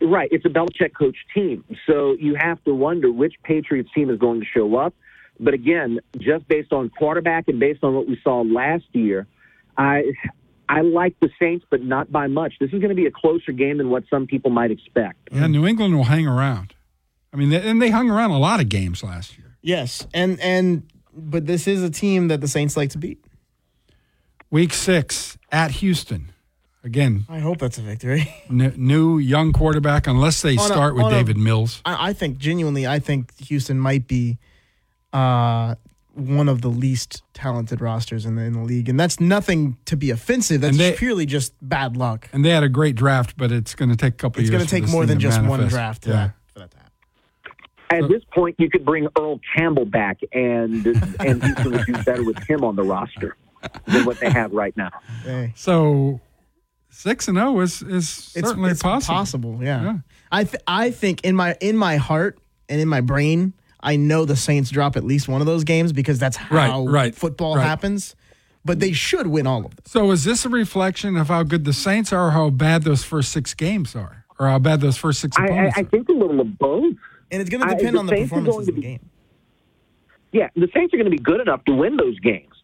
Right, 0.00 0.28
it's 0.30 0.44
a 0.44 0.48
Belichick 0.50 0.92
coach 0.92 1.16
team. 1.34 1.64
So 1.86 2.14
you 2.18 2.34
have 2.34 2.62
to 2.64 2.74
wonder 2.74 3.10
which 3.10 3.34
Patriots 3.42 3.88
team 3.94 4.10
is 4.10 4.18
going 4.18 4.40
to 4.40 4.46
show 4.46 4.76
up. 4.76 4.92
But 5.40 5.54
again, 5.54 5.98
just 6.18 6.46
based 6.46 6.72
on 6.72 6.90
quarterback 6.90 7.48
and 7.48 7.58
based 7.58 7.82
on 7.82 7.94
what 7.94 8.06
we 8.06 8.20
saw 8.22 8.42
last 8.42 8.84
year, 8.92 9.26
I 9.78 10.12
I 10.68 10.80
like 10.82 11.18
the 11.20 11.30
Saints, 11.40 11.64
but 11.70 11.82
not 11.82 12.10
by 12.12 12.26
much. 12.26 12.54
This 12.60 12.68
is 12.72 12.78
going 12.80 12.88
to 12.90 12.94
be 12.94 13.06
a 13.06 13.10
closer 13.10 13.52
game 13.52 13.78
than 13.78 13.90
what 13.90 14.04
some 14.10 14.26
people 14.26 14.50
might 14.50 14.70
expect. 14.70 15.16
Yeah, 15.32 15.46
New 15.46 15.66
England 15.66 15.94
will 15.96 16.04
hang 16.04 16.26
around. 16.26 16.74
I 17.32 17.36
mean, 17.36 17.52
and 17.52 17.80
they 17.82 17.90
hung 17.90 18.08
around 18.10 18.30
a 18.30 18.38
lot 18.38 18.60
of 18.60 18.68
games 18.68 19.02
last 19.02 19.36
year. 19.38 19.56
Yes, 19.62 20.06
and 20.14 20.38
and 20.40 20.82
but 21.16 21.46
this 21.46 21.66
is 21.66 21.82
a 21.82 21.90
team 21.90 22.28
that 22.28 22.40
the 22.40 22.48
Saints 22.48 22.76
like 22.76 22.90
to 22.90 22.98
beat. 22.98 23.24
Week 24.50 24.72
six 24.72 25.36
at 25.50 25.70
Houston. 25.72 26.30
Again, 26.84 27.24
I 27.30 27.38
hope 27.38 27.58
that's 27.58 27.78
a 27.78 27.82
victory. 27.82 28.32
n- 28.50 28.74
new 28.76 29.16
young 29.18 29.52
quarterback, 29.54 30.06
unless 30.06 30.42
they 30.42 30.56
On 30.56 30.64
a- 30.64 30.66
start 30.66 30.94
with 30.94 31.04
on 31.04 31.14
a- 31.14 31.16
Davis 31.16 31.36
Mills. 31.36 31.80
I, 31.84 32.10
I 32.10 32.12
think 32.12 32.36
genuinely, 32.38 32.86
I 32.86 32.98
think 32.98 33.34
Houston 33.46 33.78
might 33.78 34.06
be 34.06 34.38
uh, 35.14 35.76
one 36.12 36.46
of 36.48 36.60
the 36.60 36.68
least 36.68 37.22
talented 37.32 37.80
rosters 37.80 38.26
in 38.26 38.36
the, 38.36 38.42
in 38.42 38.52
the 38.52 38.60
league, 38.60 38.90
and 38.90 39.00
that's 39.00 39.18
nothing 39.18 39.78
to 39.86 39.96
be 39.96 40.10
offensive. 40.10 40.60
That's 40.60 40.76
they- 40.76 40.92
purely 40.92 41.24
just 41.24 41.54
bad 41.62 41.96
luck. 41.96 42.28
And 42.34 42.44
they 42.44 42.50
had 42.50 42.62
a 42.62 42.68
great 42.68 42.96
draft, 42.96 43.34
but 43.38 43.50
it's 43.50 43.74
going 43.74 43.88
to 43.90 43.96
take 43.96 44.12
a 44.14 44.16
couple 44.18 44.42
It's 44.42 44.50
years. 44.50 44.58
going 44.58 44.66
to 44.68 44.80
take 44.86 44.88
more 44.92 45.06
than 45.06 45.18
just 45.18 45.42
one 45.42 45.66
draft. 45.68 46.06
Yeah. 46.06 46.12
that. 46.12 46.34
At 47.90 48.08
this 48.08 48.22
point, 48.32 48.56
you 48.58 48.68
could 48.70 48.84
bring 48.84 49.08
Earl 49.18 49.40
Campbell 49.56 49.84
back, 49.84 50.20
and 50.32 50.86
and 51.20 51.42
Houston 51.42 51.72
would 51.72 51.86
do 51.86 52.02
better 52.02 52.24
with 52.24 52.38
him 52.48 52.64
on 52.64 52.76
the 52.76 52.82
roster 52.82 53.36
than 53.86 54.04
what 54.04 54.18
they 54.20 54.30
have 54.30 54.52
right 54.52 54.76
now. 54.76 54.90
So 55.54 56.20
six 56.90 57.28
and 57.28 57.36
zero 57.36 57.60
is 57.60 57.82
is 57.82 58.32
It's, 58.36 58.48
certainly 58.48 58.70
it's 58.70 58.82
possible. 58.82 59.14
possible. 59.14 59.58
Yeah. 59.62 59.98
I 60.32 60.44
th- 60.44 60.62
I 60.66 60.90
think 60.90 61.24
in 61.24 61.36
my 61.36 61.56
in 61.60 61.76
my 61.76 61.96
heart 61.96 62.38
and 62.68 62.80
in 62.80 62.88
my 62.88 63.00
brain, 63.00 63.52
I 63.80 63.96
know 63.96 64.24
the 64.24 64.36
Saints 64.36 64.70
drop 64.70 64.96
at 64.96 65.04
least 65.04 65.28
one 65.28 65.40
of 65.40 65.46
those 65.46 65.64
games 65.64 65.92
because 65.92 66.18
that's 66.18 66.36
how 66.36 66.86
right, 66.86 67.14
football 67.14 67.56
right. 67.56 67.64
happens. 67.64 68.16
But 68.66 68.80
they 68.80 68.92
should 68.92 69.26
win 69.26 69.46
all 69.46 69.66
of 69.66 69.76
them. 69.76 69.84
So 69.84 70.10
is 70.10 70.24
this 70.24 70.46
a 70.46 70.48
reflection 70.48 71.18
of 71.18 71.28
how 71.28 71.42
good 71.42 71.66
the 71.66 71.74
Saints 71.74 72.14
are, 72.14 72.28
or 72.28 72.30
how 72.30 72.48
bad 72.48 72.82
those 72.84 73.04
first 73.04 73.30
six 73.30 73.52
games 73.52 73.94
are, 73.94 74.24
or 74.38 74.48
how 74.48 74.58
bad 74.58 74.80
those 74.80 74.96
first 74.96 75.20
six 75.20 75.36
I, 75.36 75.42
I, 75.42 75.44
opponents? 75.44 75.78
I 75.78 75.82
think 75.82 76.08
a 76.08 76.12
little 76.12 76.40
of 76.40 76.58
both. 76.58 76.94
And 77.34 77.40
it's 77.40 77.50
going 77.50 77.68
to 77.68 77.74
depend 77.74 77.96
the 77.96 77.98
on 77.98 78.06
the 78.06 78.12
Saints 78.12 78.30
performances 78.30 78.66
going 78.66 78.68
of 78.68 78.74
the 78.76 78.80
game. 78.80 79.10
Yeah, 80.32 80.48
the 80.54 80.68
Saints 80.74 80.94
are 80.94 80.96
going 80.96 81.10
to 81.10 81.16
be 81.16 81.18
good 81.18 81.40
enough 81.40 81.64
to 81.64 81.72
win 81.74 81.96
those 81.96 82.18
games. 82.20 82.54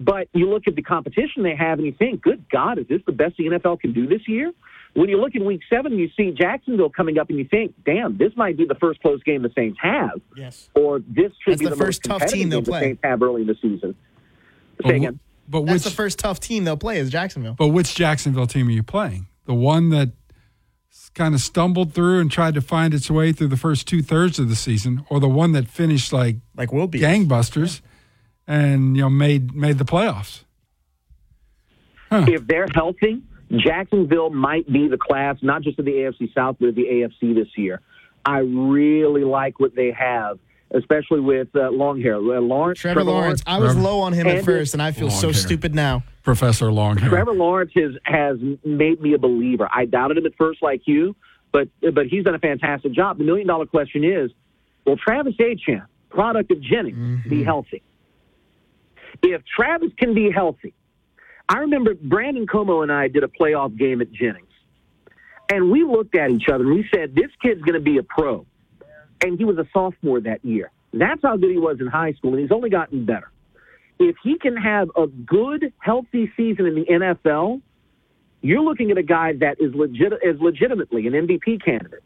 But 0.00 0.28
you 0.32 0.48
look 0.48 0.68
at 0.68 0.76
the 0.76 0.82
competition 0.82 1.42
they 1.42 1.56
have 1.56 1.78
and 1.78 1.86
you 1.86 1.92
think, 1.92 2.22
good 2.22 2.44
God, 2.50 2.78
is 2.78 2.86
this 2.88 3.00
the 3.06 3.12
best 3.12 3.36
the 3.36 3.44
NFL 3.46 3.80
can 3.80 3.92
do 3.92 4.06
this 4.06 4.28
year? 4.28 4.52
When 4.94 5.08
you 5.08 5.20
look 5.20 5.34
at 5.34 5.42
week 5.42 5.60
seven 5.68 5.98
you 5.98 6.08
see 6.16 6.30
Jacksonville 6.30 6.90
coming 6.90 7.18
up 7.18 7.30
and 7.30 7.38
you 7.38 7.44
think, 7.44 7.74
damn, 7.84 8.16
this 8.16 8.32
might 8.36 8.56
be 8.56 8.64
the 8.64 8.74
first 8.76 9.00
close 9.00 9.22
game 9.22 9.42
the 9.42 9.52
Saints 9.54 9.78
have. 9.82 10.20
Yes. 10.36 10.70
Or 10.74 11.00
this 11.00 11.32
should 11.42 11.54
That's 11.54 11.60
be 11.60 11.64
the 11.64 11.70
the, 11.70 11.76
first 11.76 12.06
most 12.08 12.20
tough 12.20 12.30
team 12.30 12.48
they'll 12.48 12.60
game 12.60 12.64
the 12.64 12.70
play. 12.70 12.80
Saints 12.80 13.00
have 13.02 13.22
early 13.22 13.42
in 13.42 13.46
the 13.48 13.56
season. 13.60 13.94
Say 14.86 14.96
again. 14.96 15.20
But 15.48 15.66
That's 15.66 15.84
the 15.84 15.90
first 15.90 16.18
tough 16.18 16.40
team 16.40 16.64
they'll 16.64 16.76
play 16.76 16.98
is 16.98 17.10
Jacksonville. 17.10 17.54
but 17.54 17.68
which 17.68 17.94
Jacksonville 17.94 18.46
team 18.46 18.68
are 18.68 18.72
you 18.72 18.82
playing? 18.82 19.26
The 19.46 19.54
one 19.54 19.88
that 19.90 20.12
kind 21.18 21.34
of 21.34 21.40
stumbled 21.40 21.92
through 21.92 22.20
and 22.20 22.30
tried 22.30 22.54
to 22.54 22.62
find 22.62 22.94
its 22.94 23.10
way 23.10 23.32
through 23.32 23.48
the 23.48 23.56
first 23.56 23.86
two 23.86 24.00
thirds 24.02 24.38
of 24.38 24.48
the 24.48 24.56
season, 24.56 25.04
or 25.10 25.20
the 25.20 25.28
one 25.28 25.52
that 25.52 25.68
finished 25.68 26.12
like 26.12 26.36
like 26.56 26.72
will 26.72 26.86
be 26.86 27.00
gangbusters 27.00 27.82
and 28.46 28.96
you 28.96 29.02
know 29.02 29.10
made 29.10 29.54
made 29.54 29.78
the 29.78 29.84
playoffs? 29.84 30.44
If 32.10 32.46
they're 32.46 32.68
healthy, 32.74 33.22
Jacksonville 33.54 34.30
might 34.30 34.70
be 34.72 34.88
the 34.88 34.96
class, 34.96 35.36
not 35.42 35.62
just 35.62 35.78
of 35.78 35.84
the 35.84 35.92
AFC 35.92 36.32
South, 36.32 36.56
but 36.58 36.68
of 36.70 36.74
the 36.74 36.84
AFC 36.84 37.34
this 37.34 37.48
year. 37.56 37.82
I 38.24 38.38
really 38.38 39.24
like 39.24 39.60
what 39.60 39.74
they 39.74 39.90
have, 39.90 40.38
especially 40.70 41.20
with 41.20 41.48
uh, 41.54 41.70
long 41.70 42.00
hair. 42.00 42.16
Uh, 42.16 42.40
Lawrence, 42.40 42.78
Trevor, 42.78 43.04
Lawrence. 43.04 43.42
I 43.46 43.58
was 43.58 43.76
low 43.76 44.00
on 44.00 44.12
him 44.12 44.26
at 44.26 44.44
first, 44.44 44.72
and 44.72 44.82
I 44.82 44.92
feel 44.92 45.10
so 45.10 45.28
hair. 45.28 45.34
stupid 45.34 45.74
now. 45.74 46.02
Professor 46.28 46.66
Longhair. 46.66 47.08
Trevor 47.08 47.32
Lawrence 47.32 47.72
has 47.74 47.92
has 48.04 48.36
made 48.62 49.00
me 49.00 49.14
a 49.14 49.18
believer. 49.18 49.66
I 49.72 49.86
doubted 49.86 50.18
him 50.18 50.26
at 50.26 50.34
first, 50.36 50.60
like 50.60 50.82
you, 50.84 51.16
but 51.52 51.68
but 51.80 52.06
he's 52.06 52.22
done 52.22 52.34
a 52.34 52.38
fantastic 52.38 52.92
job. 52.92 53.16
The 53.16 53.24
million 53.24 53.46
dollar 53.46 53.64
question 53.64 54.04
is, 54.04 54.30
will 54.84 54.98
Travis 54.98 55.36
Etienne, 55.40 55.86
product 56.10 56.50
of 56.50 56.60
Jennings, 56.60 57.24
be 57.24 57.36
mm-hmm. 57.36 57.44
healthy? 57.44 57.82
If 59.22 59.40
Travis 59.46 59.90
can 59.98 60.12
be 60.12 60.30
healthy, 60.30 60.74
I 61.48 61.60
remember 61.60 61.94
Brandon 61.94 62.46
Como 62.46 62.82
and 62.82 62.92
I 62.92 63.08
did 63.08 63.24
a 63.24 63.28
playoff 63.28 63.74
game 63.78 64.02
at 64.02 64.12
Jennings, 64.12 64.52
and 65.50 65.70
we 65.70 65.82
looked 65.82 66.14
at 66.14 66.30
each 66.30 66.50
other 66.52 66.64
and 66.64 66.74
we 66.74 66.86
said, 66.94 67.14
"This 67.14 67.30
kid's 67.40 67.62
going 67.62 67.72
to 67.72 67.80
be 67.80 67.96
a 67.96 68.02
pro," 68.02 68.44
and 69.22 69.38
he 69.38 69.46
was 69.46 69.56
a 69.56 69.66
sophomore 69.72 70.20
that 70.20 70.44
year. 70.44 70.72
That's 70.92 71.22
how 71.22 71.38
good 71.38 71.50
he 71.50 71.58
was 71.58 71.78
in 71.80 71.86
high 71.86 72.12
school, 72.12 72.34
and 72.34 72.40
he's 72.42 72.52
only 72.52 72.68
gotten 72.68 73.06
better 73.06 73.30
if 73.98 74.16
he 74.22 74.38
can 74.38 74.56
have 74.56 74.90
a 74.96 75.06
good, 75.06 75.72
healthy 75.78 76.30
season 76.36 76.66
in 76.66 76.74
the 76.74 76.84
NFL, 76.84 77.60
you're 78.40 78.62
looking 78.62 78.90
at 78.90 78.98
a 78.98 79.02
guy 79.02 79.32
that 79.34 79.60
is 79.60 79.74
legit 79.74 80.12
is 80.22 80.40
legitimately 80.40 81.06
an 81.06 81.12
MVP 81.12 81.64
candidate 81.64 82.02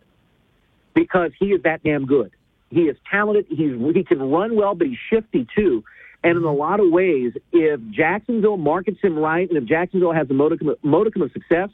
because 0.94 1.32
he 1.38 1.46
is 1.46 1.62
that 1.62 1.82
damn 1.82 2.06
good. 2.06 2.32
He 2.70 2.82
is 2.82 2.96
talented. 3.10 3.46
He's 3.48 3.74
he 3.94 4.04
can 4.04 4.30
run 4.30 4.56
well, 4.56 4.74
but 4.74 4.86
he's 4.86 4.98
shifty 5.10 5.46
too. 5.54 5.84
And 6.24 6.38
in 6.38 6.44
a 6.44 6.52
lot 6.52 6.80
of 6.80 6.90
ways, 6.90 7.32
if 7.52 7.80
Jacksonville 7.90 8.56
markets 8.56 8.98
him 9.02 9.18
right, 9.18 9.48
and 9.48 9.58
if 9.58 9.64
Jacksonville 9.64 10.12
has 10.12 10.30
a 10.30 10.34
modicum, 10.34 10.74
modicum 10.82 11.22
of 11.22 11.32
success, 11.32 11.68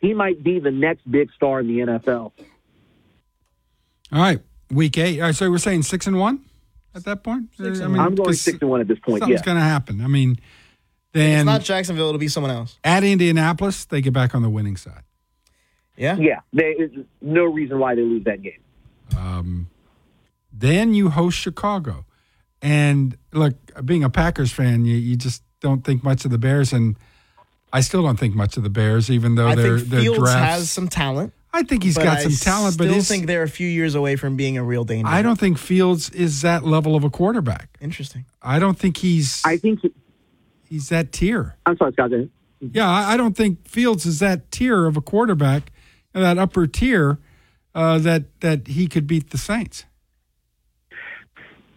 he 0.00 0.12
might 0.12 0.42
be 0.42 0.58
the 0.58 0.72
next 0.72 1.08
big 1.10 1.30
star 1.32 1.60
in 1.60 1.68
the 1.68 1.78
NFL. 1.78 2.32
All 4.12 4.20
right, 4.20 4.40
week 4.70 4.98
eight. 4.98 5.20
All 5.20 5.26
right, 5.26 5.34
so 5.34 5.50
we're 5.50 5.58
saying 5.58 5.82
six 5.84 6.06
and 6.06 6.18
one 6.18 6.44
at 6.94 7.04
that 7.04 7.22
point. 7.22 7.50
Six 7.56 7.80
I 7.80 7.84
and 7.84 7.92
mean, 7.94 8.02
I'm 8.02 8.14
going 8.14 8.26
'cause 8.28 8.40
six 8.40 8.58
and 8.60 8.70
one 8.70 8.80
at 8.80 8.88
this 8.88 8.98
point. 8.98 9.20
Something's 9.20 9.40
Yeah, 9.40 9.44
going 9.44 9.56
to 9.58 9.62
happen. 9.62 10.00
I 10.02 10.06
mean, 10.08 10.38
then 11.12 11.40
it's 11.40 11.46
not 11.46 11.62
Jacksonville; 11.62 12.08
it'll 12.08 12.18
be 12.18 12.28
someone 12.28 12.52
else. 12.52 12.78
at 12.84 13.04
Indianapolis, 13.04 13.84
they 13.86 14.00
get 14.00 14.12
back 14.12 14.34
on 14.34 14.42
the 14.42 14.50
winning 14.50 14.76
side. 14.76 15.02
Yeah, 15.96 16.16
yeah. 16.16 16.40
There's 16.52 16.90
no 17.20 17.44
reason 17.44 17.78
why 17.78 17.94
they 17.94 18.02
lose 18.02 18.24
that 18.24 18.42
game. 18.42 18.60
Um, 19.16 19.68
then 20.52 20.94
you 20.94 21.10
host 21.10 21.38
Chicago, 21.38 22.06
and 22.62 23.16
look, 23.32 23.54
being 23.84 24.02
a 24.04 24.10
Packers 24.10 24.52
fan, 24.52 24.84
you, 24.86 24.96
you 24.96 25.16
just 25.16 25.42
don't 25.60 25.84
think 25.84 26.02
much 26.02 26.24
of 26.24 26.30
the 26.30 26.38
Bears, 26.38 26.72
and 26.72 26.96
I 27.72 27.80
still 27.82 28.02
don't 28.02 28.18
think 28.18 28.34
much 28.34 28.56
of 28.56 28.62
the 28.62 28.70
Bears, 28.70 29.10
even 29.10 29.34
though 29.34 29.48
I 29.48 29.54
their 29.54 29.78
think 29.78 29.90
their 29.90 30.00
Fields 30.00 30.18
drafts. 30.20 30.34
has 30.40 30.70
some 30.70 30.88
talent. 30.88 31.32
I 31.52 31.62
think 31.62 31.82
he's 31.82 31.96
but 31.96 32.04
got 32.04 32.18
I 32.18 32.22
some 32.22 32.32
talent, 32.32 32.78
but 32.78 32.88
I 32.88 32.90
still 32.92 33.02
think 33.02 33.26
they're 33.26 33.42
a 33.42 33.48
few 33.48 33.68
years 33.68 33.94
away 33.94 34.16
from 34.16 34.36
being 34.36 34.56
a 34.56 34.64
real 34.64 34.84
danger. 34.84 35.08
I 35.08 35.20
don't 35.22 35.38
think 35.38 35.58
Fields 35.58 36.08
is 36.10 36.40
that 36.42 36.64
level 36.64 36.96
of 36.96 37.04
a 37.04 37.10
quarterback. 37.10 37.76
Interesting. 37.80 38.24
I 38.40 38.58
don't 38.58 38.78
think 38.78 38.96
he's. 38.96 39.42
I 39.44 39.58
think 39.58 39.80
he, 39.80 39.92
he's 40.68 40.88
that 40.88 41.12
tier. 41.12 41.56
I'm 41.66 41.76
sorry, 41.76 41.92
Scott. 41.92 42.10
go 42.10 42.16
ahead. 42.16 42.30
Yeah, 42.60 42.88
I, 42.88 43.14
I 43.14 43.16
don't 43.16 43.36
think 43.36 43.66
Fields 43.68 44.06
is 44.06 44.20
that 44.20 44.50
tier 44.50 44.86
of 44.86 44.96
a 44.96 45.00
quarterback, 45.00 45.72
that 46.12 46.38
upper 46.38 46.66
tier, 46.66 47.18
uh, 47.74 47.98
that 47.98 48.40
that 48.40 48.68
he 48.68 48.86
could 48.86 49.06
beat 49.06 49.30
the 49.30 49.38
Saints. 49.38 49.84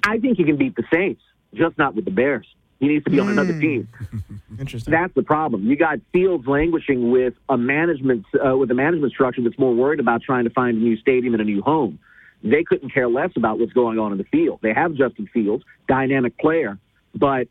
I 0.04 0.20
think 0.20 0.38
he 0.38 0.44
can 0.44 0.58
beat 0.58 0.76
the 0.76 0.84
Saints, 0.94 1.22
just 1.54 1.78
not 1.78 1.96
with 1.96 2.06
the 2.06 2.12
Bears. 2.12 2.48
He 2.80 2.88
needs 2.88 3.06
to 3.06 3.10
be 3.10 3.20
on 3.20 3.30
another 3.30 3.58
team. 3.60 3.88
Interesting. 4.60 4.92
That's 4.92 5.14
the 5.14 5.24
problem. 5.24 5.66
You 5.66 5.78
got 5.78 6.00
Fields 6.12 6.46
languishing 6.46 7.10
with 7.10 7.34
a 7.48 7.58
management 7.58 8.26
uh, 8.36 8.58
with 8.58 8.70
a 8.70 8.74
management 8.74 9.14
structure 9.14 9.42
that's 9.42 9.58
more 9.58 9.74
worried 9.74 10.00
about 10.00 10.22
trying 10.22 10.44
to 10.44 10.50
find 10.50 10.78
a 10.78 10.80
new 10.80 10.98
stadium 10.98 11.34
and 11.34 11.42
a 11.42 11.46
new 11.46 11.62
home. 11.62 12.00
They 12.44 12.64
couldn't 12.64 12.90
care 12.90 13.08
less 13.08 13.32
about 13.36 13.60
what's 13.60 13.74
going 13.74 13.98
on 13.98 14.12
in 14.12 14.18
the 14.18 14.26
field. 14.26 14.60
They 14.62 14.74
have 14.74 14.94
Justin 14.94 15.28
Fields, 15.34 15.64
dynamic 15.88 16.38
player, 16.38 16.78
but 17.16 17.48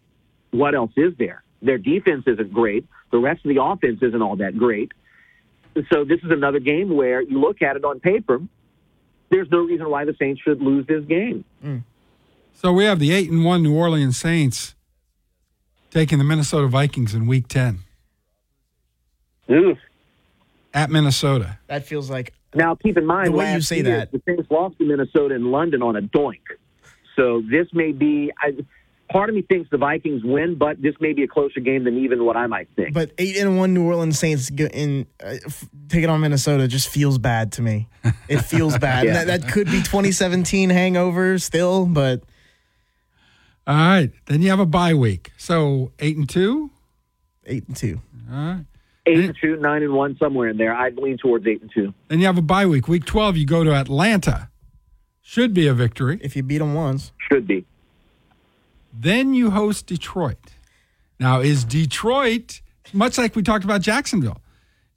what 0.50 0.74
else 0.74 0.92
is 0.96 1.14
there? 1.18 1.42
Their 1.62 1.78
defense 1.78 2.24
isn't 2.26 2.52
great. 2.52 2.86
The 3.10 3.18
rest 3.18 3.44
of 3.44 3.48
the 3.54 3.62
offense 3.62 4.00
isn't 4.02 4.22
all 4.22 4.36
that 4.36 4.56
great. 4.56 4.92
So 5.90 6.04
this 6.04 6.20
is 6.22 6.30
another 6.30 6.60
game 6.60 6.94
where 6.94 7.22
you 7.22 7.40
look 7.40 7.62
at 7.62 7.76
it 7.76 7.84
on 7.84 7.98
paper. 7.98 8.40
There's 9.30 9.50
no 9.50 9.58
reason 9.58 9.90
why 9.90 10.04
the 10.04 10.14
Saints 10.18 10.40
should 10.42 10.60
lose 10.60 10.86
this 10.86 11.04
game. 11.06 11.44
So 12.52 12.72
we 12.72 12.84
have 12.84 13.00
the 13.00 13.12
eight 13.12 13.30
and 13.30 13.44
one 13.44 13.62
New 13.62 13.74
Orleans 13.74 14.16
Saints 14.16 14.73
taking 15.94 16.18
the 16.18 16.24
Minnesota 16.24 16.66
Vikings 16.66 17.14
in 17.14 17.26
Week 17.26 17.46
Ten 17.48 17.78
Oof. 19.50 19.78
at 20.74 20.90
Minnesota. 20.90 21.58
That 21.68 21.86
feels 21.86 22.10
like 22.10 22.34
Now, 22.54 22.74
keep 22.74 22.98
in 22.98 23.06
mind, 23.06 23.28
The 23.28 23.32
way 23.32 23.54
you 23.54 23.60
say 23.60 23.76
year, 23.76 23.84
that. 24.00 24.12
the 24.12 24.20
Saints 24.26 24.50
lost 24.50 24.76
to 24.78 24.84
Minnesota 24.84 25.34
and 25.36 25.46
London 25.52 25.82
on 25.82 25.96
a 25.96 26.02
doink. 26.02 26.40
So 27.16 27.42
this 27.48 27.68
may 27.72 27.92
be. 27.92 28.32
I, 28.38 28.56
part 29.08 29.28
of 29.28 29.36
me 29.36 29.42
thinks 29.42 29.70
the 29.70 29.78
Vikings 29.78 30.22
win, 30.24 30.56
but 30.56 30.82
this 30.82 30.94
may 31.00 31.12
be 31.12 31.22
a 31.22 31.28
closer 31.28 31.60
game 31.60 31.84
than 31.84 31.96
even 31.98 32.24
what 32.24 32.36
I 32.36 32.48
might 32.48 32.68
think. 32.74 32.92
But 32.92 33.12
eight 33.18 33.36
and 33.36 33.56
one 33.56 33.72
New 33.72 33.84
Orleans 33.86 34.18
Saints 34.18 34.50
go 34.50 34.64
in 34.66 35.06
uh, 35.22 35.36
f- 35.46 35.68
taking 35.88 36.10
on 36.10 36.20
Minnesota 36.20 36.66
just 36.66 36.88
feels 36.88 37.18
bad 37.18 37.52
to 37.52 37.62
me. 37.62 37.88
It 38.28 38.38
feels 38.40 38.76
bad. 38.88 39.04
Yeah. 39.06 39.24
that, 39.24 39.42
that 39.42 39.52
could 39.52 39.66
be 39.66 39.78
2017 39.82 40.70
hangover 40.70 41.38
still, 41.38 41.86
but 41.86 42.22
All 43.66 43.74
right, 43.74 44.10
then 44.26 44.42
you 44.42 44.50
have 44.50 44.60
a 44.60 44.66
bye 44.66 44.94
week. 44.94 45.32
So 45.38 45.92
eight 45.98 46.16
and 46.16 46.28
two. 46.28 46.70
eight 47.46 47.66
and 47.66 47.76
two. 47.76 48.00
All 48.30 48.36
right. 48.36 48.64
eight 49.06 49.18
and 49.18 49.36
two, 49.40 49.56
nine 49.56 49.82
and 49.82 49.94
one, 49.94 50.16
somewhere 50.18 50.48
in 50.48 50.56
there. 50.58 50.74
I'd 50.74 50.96
lean 50.96 51.18
towards 51.18 51.46
eight 51.46 51.62
and 51.62 51.70
two. 51.72 51.94
Then 52.08 52.20
you 52.20 52.26
have 52.26 52.38
a 52.38 52.42
bye 52.42 52.66
week. 52.66 52.88
Week 52.88 53.04
twelve, 53.04 53.36
you 53.36 53.46
go 53.46 53.64
to 53.64 53.72
Atlanta. 53.72 54.50
Should 55.22 55.54
be 55.54 55.66
a 55.66 55.72
victory. 55.74 56.18
If 56.22 56.36
you 56.36 56.42
beat 56.42 56.58
them 56.58 56.74
once, 56.74 57.12
Should 57.30 57.46
be. 57.46 57.64
Then 58.92 59.32
you 59.34 59.50
host 59.50 59.86
Detroit. 59.86 60.36
Now, 61.18 61.40
is 61.40 61.64
Detroit 61.64 62.60
much 62.92 63.18
like 63.18 63.34
we 63.34 63.42
talked 63.42 63.64
about 63.64 63.80
Jacksonville? 63.80 64.40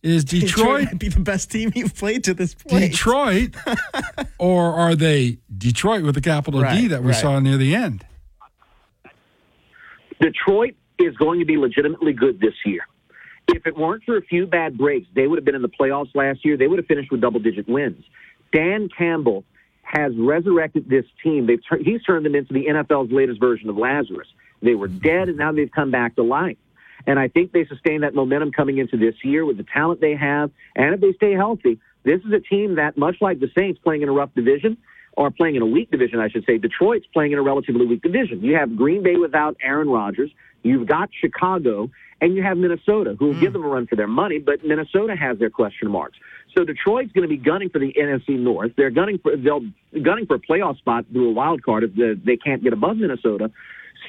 Is 0.04 0.24
Detroit 0.26 0.86
might 0.86 1.00
be 1.00 1.10
the 1.10 1.20
best 1.20 1.50
team 1.52 1.72
you've 1.76 1.96
played 1.96 2.24
to 2.26 2.34
this 2.34 2.54
point. 2.54 2.92
Detroit, 2.92 3.56
or 4.38 4.74
are 4.74 4.96
they 4.96 5.40
Detroit 5.58 6.04
with 6.04 6.16
a 6.18 6.22
capital 6.22 6.62
D 6.62 6.88
that 6.88 7.02
we 7.02 7.10
right. 7.12 7.16
saw 7.16 7.40
near 7.40 7.58
the 7.58 7.76
end? 7.76 8.06
Detroit 10.20 10.76
is 11.00 11.16
going 11.18 11.40
to 11.40 11.46
be 11.46 11.58
legitimately 11.58 12.14
good 12.14 12.40
this 12.40 12.54
year. 12.66 12.82
If 13.48 13.66
it 13.66 13.78
weren't 13.78 14.04
for 14.04 14.18
a 14.18 14.22
few 14.22 14.46
bad 14.46 14.78
breaks, 14.78 15.08
they 15.16 15.28
would 15.28 15.38
have 15.38 15.46
been 15.46 15.56
in 15.56 15.62
the 15.62 15.70
playoffs 15.70 16.14
last 16.16 16.44
year. 16.44 16.58
They 16.58 16.68
would 16.68 16.80
have 16.80 16.88
finished 16.88 17.12
with 17.12 17.22
double 17.22 17.40
digit 17.40 17.68
wins. 17.68 18.04
Dan 18.52 18.90
Campbell 18.96 19.46
has 19.84 20.12
resurrected 20.18 20.90
this 20.90 21.06
team. 21.24 21.48
They've 21.48 21.62
tur- 21.68 21.82
he's 21.82 22.04
turned 22.04 22.26
them 22.26 22.36
into 22.36 22.54
the 22.54 22.66
NFL's 22.66 23.12
latest 23.12 23.40
version 23.40 23.70
of 23.70 23.78
Lazarus. 23.78 24.28
They 24.62 24.76
were 24.76 24.88
dead, 24.88 25.30
and 25.30 25.38
now 25.38 25.52
they've 25.54 25.72
come 25.72 25.92
back 25.92 26.16
to 26.16 26.24
life. 26.24 26.58
And 27.06 27.18
I 27.18 27.30
think 27.30 27.54
they 27.54 27.66
sustain 27.66 28.02
that 28.02 28.14
momentum 28.14 28.52
coming 28.52 28.80
into 28.80 28.98
this 28.98 29.16
year 29.24 29.46
with 29.46 29.58
the 29.58 29.64
talent 29.64 30.02
they 30.02 30.16
have. 30.16 30.52
And 30.76 30.94
if 30.94 31.00
they 31.00 31.14
stay 31.14 31.34
healthy, 31.34 31.80
this 32.04 32.20
is 32.22 32.34
a 32.34 32.40
team 32.40 32.76
that, 32.76 32.98
much 32.98 33.18
like 33.22 33.40
the 33.40 33.50
Saints 33.58 33.80
playing 33.82 34.02
in 34.02 34.10
a 34.10 34.12
rough 34.12 34.34
division, 34.36 34.78
or 35.18 35.32
playing 35.32 35.56
in 35.56 35.64
a 35.64 35.66
weak 35.66 35.90
division, 35.90 36.20
I 36.20 36.30
should 36.30 36.46
say, 36.46 36.60
Detroit's 36.60 37.08
playing 37.12 37.32
in 37.32 37.40
a 37.40 37.42
relatively 37.42 37.88
weak 37.88 38.04
division. 38.04 38.44
You 38.44 38.56
have 38.56 38.76
Green 38.76 39.02
Bay 39.02 39.16
without 39.16 39.58
Aaron 39.62 39.90
Rodgers. 39.90 40.30
You've 40.62 40.88
got 40.88 41.10
Chicago, 41.20 41.90
and 42.22 42.36
you 42.36 42.44
have 42.44 42.56
Minnesota, 42.58 43.16
who 43.18 43.26
will 43.26 43.34
hmm. 43.34 43.40
give 43.40 43.54
them 43.54 43.64
a 43.64 43.68
run 43.68 43.88
for 43.88 43.96
their 43.96 44.08
money, 44.08 44.38
but 44.38 44.64
Minnesota 44.64 45.16
has 45.16 45.40
their 45.40 45.50
question 45.50 45.90
marks. 45.90 46.20
So 46.56 46.64
Detroit's 46.64 47.12
going 47.14 47.28
to 47.28 47.36
be 47.36 47.38
gunning 47.38 47.70
for 47.70 47.80
the 47.80 47.94
NFC 47.94 48.40
North. 48.40 48.74
They're 48.78 48.92
gunning 48.92 49.18
for 49.18 49.36
they'll 49.36 49.66
gunning 50.02 50.28
for 50.28 50.36
a 50.36 50.40
playoff 50.40 50.78
spot 50.78 51.06
through 51.12 51.30
a 51.30 51.34
wild 51.34 51.64
card 51.64 51.84
if 51.84 51.96
the, 51.96 52.20
they 52.24 52.38
can't 52.38 52.64
get 52.64 52.74
above 52.74 52.98
Minnesota. 52.98 53.52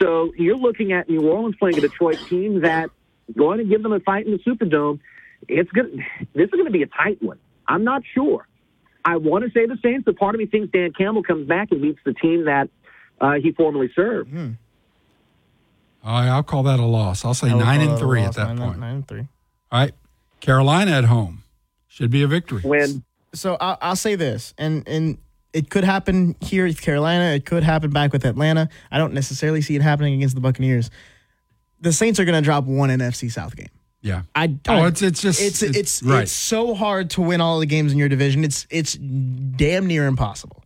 So 0.01 0.33
you're 0.37 0.57
looking 0.57 0.93
at 0.93 1.09
New 1.09 1.29
Orleans 1.29 1.57
playing 1.59 1.79
a 1.79 1.81
Detroit 1.81 2.19
team 2.29 2.63
that 2.63 2.91
going 3.37 3.59
to 3.59 3.65
give 3.65 3.83
them 3.83 3.93
a 3.93 4.01
fight 4.01 4.27
in 4.27 4.33
the 4.33 4.39
Superdome. 4.39 5.01
It's 5.47 5.71
good. 5.71 6.01
This 6.35 6.45
is 6.45 6.51
going 6.51 6.67
to 6.67 6.71
be 6.71 6.83
a 6.83 6.87
tight 6.87 7.23
one. 7.23 7.39
I'm 7.67 7.85
not 7.85 8.03
sure. 8.15 8.48
I 9.09 9.17
want 9.17 9.43
to 9.43 9.51
say 9.53 9.65
the 9.65 9.79
Saints, 9.83 10.05
but 10.05 10.19
part 10.19 10.35
of 10.35 10.39
me 10.39 10.45
thinks 10.45 10.71
Dan 10.71 10.93
Campbell 10.93 11.23
comes 11.23 11.49
back 11.49 11.69
and 11.71 11.81
beats 11.81 11.99
the 12.05 12.13
team 12.13 12.45
that 12.45 12.69
uh, 13.23 13.35
he 13.43 13.53
formerly 13.53 13.91
served. 13.97 14.31
Oh, 14.35 14.51
I'll 16.05 16.43
call 16.43 16.63
that 16.65 16.79
a 16.79 16.85
loss. 16.85 17.25
I'll 17.25 17.33
say 17.33 17.49
I 17.49 17.55
would 17.55 17.65
nine 17.65 17.81
and 17.81 17.99
three 17.99 18.21
at 18.21 18.35
that 18.35 18.49
nine, 18.49 18.59
point. 18.59 18.79
Nine 18.79 18.95
and 18.97 19.09
three. 19.09 19.27
All 19.73 19.81
right, 19.81 19.95
Carolina 20.41 20.91
at 20.91 21.05
home 21.05 21.43
should 21.87 22.11
be 22.11 22.23
a 22.23 22.27
victory. 22.27 22.61
When 22.61 23.03
So 23.33 23.57
I'll, 23.59 23.79
I'll 23.81 23.97
say 23.97 24.15
this, 24.15 24.53
and 24.59 24.87
and 24.87 25.17
it 25.55 25.71
could 25.71 25.85
happen 25.85 26.37
here 26.43 26.67
with 26.67 26.83
Carolina. 26.83 27.35
It 27.35 27.47
could 27.47 27.63
happen 27.63 27.91
back 27.91 28.13
with 28.13 28.27
Atlanta. 28.27 28.69
I 28.91 28.99
don't 28.99 29.15
necessarily 29.15 29.63
see 29.63 29.75
it 29.75 29.81
happening 29.81 30.13
against 30.15 30.35
the 30.35 30.43
Buccaneers. 30.43 30.91
The 31.81 31.95
Saints 31.95 32.21
are 32.21 32.27
going 32.27 32.41
to 32.41 32.45
drop 32.45 32.65
one 32.65 32.91
NFC 32.91 33.33
South 33.33 33.57
game. 33.57 33.69
Yeah. 34.09 34.23
I, 34.35 34.57
Oh, 34.69 34.75
I- 34.75 34.87
it's- 34.89 35.03
it's 35.03 35.21
just- 35.23 35.41
it's 35.41 35.63
it's- 35.63 35.77
it's 35.77 36.03
right. 36.03 36.23
it's 36.23 36.33
so 36.33 36.75
hard 36.75 37.11
to 37.11 37.21
win 37.21 37.41
all 37.41 37.61
the 37.61 37.67
games 37.67 37.93
in 37.93 37.99
your 37.99 38.09
division. 38.09 38.43
It's 38.43 38.67
it's 38.71 38.95
damn 38.95 39.87
near 39.87 40.07
impossible. 40.07 40.65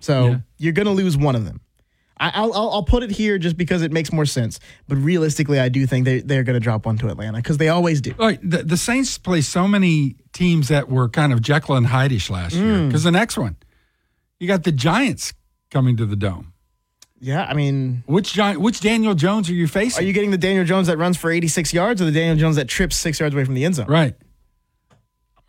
So 0.00 0.26
Yeah. 0.28 0.38
you're 0.58 0.72
going 0.72 0.86
to 0.86 0.92
lose 0.92 1.16
one 1.16 1.34
of 1.36 1.44
them. 1.44 1.60
I, 2.20 2.30
I'll, 2.34 2.52
I'll 2.52 2.70
I'll 2.70 2.82
put 2.82 3.04
it 3.04 3.10
here 3.12 3.38
just 3.38 3.56
because 3.56 3.82
it 3.82 3.92
makes 3.92 4.12
more 4.12 4.26
sense. 4.26 4.58
But 4.88 4.96
realistically, 4.98 5.60
I 5.60 5.68
do 5.68 5.86
think 5.86 6.04
they 6.04 6.20
they're 6.20 6.42
going 6.42 6.54
to 6.54 6.60
drop 6.60 6.84
one 6.84 6.98
to 6.98 7.08
Atlanta 7.08 7.38
because 7.38 7.58
they 7.58 7.68
always 7.68 8.00
do. 8.00 8.12
All 8.18 8.26
right, 8.26 8.40
the, 8.42 8.64
the 8.64 8.76
Saints 8.76 9.18
play 9.18 9.40
so 9.40 9.68
many 9.68 10.16
teams 10.32 10.66
that 10.68 10.88
were 10.88 11.08
kind 11.08 11.32
of 11.32 11.40
Jekyll 11.42 11.76
and 11.76 11.86
Hyde-ish 11.86 12.28
last 12.28 12.54
year. 12.56 12.74
Mm. 12.74 12.88
Because 12.88 13.04
the 13.04 13.12
next 13.12 13.38
one, 13.38 13.54
you 14.40 14.48
got 14.48 14.64
the 14.64 14.72
Giants 14.72 15.32
coming 15.70 15.96
to 15.96 16.06
the 16.06 16.16
dome. 16.16 16.52
Yeah, 17.20 17.44
I 17.44 17.54
mean, 17.54 18.04
which 18.06 18.32
giant, 18.32 18.60
which 18.60 18.80
Daniel 18.80 19.14
Jones 19.14 19.50
are 19.50 19.54
you 19.54 19.66
facing? 19.66 20.04
Are 20.04 20.06
you 20.06 20.12
getting 20.12 20.30
the 20.30 20.38
Daniel 20.38 20.64
Jones 20.64 20.86
that 20.86 20.98
runs 20.98 21.16
for 21.16 21.30
86 21.30 21.72
yards 21.74 22.00
or 22.00 22.04
the 22.04 22.12
Daniel 22.12 22.36
Jones 22.36 22.56
that 22.56 22.68
trips 22.68 22.96
six 22.96 23.18
yards 23.18 23.34
away 23.34 23.44
from 23.44 23.54
the 23.54 23.64
end 23.64 23.74
zone? 23.74 23.86
Right. 23.88 24.14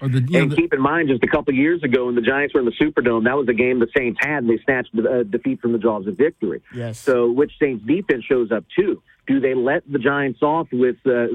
Or 0.01 0.07
the, 0.07 0.21
you 0.21 0.27
know, 0.29 0.39
and 0.43 0.51
the- 0.51 0.55
keep 0.55 0.73
in 0.73 0.81
mind, 0.81 1.09
just 1.09 1.23
a 1.23 1.27
couple 1.27 1.53
of 1.53 1.57
years 1.57 1.83
ago, 1.83 2.05
when 2.05 2.15
the 2.15 2.21
Giants 2.21 2.53
were 2.53 2.61
in 2.61 2.65
the 2.65 2.71
Superdome, 2.71 3.25
that 3.25 3.35
was 3.37 3.47
a 3.49 3.53
game 3.53 3.79
the 3.79 3.87
Saints 3.95 4.17
had, 4.21 4.43
and 4.43 4.49
they 4.49 4.57
snatched 4.63 4.95
the 4.95 5.19
uh, 5.19 5.23
defeat 5.23 5.59
from 5.61 5.73
the 5.73 5.77
jaws 5.77 6.07
of 6.07 6.17
victory. 6.17 6.61
Yes. 6.73 6.99
So, 6.99 7.29
which 7.29 7.51
Saints 7.61 7.85
defense 7.85 8.23
shows 8.23 8.51
up 8.51 8.63
too? 8.75 9.01
Do 9.27 9.39
they 9.39 9.53
let 9.53 9.83
the 9.91 9.99
Giants 9.99 10.41
off 10.41 10.67
with? 10.71 10.95
Uh, 11.05 11.27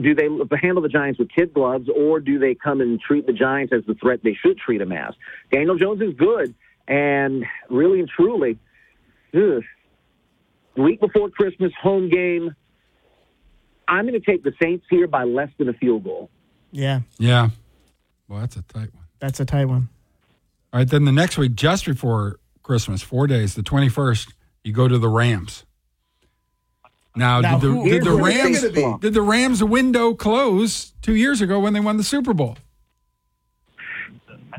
do 0.00 0.14
they 0.14 0.28
handle 0.62 0.82
the 0.82 0.88
Giants 0.88 1.18
with 1.18 1.28
kid 1.30 1.52
gloves, 1.52 1.88
or 1.94 2.20
do 2.20 2.38
they 2.38 2.54
come 2.54 2.80
and 2.80 2.98
treat 2.98 3.26
the 3.26 3.34
Giants 3.34 3.72
as 3.72 3.84
the 3.86 3.94
threat 3.94 4.20
they 4.24 4.34
should 4.34 4.56
treat 4.56 4.78
them 4.78 4.92
as? 4.92 5.14
Daniel 5.52 5.76
Jones 5.76 6.00
is 6.00 6.14
good, 6.14 6.54
and 6.88 7.44
really 7.68 8.00
and 8.00 8.08
truly, 8.08 8.56
ugh, 9.34 9.62
week 10.76 11.00
before 11.00 11.30
Christmas, 11.30 11.72
home 11.80 12.08
game. 12.08 12.54
I'm 13.88 14.06
going 14.06 14.20
to 14.20 14.24
take 14.24 14.44
the 14.44 14.52
Saints 14.62 14.86
here 14.88 15.06
by 15.08 15.24
less 15.24 15.50
than 15.58 15.68
a 15.68 15.72
field 15.72 16.04
goal. 16.04 16.30
Yeah, 16.70 17.00
yeah. 17.18 17.50
Well, 18.28 18.40
that's 18.40 18.56
a 18.56 18.62
tight 18.62 18.94
one. 18.94 19.04
that's 19.18 19.40
a 19.40 19.44
tight 19.44 19.64
one. 19.64 19.88
All 20.72 20.78
right, 20.78 20.88
then 20.88 21.04
the 21.04 21.12
next 21.12 21.36
week, 21.36 21.54
just 21.54 21.84
before 21.84 22.38
Christmas, 22.62 23.02
four 23.02 23.26
days, 23.26 23.54
the 23.54 23.62
21st, 23.62 24.32
you 24.62 24.72
go 24.72 24.86
to 24.86 24.98
the 24.98 25.08
Rams. 25.08 25.64
Now, 27.16 27.40
Now, 27.40 27.58
did, 27.58 27.68
the, 27.68 27.74
did 27.74 27.82
the 27.82 27.88
here's 27.88 28.04
where 28.20 28.30
it's 28.30 28.62
Rams 28.62 29.00
did 29.00 29.14
the 29.14 29.22
Rams 29.22 29.64
window 29.64 30.14
close 30.14 30.92
two 31.02 31.16
years 31.16 31.40
ago 31.40 31.58
when 31.58 31.72
they 31.72 31.80
won 31.80 31.96
the 31.96 32.04
Super 32.04 32.32
Bowl? 32.32 32.56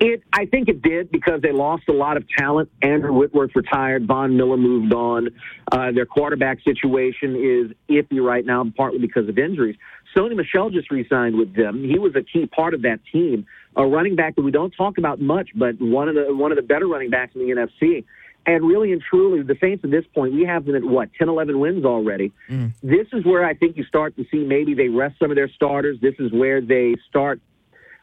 It, 0.04 0.24
I 0.34 0.48
think 0.48 0.68
it 0.68 0.82
did 0.82 1.12
because 1.12 1.44
they 1.44 1.52
lost 1.52 1.84
a 1.88 1.94
lot 1.94 2.18
of 2.18 2.28
talent. 2.36 2.72
Andrew 2.82 3.14
Whitworth 3.14 3.52
retired. 3.56 4.08
Von 4.08 4.36
Miller 4.36 4.58
moved 4.58 4.96
on. 4.96 5.30
Uh, 5.72 5.92
their 5.92 6.08
quarterback 6.08 6.58
situation 6.64 7.36
is 7.36 7.72
iffy 7.88 8.20
right 8.20 8.44
now, 8.44 8.66
partly 8.76 8.98
because 8.98 9.30
of 9.30 9.38
injuries. 9.38 9.76
Sony 10.18 10.36
Michel 10.36 10.72
just 10.72 10.90
re-signed 10.90 11.38
with 11.38 11.56
them. 11.56 11.84
He 11.84 12.00
was 12.00 12.16
a 12.16 12.24
key 12.24 12.48
part 12.48 12.74
of 12.74 12.82
that 12.82 13.00
team. 13.14 13.46
A 13.76 13.86
running 13.86 14.16
back 14.16 14.36
that 14.38 14.42
we 14.42 14.50
don't 14.50 14.72
talk 14.72 14.98
about 14.98 15.22
much, 15.22 15.52
but 15.54 15.80
one 15.80 16.10
of 16.10 16.16
the 16.16 16.36
one 16.36 16.52
of 16.52 16.56
the 16.56 16.64
better 16.64 16.88
running 16.88 17.12
backs 17.12 17.36
in 17.36 17.42
the 17.42 17.54
NFC. 17.54 18.04
And 18.48 18.64
really 18.66 18.92
and 18.92 19.04
truly, 19.08 19.44
the 19.44 19.56
Saints 19.62 19.84
at 19.84 19.92
this 19.92 20.04
point, 20.16 20.34
we 20.34 20.46
have 20.46 20.66
them 20.66 20.76
at 20.76 20.84
what 20.84 21.10
10, 21.14 21.30
11 21.30 21.60
wins 21.60 21.86
already. 21.86 22.32
This 22.82 23.06
is 23.14 23.24
where 23.24 23.46
I 23.46 23.54
think 23.54 23.78
you 23.78 23.84
start 23.84 24.16
to 24.16 24.26
see 24.32 24.40
maybe 24.40 24.74
they 24.74 24.90
rest 24.90 25.20
some 25.20 25.30
of 25.30 25.36
their 25.36 25.48
starters. 25.50 26.00
This 26.02 26.16
is 26.18 26.32
where 26.32 26.60
they 26.60 26.96
start 27.08 27.40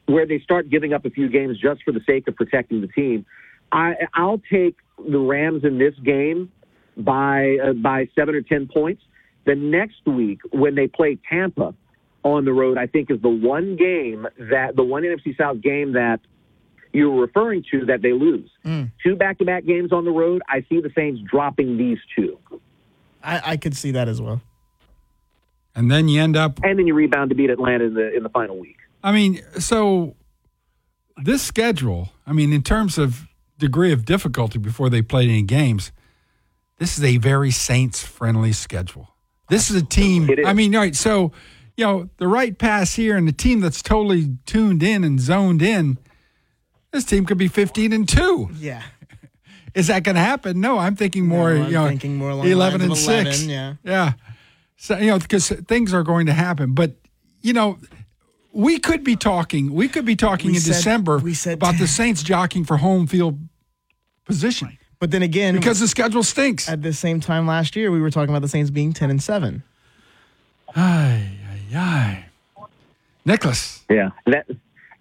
where 0.09 0.27
they 0.27 0.41
start 0.41 0.71
giving 0.71 0.93
up 0.93 1.05
a 1.05 1.11
few 1.11 1.29
games 1.29 1.59
just 1.59 1.83
for 1.83 1.93
the 1.93 2.01
sake 2.07 2.27
of 2.29 2.35
protecting 2.35 2.81
the 2.81 2.89
team. 2.89 3.27
I, 3.71 3.95
I'll 4.15 4.41
take 4.51 4.77
the 4.99 5.19
Rams 5.19 5.65
in 5.65 5.79
this 5.79 5.95
game 6.03 6.51
by 6.97 7.59
uh, 7.63 7.73
by 7.75 8.09
seven 8.15 8.35
or 8.35 8.43
ten 8.43 8.67
points. 8.67 9.03
The 9.45 9.55
next 9.55 10.07
week, 10.07 10.41
when 10.51 10.75
they 10.75 10.89
play 10.89 11.19
Tampa 11.29 11.75
on 12.23 12.45
the 12.45 12.53
road, 12.53 12.79
I 12.79 12.87
think 12.87 13.11
is 13.11 13.21
the 13.21 13.29
one 13.29 13.77
game 13.77 14.27
that 14.51 14.77
the 14.77 14.83
one 14.83 15.03
NFC 15.03 15.37
South 15.37 15.61
game 15.61 15.93
that 15.93 16.21
you 16.93 17.11
were 17.11 17.21
referring 17.21 17.65
to 17.71 17.85
that 17.87 18.01
they 18.01 18.13
lose. 18.13 18.51
Two 19.03 19.15
back-to-back 19.15 19.67
games 19.67 19.93
on 19.93 20.07
the 20.07 20.11
road. 20.11 20.41
I 20.49 20.65
see 20.71 20.81
the 20.81 20.91
Saints 20.95 21.21
dropping 21.31 21.77
these 21.77 21.99
two, 22.17 22.39
I, 23.23 23.53
I 23.53 23.57
could 23.57 23.77
see 23.77 23.91
that 23.93 24.09
as 24.09 24.23
well. 24.23 24.41
And 25.75 25.91
then 25.91 26.09
you 26.09 26.21
end 26.21 26.37
up 26.37 26.59
and 26.65 26.79
then 26.79 26.87
you 26.87 26.95
rebound 26.95 27.31
to 27.31 27.37
beat 27.37 27.51
Atlanta 27.51 27.85
in 27.85 27.95
the 27.95 28.17
in 28.17 28.23
the 28.23 28.31
final 28.31 28.59
week. 28.59 28.78
I 29.03 29.13
mean, 29.13 29.43
so 29.59 30.17
this 31.23 31.43
schedule, 31.43 32.11
I 32.27 32.33
mean, 32.33 32.53
in 32.53 32.63
terms 32.63 32.99
of 32.99 33.27
degree 33.59 33.93
of 33.93 34.05
difficulty 34.05 34.59
before 34.59 34.89
they 34.91 35.03
played 35.03 35.29
any 35.29 35.43
games, 35.43 35.93
this 36.79 36.99
is 36.99 37.05
a 37.05 37.17
very 37.19 37.51
Saints 37.51 38.03
friendly 38.03 38.53
schedule. 38.53 39.09
This 39.49 39.71
is 39.71 39.77
a 39.77 39.85
team. 39.85 40.29
It 40.31 40.41
is. 40.41 40.47
I 40.47 40.53
mean, 40.53 40.75
all 40.75 40.83
right, 40.83 40.95
so, 40.95 41.33
you 41.77 41.85
know, 41.85 42.09
the 42.19 42.29
right 42.29 42.57
pass 42.57 42.95
here 42.95 43.17
and 43.17 43.27
the 43.27 43.33
team 43.33 43.61
that's 43.61 43.83
totally 43.83 44.37
tuned 44.47 44.83
in 44.83 45.05
and 45.05 45.19
zoned 45.19 45.63
in, 45.63 45.99
this 46.93 47.05
team 47.05 47.25
could 47.25 47.39
be 47.39 47.49
15 47.49 47.93
and 47.93 48.09
2. 48.09 48.51
Yeah. 48.59 48.83
Is 49.75 49.89
that 49.89 50.03
going 50.03 50.17
to 50.17 50.21
happen? 50.23 50.61
No, 50.61 50.79
I'm 50.79 50.97
thinking 50.97 51.27
more, 51.27 51.55
No, 51.55 51.63
I'm 51.63 51.67
you 51.67 51.73
know, 51.73 51.89
thinking 51.89 52.17
more 52.17 52.31
along 52.31 52.47
11 52.47 52.81
and 52.81 52.91
11, 52.91 53.33
6. 53.33 53.47
yeah. 53.47 53.75
Yeah. 53.85 54.13
So, 54.77 54.97
you 54.99 55.07
know, 55.07 55.19
because 55.19 55.49
things 55.51 55.93
are 55.93 56.03
going 56.03 56.27
to 56.27 56.33
happen. 56.33 56.75
But, 56.75 56.93
you 57.43 57.53
know, 57.53 57.79
we 58.53 58.79
could 58.79 59.05
be 59.05 59.17
talking, 59.17 59.73
we 59.73 59.89
could 59.89 60.05
be 60.05 60.17
talking 60.17 60.51
We 60.51 60.57
in 60.57 60.61
said- 60.63 60.73
December 60.75 61.19
we 61.19 61.35
said 61.35 61.55
about 61.55 61.79
the 61.79 61.87
Saints 61.87 62.23
jockeying 62.23 62.65
for 62.65 62.77
home 62.79 63.07
field 63.07 63.39
position 64.25 64.79
But 64.99 65.11
then 65.11 65.23
again, 65.23 65.55
because 65.55 65.81
the 65.81 65.89
schedule 65.89 66.23
stinks. 66.23 66.69
at 66.69 66.83
the 66.83 66.93
same 66.93 67.21
time 67.21 67.47
last 67.47 67.77
year, 67.77 67.91
we 67.91 68.01
were 68.01 68.11
talking 68.11 68.31
about 68.31 68.43
the 68.43 68.49
Saints 68.49 68.71
being 68.71 68.93
10 68.93 69.11
and 69.11 69.23
7. 69.23 69.63
Ay, 70.75 71.29
ay, 71.51 71.77
ay. 71.77 72.25
Nicholas. 73.25 73.85
Yeah, 73.91 74.11
and 74.27 74.35
that 74.35 74.47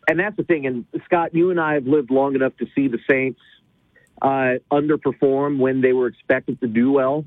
and 0.09 0.19
that's 0.19 0.35
the 0.37 0.43
thing. 0.43 0.65
And 0.65 0.85
Scott, 1.05 1.33
you 1.33 1.49
and 1.51 1.59
I 1.59 1.73
have 1.73 1.85
lived 1.87 2.11
long 2.11 2.35
enough 2.35 2.55
to 2.57 2.67
see 2.75 2.87
the 2.87 2.99
Saints 3.09 3.39
uh, 4.21 4.55
underperform 4.71 5.59
when 5.59 5.81
they 5.81 5.93
were 5.93 6.07
expected 6.07 6.59
to 6.61 6.67
do 6.67 6.91
well. 6.91 7.25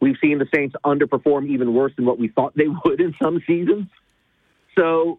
We've 0.00 0.16
seen 0.22 0.38
the 0.38 0.46
Saints 0.54 0.74
underperform 0.84 1.48
even 1.48 1.72
worse 1.74 1.92
than 1.96 2.04
what 2.04 2.18
we 2.18 2.28
thought 2.28 2.54
they 2.56 2.66
would 2.84 3.00
in 3.00 3.14
some 3.22 3.42
seasons. 3.46 3.86
So, 4.78 5.18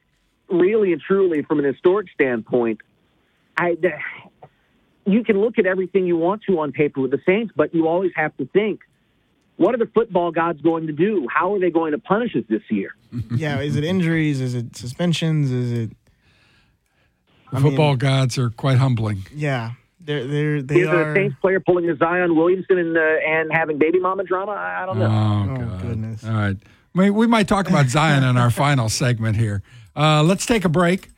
really 0.50 0.94
and 0.94 1.02
truly, 1.02 1.42
from 1.44 1.60
an 1.60 1.66
historic 1.66 2.08
standpoint, 2.14 2.82
I 3.58 3.78
you 5.06 5.24
can 5.24 5.40
look 5.40 5.58
at 5.58 5.66
everything 5.66 6.06
you 6.06 6.18
want 6.18 6.44
to 6.44 6.60
on 6.60 6.72
paper 6.72 7.02
with 7.02 7.12
the 7.12 7.22
Saints, 7.26 7.54
but 7.56 7.74
you 7.74 7.88
always 7.88 8.12
have 8.16 8.36
to 8.38 8.46
think. 8.48 8.82
What 9.56 9.74
are 9.74 9.80
the 9.80 9.88
football 9.88 10.32
gods 10.32 10.62
going 10.62 10.86
to 10.86 10.94
do? 10.94 11.28
How 11.34 11.56
are 11.56 11.60
they 11.60 11.72
going 11.72 11.94
to 11.94 11.98
punish 11.98 12.36
us 12.36 12.44
this 12.48 12.62
year? 12.70 12.92
yeah, 13.32 13.60
is 13.60 13.76
it 13.76 13.84
injuries? 13.84 14.40
Is 14.40 14.54
it 14.54 14.76
suspensions? 14.76 15.52
Is 15.52 15.72
it. 15.72 15.90
The 17.52 17.58
I 17.58 17.60
mean- 17.60 17.72
football 17.72 17.96
gods 17.96 18.38
are 18.38 18.50
quite 18.52 18.78
humbling. 18.78 19.26
Yeah. 19.34 19.72
They're, 20.00 20.26
they're, 20.26 20.62
they 20.62 20.82
Is 20.82 20.88
it 20.88 20.94
are. 20.94 21.12
a 21.12 21.16
Saints 21.16 21.36
player 21.42 21.60
pulling 21.60 21.90
a 21.90 21.96
Zion 21.98 22.36
Williamson 22.36 22.78
and, 22.78 22.98
uh, 22.98 23.02
and 23.02 23.52
having 23.52 23.78
baby 23.78 24.00
mama 24.00 24.24
drama? 24.24 24.54
I 24.54 24.84
I 24.84 24.86
don't 24.86 25.00
know. 25.00 25.06
Oh, 25.06 25.58
God. 25.58 25.82
goodness. 25.82 26.24
All 26.24 26.32
right. 26.32 26.56
We, 26.94 27.10
we 27.10 27.28
might 27.28 27.48
talk 27.50 27.68
about 27.68 27.88
Zion 27.88 28.24
in 28.24 28.38
our 28.38 28.50
final 28.50 28.88
segment 28.88 29.36
here. 29.36 29.64
Uh, 29.98 30.22
let's 30.24 30.46
take 30.46 30.64
a 30.64 30.70
break. 30.70 31.10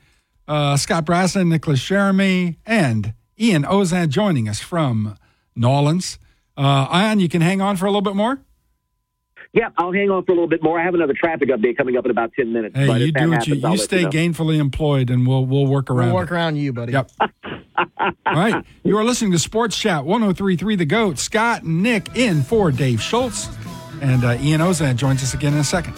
Uh, 0.48 0.78
Scott 0.78 1.06
Braslin, 1.06 1.50
Nicholas 1.50 1.84
Jeremy, 1.84 2.58
and 2.66 3.14
Ian 3.40 3.64
Auzenne 3.64 4.10
joining 4.10 4.48
us 4.50 4.60
from 4.60 5.16
Nolans. 5.56 6.18
Uh, 6.58 6.88
Ian, 6.92 7.20
you 7.20 7.30
can 7.30 7.42
hang 7.42 7.62
on 7.62 7.76
for 7.78 7.86
a 7.86 7.90
little 7.90 8.02
bit 8.02 8.16
more? 8.16 8.40
Yeah, 9.52 9.70
I'll 9.78 9.92
hang 9.92 10.10
on 10.12 10.26
for 10.26 10.32
a 10.32 10.36
little 10.36 10.48
bit 10.48 10.62
more. 10.62 10.80
I 10.80 10.84
have 10.84 10.94
another 10.94 11.14
traffic 11.14 11.50
update 11.50 11.76
coming 11.76 11.98
up 11.98 12.06
in 12.06 12.12
about 12.12 12.32
10 12.34 12.54
minutes. 12.54 12.76
Hey, 12.76 12.88
but 12.88 13.02
you 13.02 13.12
do 13.12 13.30
what 13.30 13.40
happens, 13.40 13.62
you, 13.62 13.66
I'll 13.68 13.72
you 13.74 13.78
stay 13.80 14.04
know. 14.04 14.10
gainfully 14.10 14.60
employed, 14.60 15.10
and 15.10 15.26
we'll 15.26 15.46
we'll 15.46 15.66
work 15.66 15.90
around. 15.90 16.10
We'll 16.10 16.18
it. 16.18 16.22
work 16.22 16.32
around 16.32 16.58
you, 16.58 16.72
buddy. 16.72 16.92
Yep. 16.94 17.12
All 18.00 18.12
right. 18.28 18.64
You 18.84 18.98
are 18.98 19.04
listening 19.04 19.32
to 19.32 19.40
Sports 19.40 19.78
Chat 19.78 20.06
1033 20.06 20.76
The 20.76 20.86
Goat. 20.86 21.18
Scott 21.18 21.64
and 21.64 21.82
Nick 21.82 22.16
in 22.16 22.44
for 22.44 22.72
Dave 22.72 23.02
Schultz. 23.02 23.50
And 24.02 24.24
uh, 24.24 24.38
Ian 24.40 24.62
Auzenne 24.62 24.96
joins 24.96 25.24
us 25.24 25.34
again 25.34 25.54
in 25.54 25.60
a 25.60 25.64
second. 25.64 25.96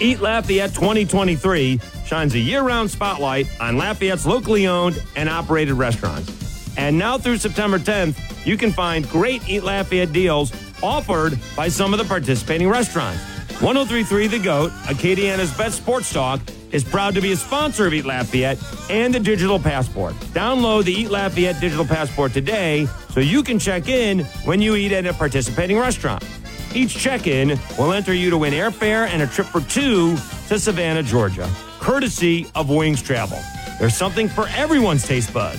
Eat 0.00 0.20
Lafayette 0.20 0.74
2023 0.74 1.80
shines 2.06 2.34
a 2.34 2.38
year 2.38 2.62
round 2.62 2.88
spotlight 2.90 3.48
on 3.60 3.76
Lafayette's 3.76 4.26
locally 4.26 4.66
owned 4.66 5.02
and 5.16 5.28
operated 5.28 5.74
restaurants. 5.74 6.76
And 6.76 6.96
now 6.96 7.18
through 7.18 7.38
September 7.38 7.80
10th, 7.80 8.46
you 8.46 8.56
can 8.56 8.70
find 8.70 9.08
great 9.10 9.46
Eat 9.48 9.64
Lafayette 9.64 10.12
deals 10.12 10.52
offered 10.82 11.38
by 11.56 11.68
some 11.68 11.92
of 11.92 11.98
the 11.98 12.04
participating 12.04 12.68
restaurants. 12.68 13.37
1033 13.60 14.28
The 14.28 14.38
Goat, 14.38 14.70
Acadiana's 14.86 15.52
best 15.56 15.78
sports 15.78 16.12
talk, 16.12 16.40
is 16.70 16.84
proud 16.84 17.16
to 17.16 17.20
be 17.20 17.32
a 17.32 17.36
sponsor 17.36 17.88
of 17.88 17.92
Eat 17.92 18.04
Lafayette 18.04 18.56
and 18.88 19.12
the 19.12 19.18
Digital 19.18 19.58
Passport. 19.58 20.14
Download 20.32 20.84
the 20.84 20.92
Eat 20.92 21.10
Lafayette 21.10 21.60
Digital 21.60 21.84
Passport 21.84 22.32
today 22.32 22.86
so 23.10 23.18
you 23.18 23.42
can 23.42 23.58
check 23.58 23.88
in 23.88 24.20
when 24.44 24.62
you 24.62 24.76
eat 24.76 24.92
at 24.92 25.06
a 25.06 25.12
participating 25.12 25.76
restaurant. 25.76 26.24
Each 26.72 26.96
check 26.96 27.26
in 27.26 27.58
will 27.76 27.92
enter 27.92 28.14
you 28.14 28.30
to 28.30 28.38
win 28.38 28.52
airfare 28.52 29.08
and 29.08 29.22
a 29.22 29.26
trip 29.26 29.48
for 29.48 29.60
two 29.62 30.16
to 30.46 30.58
Savannah, 30.60 31.02
Georgia, 31.02 31.50
courtesy 31.80 32.46
of 32.54 32.70
Wings 32.70 33.02
Travel. 33.02 33.40
There's 33.80 33.96
something 33.96 34.28
for 34.28 34.46
everyone's 34.50 35.04
taste 35.04 35.34
bud. 35.34 35.58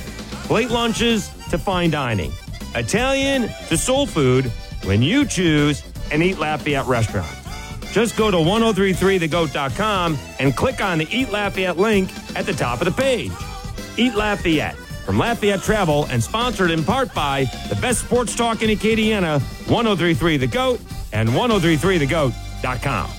Late 0.50 0.70
lunches 0.70 1.30
to 1.50 1.58
fine 1.58 1.90
dining. 1.90 2.32
Italian 2.76 3.50
to 3.68 3.78
soul 3.78 4.06
food 4.06 4.46
when 4.86 5.02
you 5.02 5.26
choose 5.26 5.84
an 6.14 6.22
Eat 6.22 6.40
Lafayette 6.40 6.86
restaurant. 6.86 7.39
Just 7.92 8.16
go 8.16 8.30
to 8.30 8.38
1033thegoat.com 8.38 10.18
and 10.40 10.56
click 10.56 10.82
on 10.82 11.00
the 11.00 11.08
Eat 11.10 11.30
Lafayette 11.30 11.78
link 11.78 12.10
at 12.36 12.46
the 12.46 12.54
top 12.54 12.82
of 12.82 12.86
the 12.86 12.92
page. 12.92 13.32
Eat 13.98 14.16
Lafayette 14.16 14.76
from 15.06 15.18
Lafayette 15.18 15.62
Travel 15.62 16.06
and 16.06 16.24
sponsored 16.24 16.72
in 16.72 16.84
part 16.84 17.14
by 17.14 17.46
the 17.68 17.76
best 17.76 18.02
sports 18.02 18.36
talk 18.36 18.62
in 18.62 18.70
Acadiana, 18.70 19.42
1033 19.68 20.38
The 20.38 20.48
Goat 20.48 20.80
and 21.12 21.30
1033thegoat.com. 21.30 23.19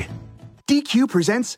DQ 0.71 1.09
presents. 1.09 1.57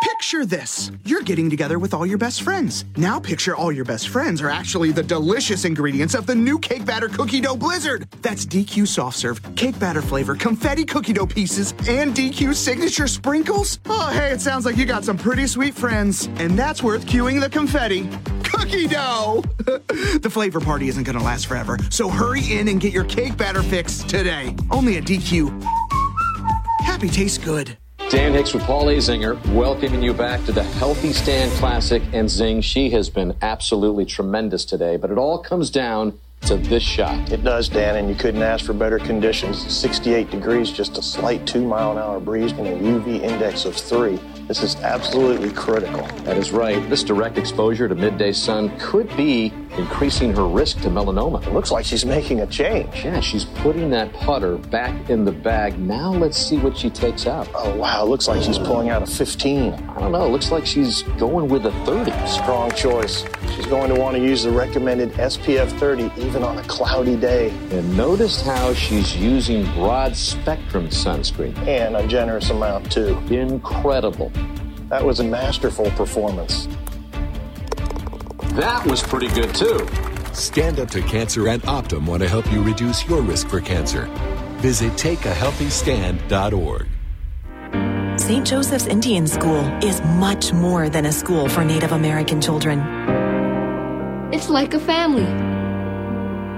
Picture 0.00 0.46
this. 0.46 0.92
You're 1.04 1.22
getting 1.22 1.50
together 1.50 1.80
with 1.80 1.92
all 1.92 2.06
your 2.06 2.18
best 2.18 2.42
friends. 2.42 2.84
Now 2.96 3.18
picture 3.18 3.56
all 3.56 3.72
your 3.72 3.84
best 3.84 4.10
friends 4.10 4.40
are 4.40 4.48
actually 4.48 4.92
the 4.92 5.02
delicious 5.02 5.64
ingredients 5.64 6.14
of 6.14 6.24
the 6.24 6.34
new 6.36 6.56
cake 6.60 6.84
batter 6.84 7.08
cookie 7.08 7.40
dough 7.40 7.56
blizzard. 7.56 8.06
That's 8.22 8.46
DQ 8.46 8.86
soft 8.86 9.18
serve, 9.18 9.40
cake 9.56 9.76
batter 9.80 10.02
flavor, 10.02 10.36
confetti 10.36 10.84
cookie 10.84 11.14
dough 11.14 11.26
pieces, 11.26 11.72
and 11.88 12.14
DQ 12.14 12.54
signature 12.54 13.08
sprinkles. 13.08 13.80
Oh, 13.86 14.10
hey, 14.12 14.30
it 14.30 14.40
sounds 14.40 14.66
like 14.66 14.76
you 14.76 14.86
got 14.86 15.04
some 15.04 15.18
pretty 15.18 15.48
sweet 15.48 15.74
friends. 15.74 16.26
And 16.38 16.56
that's 16.56 16.84
worth 16.84 17.06
cueing 17.06 17.40
the 17.40 17.50
confetti. 17.50 18.08
Cookie 18.44 18.86
dough! 18.86 19.42
the 19.64 20.30
flavor 20.30 20.60
party 20.60 20.86
isn't 20.86 21.02
gonna 21.02 21.24
last 21.24 21.48
forever, 21.48 21.76
so 21.90 22.08
hurry 22.08 22.52
in 22.52 22.68
and 22.68 22.80
get 22.80 22.92
your 22.92 23.06
cake 23.06 23.36
batter 23.36 23.64
fix 23.64 24.04
today. 24.04 24.54
Only 24.70 24.96
at 24.96 25.02
DQ. 25.02 25.60
Happy 26.82 27.08
tastes 27.08 27.38
good. 27.38 27.76
Dan 28.08 28.34
Hicks 28.34 28.54
with 28.54 28.62
Paul 28.62 28.84
Azinger, 28.86 29.44
welcoming 29.52 30.00
you 30.00 30.12
back 30.12 30.44
to 30.44 30.52
the 30.52 30.62
Healthy 30.62 31.12
Stand 31.12 31.50
Classic. 31.58 32.00
And 32.12 32.30
Zing, 32.30 32.60
she 32.60 32.90
has 32.90 33.10
been 33.10 33.34
absolutely 33.42 34.04
tremendous 34.04 34.64
today, 34.64 34.96
but 34.96 35.10
it 35.10 35.18
all 35.18 35.38
comes 35.38 35.70
down 35.70 36.16
to 36.42 36.56
this 36.56 36.82
shot. 36.82 37.32
It 37.32 37.42
does, 37.42 37.68
Dan, 37.68 37.96
and 37.96 38.08
you 38.08 38.14
couldn't 38.14 38.42
ask 38.42 38.64
for 38.64 38.72
better 38.72 38.98
conditions. 38.98 39.66
68 39.72 40.30
degrees, 40.30 40.70
just 40.70 40.96
a 40.98 41.02
slight 41.02 41.46
two 41.46 41.66
mile 41.66 41.92
an 41.92 41.98
hour 41.98 42.20
breeze, 42.20 42.52
and 42.52 42.66
a 42.66 42.72
UV 42.72 43.22
index 43.22 43.64
of 43.64 43.74
three. 43.74 44.20
This 44.46 44.62
is 44.62 44.76
absolutely 44.76 45.50
critical. 45.50 46.06
That 46.22 46.36
is 46.36 46.52
right. 46.52 46.88
This 46.88 47.02
direct 47.02 47.36
exposure 47.36 47.88
to 47.88 47.96
midday 47.96 48.30
sun 48.30 48.78
could 48.78 49.08
be 49.16 49.52
increasing 49.76 50.32
her 50.36 50.46
risk 50.46 50.80
to 50.82 50.88
melanoma. 50.88 51.44
It 51.44 51.52
looks 51.52 51.72
like 51.72 51.84
she's 51.84 52.06
making 52.06 52.40
a 52.40 52.46
change. 52.46 53.04
Yeah, 53.04 53.18
she's 53.18 53.44
putting 53.44 53.90
that 53.90 54.12
putter 54.12 54.56
back 54.56 55.10
in 55.10 55.24
the 55.24 55.32
bag. 55.32 55.80
Now 55.80 56.12
let's 56.12 56.36
see 56.36 56.58
what 56.58 56.76
she 56.76 56.90
takes 56.90 57.26
out. 57.26 57.48
Oh, 57.56 57.74
wow. 57.74 58.04
Looks 58.04 58.28
like 58.28 58.40
she's 58.40 58.58
pulling 58.58 58.88
out 58.88 59.02
a 59.02 59.06
15. 59.06 59.72
I 59.72 59.98
don't 59.98 60.12
know. 60.12 60.28
Looks 60.28 60.52
like 60.52 60.64
she's 60.64 61.02
going 61.18 61.48
with 61.48 61.66
a 61.66 61.72
30. 61.84 62.12
Strong 62.28 62.70
choice. 62.72 63.24
She's 63.56 63.66
going 63.66 63.92
to 63.92 64.00
want 64.00 64.16
to 64.16 64.22
use 64.22 64.44
the 64.44 64.50
recommended 64.50 65.10
SPF 65.14 65.76
30 65.80 66.04
even 66.26 66.42
on 66.42 66.58
a 66.58 66.62
cloudy 66.64 67.16
day. 67.16 67.50
And 67.70 67.96
notice 67.96 68.42
how 68.42 68.74
she's 68.74 69.16
using 69.16 69.64
broad 69.74 70.16
spectrum 70.16 70.88
sunscreen. 70.88 71.56
And 71.66 71.96
a 71.96 72.06
generous 72.06 72.50
amount, 72.50 72.90
too. 72.90 73.16
Incredible. 73.30 74.32
That 74.88 75.04
was 75.04 75.20
a 75.20 75.24
masterful 75.24 75.90
performance. 75.92 76.66
That 78.54 78.84
was 78.86 79.02
pretty 79.02 79.28
good, 79.28 79.54
too. 79.54 79.86
Stand 80.32 80.80
Up 80.80 80.90
to 80.90 81.00
Cancer 81.02 81.48
and 81.48 81.62
Optum 81.62 82.06
want 82.06 82.22
to 82.22 82.28
help 82.28 82.50
you 82.52 82.62
reduce 82.62 83.06
your 83.06 83.22
risk 83.22 83.48
for 83.48 83.60
cancer. 83.60 84.06
Visit 84.58 84.92
takeahealthystand.org. 84.94 86.86
St. 88.18 88.46
Joseph's 88.46 88.86
Indian 88.86 89.26
School 89.26 89.60
is 89.84 90.00
much 90.02 90.52
more 90.52 90.88
than 90.88 91.06
a 91.06 91.12
school 91.12 91.48
for 91.48 91.64
Native 91.64 91.92
American 91.92 92.40
children. 92.40 92.80
It's 94.32 94.48
like 94.48 94.74
a 94.74 94.80
family. 94.80 95.55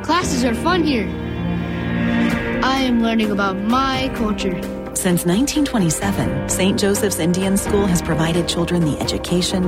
Classes 0.09 0.43
are 0.43 0.55
fun 0.55 0.85
here. 0.85 1.07
I 2.65 2.79
am 2.79 3.03
learning 3.03 3.31
about 3.31 3.59
my 3.59 4.11
culture. 4.15 4.55
Since 4.95 5.27
1927, 5.27 6.49
St. 6.49 6.81
Joseph's 6.81 7.19
Indian 7.19 7.59
School 7.59 7.85
has 7.85 8.01
provided 8.01 8.49
children 8.49 8.87
the 8.87 8.99
education, 9.01 9.65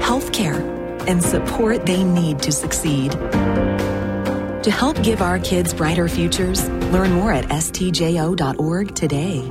health 0.00 0.32
care, 0.32 0.58
and 1.06 1.22
support 1.22 1.86
they 1.86 2.02
need 2.02 2.40
to 2.40 2.50
succeed. 2.50 3.12
To 3.12 4.68
help 4.68 5.00
give 5.04 5.22
our 5.22 5.38
kids 5.38 5.72
brighter 5.72 6.08
futures, 6.08 6.68
learn 6.90 7.12
more 7.12 7.32
at 7.32 7.44
stjo.org 7.44 8.96
today. 8.96 9.48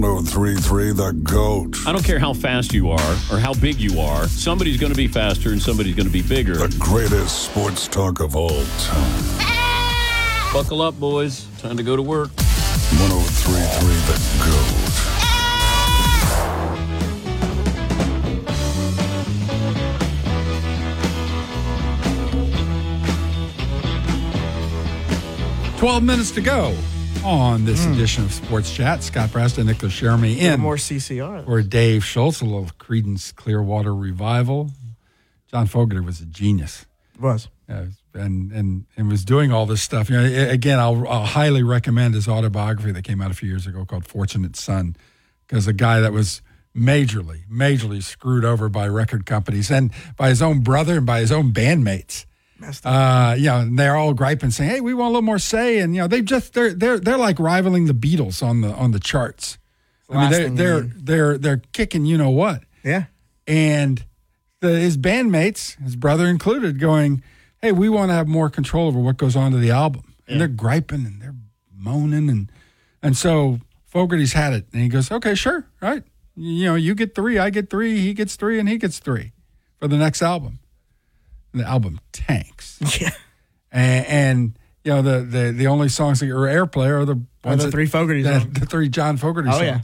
1033 0.00 0.92
The 0.92 1.12
GOAT. 1.24 1.76
I 1.86 1.92
don't 1.92 2.04
care 2.04 2.20
how 2.20 2.32
fast 2.32 2.72
you 2.72 2.90
are 2.90 3.12
or 3.32 3.38
how 3.38 3.52
big 3.54 3.80
you 3.80 3.98
are, 4.00 4.28
somebody's 4.28 4.78
going 4.78 4.92
to 4.92 4.96
be 4.96 5.08
faster 5.08 5.50
and 5.50 5.60
somebody's 5.60 5.96
going 5.96 6.06
to 6.06 6.12
be 6.12 6.22
bigger. 6.22 6.54
The 6.54 6.76
greatest 6.78 7.42
sports 7.46 7.88
talk 7.88 8.20
of 8.20 8.36
all 8.36 8.62
time. 8.78 9.24
Buckle 10.52 10.82
up, 10.82 10.98
boys. 11.00 11.46
Time 11.58 11.76
to 11.76 11.82
go 11.82 11.96
to 11.96 12.02
work. 12.02 12.30
1033 12.30 13.94
The 14.06 14.44
GOAT. 14.44 14.84
Twelve 25.78 26.02
minutes 26.02 26.32
to 26.32 26.40
go 26.40 26.74
on 27.24 27.64
this 27.64 27.84
hmm. 27.84 27.92
edition 27.92 28.24
of 28.24 28.32
Sports 28.32 28.74
Chat. 28.74 29.02
Scott 29.02 29.30
Preston, 29.30 29.66
Nicholas 29.66 29.94
Jeremy 29.94 30.40
in 30.40 30.60
more 30.60 30.76
CCR. 30.76 31.46
Or 31.48 31.62
Dave 31.62 32.04
Schultz, 32.04 32.40
a 32.40 32.44
little 32.44 32.70
Creedence 32.78 33.34
Clearwater 33.34 33.94
revival. 33.94 34.70
John 35.50 35.66
Fogerty 35.66 36.00
was 36.00 36.20
a 36.20 36.26
genius. 36.26 36.86
Was. 37.20 37.48
Yeah, 37.68 37.86
and 38.14 38.52
and 38.52 38.86
and 38.96 39.08
was 39.08 39.24
doing 39.24 39.52
all 39.52 39.66
this 39.66 39.82
stuff. 39.82 40.08
You 40.10 40.20
know, 40.20 40.50
again, 40.50 40.78
I'll, 40.78 41.06
I'll 41.08 41.26
highly 41.26 41.62
recommend 41.62 42.14
his 42.14 42.28
autobiography 42.28 42.92
that 42.92 43.02
came 43.02 43.20
out 43.20 43.30
a 43.30 43.34
few 43.34 43.48
years 43.48 43.66
ago 43.66 43.84
called 43.84 44.06
"Fortunate 44.06 44.56
Son," 44.56 44.96
because 45.46 45.66
a 45.66 45.72
guy 45.72 46.00
that 46.00 46.12
was 46.12 46.42
majorly, 46.76 47.40
majorly 47.50 48.02
screwed 48.02 48.44
over 48.44 48.68
by 48.68 48.86
record 48.86 49.26
companies 49.26 49.70
and 49.70 49.90
by 50.16 50.28
his 50.28 50.40
own 50.40 50.60
brother 50.60 50.98
and 50.98 51.06
by 51.06 51.20
his 51.20 51.32
own 51.32 51.52
bandmates. 51.52 52.24
Uh, 52.84 53.34
you 53.38 53.46
know, 53.46 53.58
and 53.60 53.78
they're 53.78 53.96
all 53.96 54.14
griping, 54.14 54.50
saying, 54.50 54.70
"Hey, 54.70 54.80
we 54.80 54.92
want 54.94 55.06
a 55.08 55.12
little 55.12 55.22
more 55.22 55.38
say," 55.38 55.78
and 55.78 55.94
you 55.94 56.00
know, 56.02 56.08
they 56.08 56.22
just 56.22 56.54
they're 56.54 56.72
they're 56.74 56.98
they're 56.98 57.16
like 57.18 57.38
rivaling 57.38 57.86
the 57.86 57.94
Beatles 57.94 58.42
on 58.42 58.60
the 58.62 58.68
on 58.72 58.90
the 58.92 59.00
charts. 59.00 59.58
I 60.10 60.14
mean, 60.30 60.30
they're 60.30 60.80
they're 60.80 60.80
they're 60.96 61.38
they're 61.38 61.62
kicking 61.72 62.04
you 62.06 62.16
know 62.18 62.30
what, 62.30 62.62
Yeah. 62.82 63.04
and 63.46 64.04
the, 64.60 64.70
his 64.80 64.96
bandmates, 64.98 65.80
his 65.82 65.94
brother 65.96 66.26
included, 66.26 66.80
going, 66.80 67.22
"Hey, 67.62 67.72
we 67.72 67.88
want 67.88 68.10
to 68.10 68.14
have 68.14 68.26
more 68.26 68.50
control 68.50 68.88
over 68.88 68.98
what 68.98 69.16
goes 69.18 69.36
on 69.36 69.52
to 69.52 69.58
the 69.58 69.70
album," 69.70 70.14
and 70.26 70.40
they're 70.40 70.48
griping 70.48 71.06
and 71.06 71.20
they're 71.22 71.36
moaning, 71.72 72.28
and 72.28 72.50
and 73.02 73.16
so 73.16 73.60
Fogerty's 73.86 74.32
had 74.32 74.52
it, 74.52 74.66
and 74.72 74.82
he 74.82 74.88
goes, 74.88 75.10
"Okay, 75.12 75.34
sure, 75.36 75.66
right, 75.80 76.02
you 76.34 76.64
know, 76.64 76.74
you 76.74 76.94
get 76.94 77.14
three, 77.14 77.38
I 77.38 77.50
get 77.50 77.70
three, 77.70 78.00
he 78.00 78.14
gets 78.14 78.34
three, 78.34 78.58
and 78.58 78.68
he 78.68 78.78
gets 78.78 78.98
three 78.98 79.32
for 79.78 79.86
the 79.88 79.96
next 79.96 80.22
album." 80.22 80.58
The 81.52 81.64
album 81.64 81.98
tanks, 82.12 82.78
Yeah. 83.00 83.10
and, 83.72 84.06
and 84.06 84.58
you 84.84 84.92
know 84.92 85.02
the, 85.02 85.20
the 85.20 85.52
the 85.52 85.66
only 85.66 85.88
songs 85.88 86.20
that 86.20 86.28
are 86.30 86.46
airplay 86.46 86.88
are 86.90 87.04
the 87.04 87.20
Are 87.44 87.56
the 87.56 87.70
three 87.70 87.86
Fogerty 87.86 88.22
songs. 88.22 88.58
the 88.58 88.66
three 88.66 88.88
John 88.88 89.16
Fogerty 89.16 89.48
Oh, 89.48 89.52
songs. 89.52 89.64
yeah. 89.64 89.80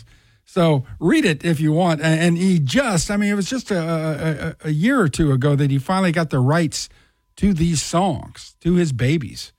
So 0.46 0.84
read 1.00 1.24
it 1.24 1.42
if 1.44 1.58
you 1.58 1.72
want. 1.72 2.00
And, 2.02 2.20
and 2.20 2.38
he 2.38 2.58
just, 2.58 3.10
I 3.10 3.16
mean, 3.16 3.30
it 3.30 3.34
was 3.34 3.48
just 3.48 3.70
a, 3.70 4.54
a, 4.62 4.68
a 4.68 4.70
year 4.70 5.00
or 5.00 5.08
two 5.08 5.32
ago 5.32 5.56
that 5.56 5.70
he 5.70 5.78
finally 5.78 6.12
got 6.12 6.28
the 6.30 6.38
rights 6.38 6.88
to 7.36 7.54
these 7.54 7.82
songs, 7.82 8.54
to 8.60 8.74
his 8.74 8.92
babies. 8.92 9.52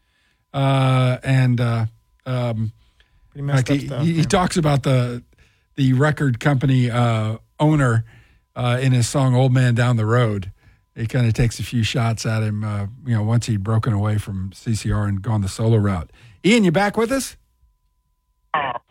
Uh, 0.53 1.17
and 1.23 1.59
uh, 1.59 1.85
um, 2.27 2.71
like 3.35 3.67
he, 3.67 3.87
stuff, 3.87 4.03
he, 4.05 4.13
he 4.13 4.23
talks 4.23 4.57
about 4.57 4.83
the 4.83 5.23
the 5.75 5.93
record 5.93 6.39
company 6.39 6.89
uh, 6.89 7.37
owner 7.59 8.05
uh, 8.55 8.77
in 8.81 8.93
his 8.93 9.09
song 9.09 9.35
"Old 9.35 9.51
Man 9.53 9.73
Down 9.75 9.97
the 9.97 10.05
Road." 10.05 10.51
He 10.95 11.07
kind 11.07 11.27
of 11.27 11.33
takes 11.33 11.59
a 11.59 11.63
few 11.63 11.83
shots 11.83 12.25
at 12.25 12.41
him, 12.41 12.63
uh, 12.63 12.87
you 13.05 13.15
know, 13.15 13.23
once 13.23 13.47
he'd 13.47 13.63
broken 13.63 13.91
away 13.91 14.17
from 14.17 14.51
CCR 14.51 15.07
and 15.07 15.21
gone 15.21 15.41
the 15.41 15.49
solo 15.49 15.77
route. 15.77 16.09
Ian, 16.45 16.63
you 16.63 16.71
back 16.71 16.95
with 16.95 17.11
us? 17.11 17.35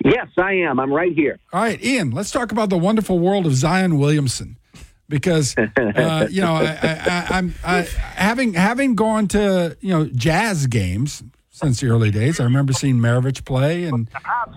Yes, 0.04 0.28
I 0.36 0.52
am. 0.52 0.78
I'm 0.78 0.92
right 0.92 1.14
here. 1.14 1.38
All 1.52 1.62
right, 1.62 1.82
Ian, 1.82 2.10
let's 2.10 2.30
talk 2.30 2.52
about 2.52 2.68
the 2.68 2.76
wonderful 2.76 3.18
world 3.18 3.46
of 3.46 3.54
Zion 3.54 3.98
Williamson, 3.98 4.58
because 5.08 5.56
uh, 5.56 6.28
you 6.30 6.42
know 6.42 6.52
I, 6.52 6.64
I, 6.64 6.88
I, 7.06 7.26
I'm 7.30 7.54
I, 7.64 7.82
having 7.82 8.52
having 8.52 8.94
gone 8.94 9.28
to 9.28 9.76
you 9.80 9.88
know 9.88 10.04
jazz 10.06 10.66
games 10.66 11.22
since 11.54 11.78
the 11.80 11.86
early 11.86 12.10
days. 12.10 12.40
I 12.40 12.44
remember 12.44 12.72
seeing 12.72 12.96
Maravich 12.96 13.44
play, 13.44 13.84
and 13.84 14.10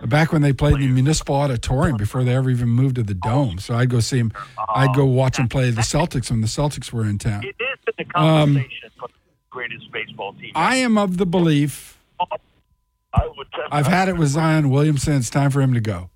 back 0.06 0.34
when 0.34 0.42
they 0.42 0.52
played 0.52 0.76
in 0.76 0.82
the 0.82 0.88
Municipal 0.88 1.36
Auditorium 1.36 1.96
before 1.96 2.24
they 2.24 2.34
ever 2.36 2.50
even 2.50 2.70
moved 2.70 2.96
to 2.96 3.04
the 3.04 3.14
Dome. 3.14 3.60
So 3.60 3.76
I'd 3.76 3.90
go 3.92 4.00
see 4.00 4.18
him. 4.18 4.34
I'd 4.68 4.96
go 4.96 5.06
watch 5.06 5.38
him 5.38 5.48
play 5.48 5.70
the 5.70 5.82
Celtics 5.84 6.32
when 6.32 6.42
the 6.42 6.48
Celtics 6.48 6.92
were 6.92 7.06
in 7.06 7.20
town. 7.20 7.44
It 7.44 7.56
is 7.60 7.96
in 8.00 8.08
the 8.08 8.20
Um, 8.20 8.54
conversation 8.56 8.90
for 9.00 9.08
the 9.10 9.14
greatest 9.52 9.92
baseball 9.92 10.34
team. 10.34 10.52
I 10.56 10.78
am 10.78 10.98
of 10.98 11.18
the 11.18 11.28
belief. 11.28 12.00
I 12.20 13.28
would 13.38 13.48
I've 13.72 13.88
had 13.88 14.10
it 14.10 14.18
with 14.18 14.30
Zion 14.30 14.70
Williamson. 14.72 15.14
It's 15.18 15.30
time 15.30 15.52
for 15.52 15.62
him 15.62 15.74
to 15.76 15.80
go. 15.82 16.10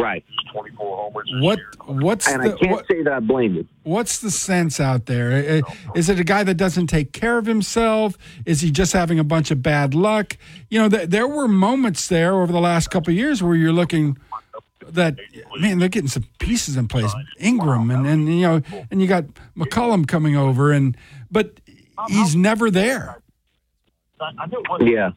Right. 0.00 0.24
24 0.52 0.96
homers. 0.96 1.30
What 1.40 1.58
what's 1.86 2.26
And 2.28 2.42
the 2.44 2.54
I 2.54 2.58
can't 2.58 2.70
what- 2.72 2.86
say 2.90 3.02
that 3.02 3.12
I 3.12 3.20
blame 3.20 3.54
you. 3.54 3.66
What's 3.82 4.18
the 4.18 4.30
sense 4.30 4.80
out 4.80 5.06
there? 5.06 5.32
I- 5.32 5.58
I- 5.58 5.98
Is 5.98 6.08
it 6.08 6.18
a 6.20 6.24
guy 6.24 6.44
that 6.44 6.54
doesn't 6.56 6.86
take 6.88 7.12
care 7.12 7.38
of 7.38 7.46
himself? 7.46 8.16
Is 8.44 8.60
he 8.60 8.70
just 8.70 8.92
having 8.92 9.18
a 9.18 9.24
bunch 9.24 9.50
of 9.50 9.62
bad 9.62 9.94
luck? 9.94 10.36
You 10.70 10.80
know, 10.80 10.88
th- 10.88 11.08
there 11.10 11.26
were 11.28 11.48
moments 11.48 12.06
there 12.08 12.34
over 12.34 12.52
the 12.52 12.60
last 12.60 12.90
couple 12.90 13.10
of 13.12 13.16
years 13.16 13.42
where 13.42 13.54
you're 13.56 13.72
looking 13.72 14.16
that 14.90 15.16
man, 15.60 15.78
they're 15.78 15.88
getting 15.88 16.08
some 16.08 16.24
pieces 16.38 16.76
in 16.76 16.88
place. 16.88 17.12
Ingram 17.38 17.90
and 17.90 18.06
and 18.06 18.28
you 18.28 18.42
know, 18.42 18.62
and 18.90 19.02
you 19.02 19.06
got 19.08 19.24
McCollum 19.56 20.06
coming 20.08 20.34
over, 20.36 20.72
and 20.72 20.96
but 21.30 21.60
he's 22.08 22.34
never 22.34 22.70
there. 22.70 23.18
I 24.20 24.46
knew 24.46 24.58
it 24.60 24.66
wasn't. 24.68 24.90
Yeah. 24.90 25.10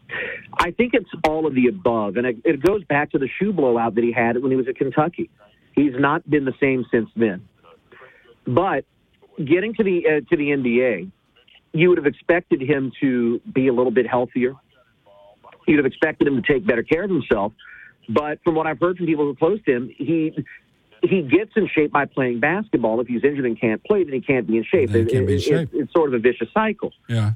I 0.59 0.71
think 0.71 0.93
it's 0.93 1.09
all 1.27 1.47
of 1.47 1.55
the 1.55 1.67
above. 1.67 2.17
And 2.17 2.25
it, 2.25 2.37
it 2.45 2.61
goes 2.61 2.83
back 2.85 3.11
to 3.11 3.17
the 3.19 3.27
shoe 3.39 3.51
blowout 3.53 3.95
that 3.95 4.03
he 4.03 4.11
had 4.11 4.41
when 4.41 4.51
he 4.51 4.57
was 4.57 4.67
at 4.67 4.75
Kentucky. 4.75 5.29
He's 5.75 5.93
not 5.97 6.27
been 6.29 6.45
the 6.45 6.53
same 6.59 6.85
since 6.91 7.09
then. 7.15 7.47
But 8.45 8.85
getting 9.37 9.73
to 9.75 9.83
the 9.83 10.03
uh, 10.07 10.29
to 10.29 10.37
the 10.37 10.49
NBA, 10.49 11.09
you 11.73 11.89
would 11.89 11.97
have 11.97 12.07
expected 12.07 12.61
him 12.61 12.91
to 13.01 13.39
be 13.53 13.67
a 13.67 13.73
little 13.73 13.91
bit 13.91 14.07
healthier. 14.07 14.55
You'd 15.67 15.77
have 15.77 15.85
expected 15.85 16.27
him 16.27 16.41
to 16.41 16.53
take 16.53 16.65
better 16.65 16.83
care 16.83 17.03
of 17.03 17.09
himself. 17.09 17.53
But 18.09 18.39
from 18.43 18.55
what 18.55 18.67
I've 18.67 18.79
heard 18.79 18.97
from 18.97 19.05
people 19.05 19.25
who 19.25 19.31
are 19.31 19.35
close 19.35 19.59
to 19.65 19.71
him, 19.75 19.91
he 19.95 20.33
he 21.03 21.21
gets 21.21 21.51
in 21.55 21.67
shape 21.67 21.91
by 21.91 22.05
playing 22.05 22.39
basketball. 22.39 22.99
If 22.99 23.07
he's 23.07 23.23
injured 23.23 23.45
and 23.45 23.59
can't 23.59 23.83
play, 23.83 24.03
then 24.03 24.13
he 24.13 24.21
can't 24.21 24.45
be 24.47 24.57
in 24.57 24.63
shape. 24.63 24.89
Then 24.89 25.07
he 25.07 25.13
can't 25.13 25.27
be 25.27 25.33
in 25.33 25.39
It- 25.39 25.43
it- 25.43 25.47
shape. 25.47 25.69
it's 25.73 25.93
sort 25.93 26.09
of 26.09 26.15
a 26.15 26.19
vicious 26.19 26.49
cycle. 26.53 26.91
Yeah. 27.07 27.31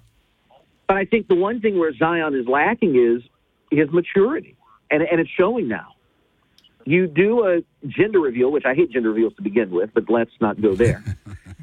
But 0.87 0.97
I 0.97 1.05
think 1.05 1.27
the 1.27 1.35
one 1.35 1.61
thing 1.61 1.79
where 1.79 1.93
Zion 1.93 2.35
is 2.35 2.47
lacking 2.47 2.95
is 2.95 3.23
his 3.71 3.89
maturity, 3.91 4.55
and 4.91 5.01
and 5.01 5.19
it's 5.19 5.29
showing 5.29 5.67
now. 5.67 5.93
You 6.87 7.07
do 7.07 7.47
a 7.47 7.63
gender 7.87 8.19
reveal, 8.19 8.51
which 8.51 8.65
I 8.65 8.75
hate 8.75 8.91
gender 8.91 9.09
reveals 9.09 9.35
to 9.37 9.41
begin 9.41 9.71
with, 9.71 9.89
but 9.95 10.07
let's 10.07 10.31
not 10.39 10.61
go 10.61 10.75
there. 10.75 11.03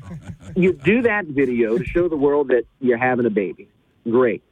you 0.56 0.72
do 0.72 1.02
that 1.02 1.26
video 1.26 1.78
to 1.78 1.84
show 1.84 2.08
the 2.08 2.16
world 2.16 2.48
that 2.48 2.64
you're 2.80 2.98
having 2.98 3.24
a 3.24 3.30
baby. 3.30 3.68
Great. 4.04 4.42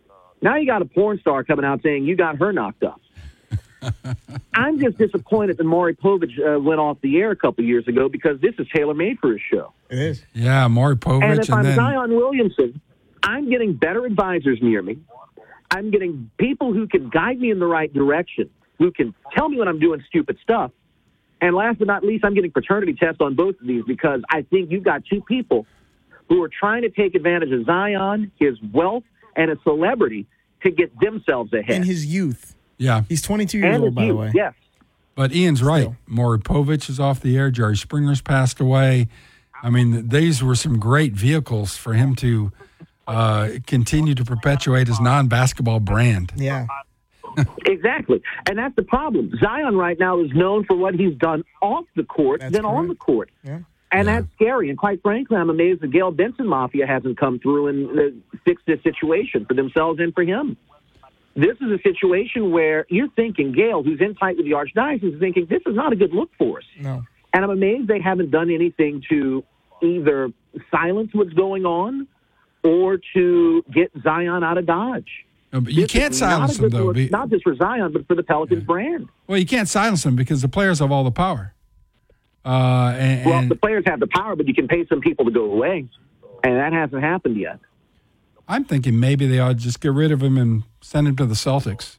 Now 0.43 0.57
you 0.57 0.66
got 0.66 0.81
a 0.81 0.85
porn 0.85 1.18
star 1.18 1.43
coming 1.43 1.64
out 1.64 1.83
saying 1.83 2.05
you 2.05 2.16
got 2.16 2.39
her 2.39 2.53
knocked 2.53 2.85
up. 2.85 3.01
I'm 4.55 4.79
just 4.79 4.99
disappointed 4.99 5.57
that 5.57 5.64
Maury 5.64 5.97
Povich 5.97 6.39
uh, 6.39 6.61
went 6.61 6.81
off 6.81 6.99
the 7.01 7.18
air 7.18 7.31
a 7.31 7.37
couple 7.37 7.64
years 7.64 7.89
ago 7.89 8.09
because 8.09 8.41
this 8.41 8.55
is 8.59 8.66
tailor 8.75 8.95
made 8.95 9.18
for 9.18 9.33
his 9.33 9.41
show. 9.51 9.73
It 9.89 9.99
is. 9.99 10.25
Yeah, 10.35 10.68
Maury 10.68 10.97
Povich, 10.97 11.25
And 11.25 11.33
and, 11.33 11.41
if 11.41 11.53
I'm 11.53 11.64
then 11.64 11.77
Zion 11.77 12.14
Williamson, 12.14 12.81
I'm 13.23 13.51
getting 13.51 13.75
better 13.75 14.05
advisors 14.07 14.59
near 14.62 14.83
me. 14.83 14.99
I'm 15.71 15.91
getting 15.91 16.31
people 16.39 16.73
who 16.73 16.87
can 16.89 17.09
guide 17.11 17.39
me 17.39 17.51
in 17.51 17.59
the 17.59 17.66
right 17.66 17.93
direction, 17.93 18.51
who 18.79 18.91
can 18.91 19.14
tell 19.37 19.49
me 19.49 19.59
when 19.59 19.68
I'm 19.68 19.79
doing 19.79 20.03
stupid 20.09 20.39
stuff. 20.43 20.73
And 21.41 21.55
last 21.55 21.79
but 21.79 21.87
not 21.87 22.05
least, 22.05 22.25
I'm 22.25 22.35
getting 22.35 22.51
paternity 22.51 22.95
tests 22.95 23.18
on 23.21 23.35
both 23.35 23.55
of 23.61 23.66
these 23.66 23.85
because 23.87 24.21
I 24.31 24.43
think 24.43 24.71
you've 24.71 24.85
got 24.85 25.05
two 25.07 25.23
people 25.23 25.66
who 26.29 26.43
are 26.43 26.49
trying 26.51 26.83
to 26.83 26.91
take 26.91 27.14
advantage 27.14 27.51
of 27.53 27.64
Zion, 27.64 28.31
his 28.39 28.57
wealth, 28.73 29.05
and 29.37 29.49
his 29.51 29.59
celebrity 29.62 30.27
to 30.62 30.71
get 30.71 30.99
themselves 31.01 31.53
ahead. 31.53 31.77
In 31.77 31.83
his 31.85 32.05
youth. 32.07 32.55
yeah. 32.77 33.03
He's 33.09 33.23
22 33.23 33.59
years 33.59 33.75
And 33.75 33.85
old, 33.85 33.93
his 33.93 33.95
by 33.95 34.07
the 34.07 34.14
way. 34.14 34.33
Yes. 34.35 34.55
But 35.14 35.33
Ian's 35.33 35.62
right. 35.62 35.89
Maury 36.07 36.39
Povich 36.39 36.89
is 36.91 37.01
off 37.01 37.21
the 37.21 37.37
air. 37.37 37.51
Jerry 37.51 37.77
Springer's 37.77 38.21
passed 38.21 38.61
away. 38.61 39.09
I 39.62 39.71
mean, 39.71 40.09
these 40.09 40.43
were 40.43 40.55
some 40.55 40.79
great 40.79 41.12
vehicles 41.12 41.77
for 41.77 41.95
him 41.95 42.14
to 42.16 42.53
uh, 43.07 43.49
continue 43.67 44.15
to 44.15 44.25
perpetuate 44.25 44.89
his 44.89 45.01
non-basketball 45.01 45.81
brand. 45.81 46.33
Yeah. 46.37 46.67
Exactly. 47.65 48.21
And 48.49 48.59
that's 48.59 48.75
the 48.75 48.83
problem. 48.83 49.31
Zion 49.41 49.77
right 49.77 49.97
now 49.99 50.21
is 50.21 50.31
known 50.35 50.65
for 50.65 50.77
what 50.77 50.95
he's 50.95 51.15
done 51.17 51.45
off 51.63 51.85
the 51.95 52.03
court 52.03 52.41
than 52.41 52.65
on 52.65 52.89
the 52.89 52.97
court. 52.97 53.31
Yeah. 53.45 53.61
And 53.93 54.09
that's 54.09 54.27
scary. 54.35 54.69
And 54.69 54.79
quite 54.79 55.01
frankly, 55.03 55.37
I'm 55.37 55.49
amazed 55.49 55.81
the 55.81 55.89
Gayle 55.89 56.11
Benson 56.11 56.47
Mafia 56.47 56.87
hasn't 56.87 57.19
come 57.19 57.39
through 57.39 57.69
and 57.69 57.99
uh, 57.99 58.37
fixed 58.45 58.67
this 58.67 58.83
situation 58.83 59.47
for 59.47 59.55
themselves 59.55 60.01
and 60.01 60.15
for 60.15 60.25
him. 60.25 60.57
This 61.37 61.57
is 61.61 61.71
a 61.71 61.79
situation 61.83 62.51
where 62.51 62.87
you're 62.89 63.11
thinking, 63.11 63.53
Gayle, 63.53 63.83
who's 63.83 64.01
in 64.01 64.15
tight 64.15 64.37
with 64.37 64.47
the 64.47 64.53
Archdiocese, 64.53 65.15
is 65.15 65.21
thinking, 65.21 65.47
this 65.49 65.63
is 65.67 65.75
not 65.75 65.93
a 65.93 65.97
good 65.97 66.13
look 66.13 66.31
for 66.39 66.59
us. 66.59 66.65
No. 66.79 67.05
And 67.33 67.45
I'm 67.45 67.51
amazed 67.51 67.89
they 67.89 68.01
haven't 68.01 68.31
done 68.31 68.51
anything 68.51 69.03
to 69.09 69.45
either 69.83 70.31
silence 70.71 71.11
what's 71.13 71.33
going 71.33 71.65
on 71.65 72.09
or 72.63 72.99
to 73.15 73.65
get 73.73 73.91
Zion 74.03 74.43
out 74.45 74.59
of 74.59 74.67
Dodge. 74.67 75.09
No, 75.53 75.61
but 75.61 75.73
you 75.73 75.83
This 75.83 75.91
can't 75.93 76.15
silence 76.15 76.59
them, 76.59 76.71
though. 76.71 76.93
not 76.93 77.29
just 77.31 77.43
for 77.43 77.55
Zion, 77.57 77.93
but 77.93 78.07
for 78.07 78.15
the 78.15 78.23
Pelicans 78.23 78.63
brand. 78.65 79.09
Well, 79.27 79.39
you 79.39 79.47
can't 79.47 79.69
silence 79.69 80.03
them 80.05 80.15
because 80.15 80.43
the 80.43 80.49
players 80.49 80.79
have 80.79 80.93
all 80.93 81.03
the 81.03 81.11
power. 81.11 81.55
Uh, 82.45 82.95
and, 82.97 83.27
Well, 83.27 83.39
and 83.41 83.51
the 83.51 83.57
players 83.57 83.85
have 83.87 84.01
the 84.01 84.07
power, 84.07 84.37
but 84.37 84.47
you 84.47 84.55
can 84.55 84.69
pay 84.69 84.87
some 84.87 85.01
people 85.01 85.25
to 85.25 85.31
go 85.31 85.45
away, 85.51 85.87
and 86.45 86.57
that 86.57 86.73
hasn't 86.73 87.03
happened 87.03 87.37
yet. 87.37 87.59
I'm 88.49 88.65
thinking 88.65 88.99
maybe 88.99 89.27
they 89.27 89.39
ought 89.39 89.49
to 89.49 89.55
just 89.55 89.81
get 89.81 89.93
rid 89.93 90.11
of 90.13 90.23
him 90.23 90.37
and 90.39 90.63
send 90.81 91.07
him 91.09 91.17
to 91.17 91.27
the 91.27 91.35
Celtics. 91.35 91.99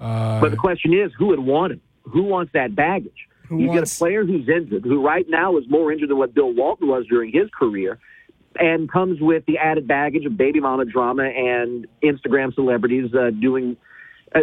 Uh, 0.00 0.40
But 0.40 0.50
the 0.50 0.56
question 0.56 0.92
is, 0.94 1.12
who 1.18 1.26
would 1.26 1.38
want 1.40 1.72
him? 1.72 1.80
Who 2.04 2.22
wants 2.22 2.52
that 2.54 2.74
baggage? 2.74 3.12
You 3.50 3.68
wants- 3.68 3.74
get 3.74 3.96
a 3.96 3.98
player 3.98 4.24
who's 4.24 4.48
injured, 4.48 4.84
who 4.84 5.04
right 5.04 5.26
now 5.28 5.56
is 5.58 5.64
more 5.68 5.92
injured 5.92 6.10
than 6.10 6.18
what 6.18 6.34
Bill 6.34 6.52
Walton 6.52 6.88
was 6.88 7.06
during 7.06 7.32
his 7.32 7.48
career, 7.50 7.98
and 8.58 8.90
comes 8.90 9.20
with 9.20 9.44
the 9.46 9.58
added 9.58 9.86
baggage 9.86 10.24
of 10.24 10.36
baby 10.36 10.60
mama 10.60 10.84
drama 10.84 11.24
and 11.24 11.86
Instagram 12.02 12.54
celebrities 12.54 13.10
uh, 13.14 13.30
doing 13.30 13.76
uh, 14.34 14.40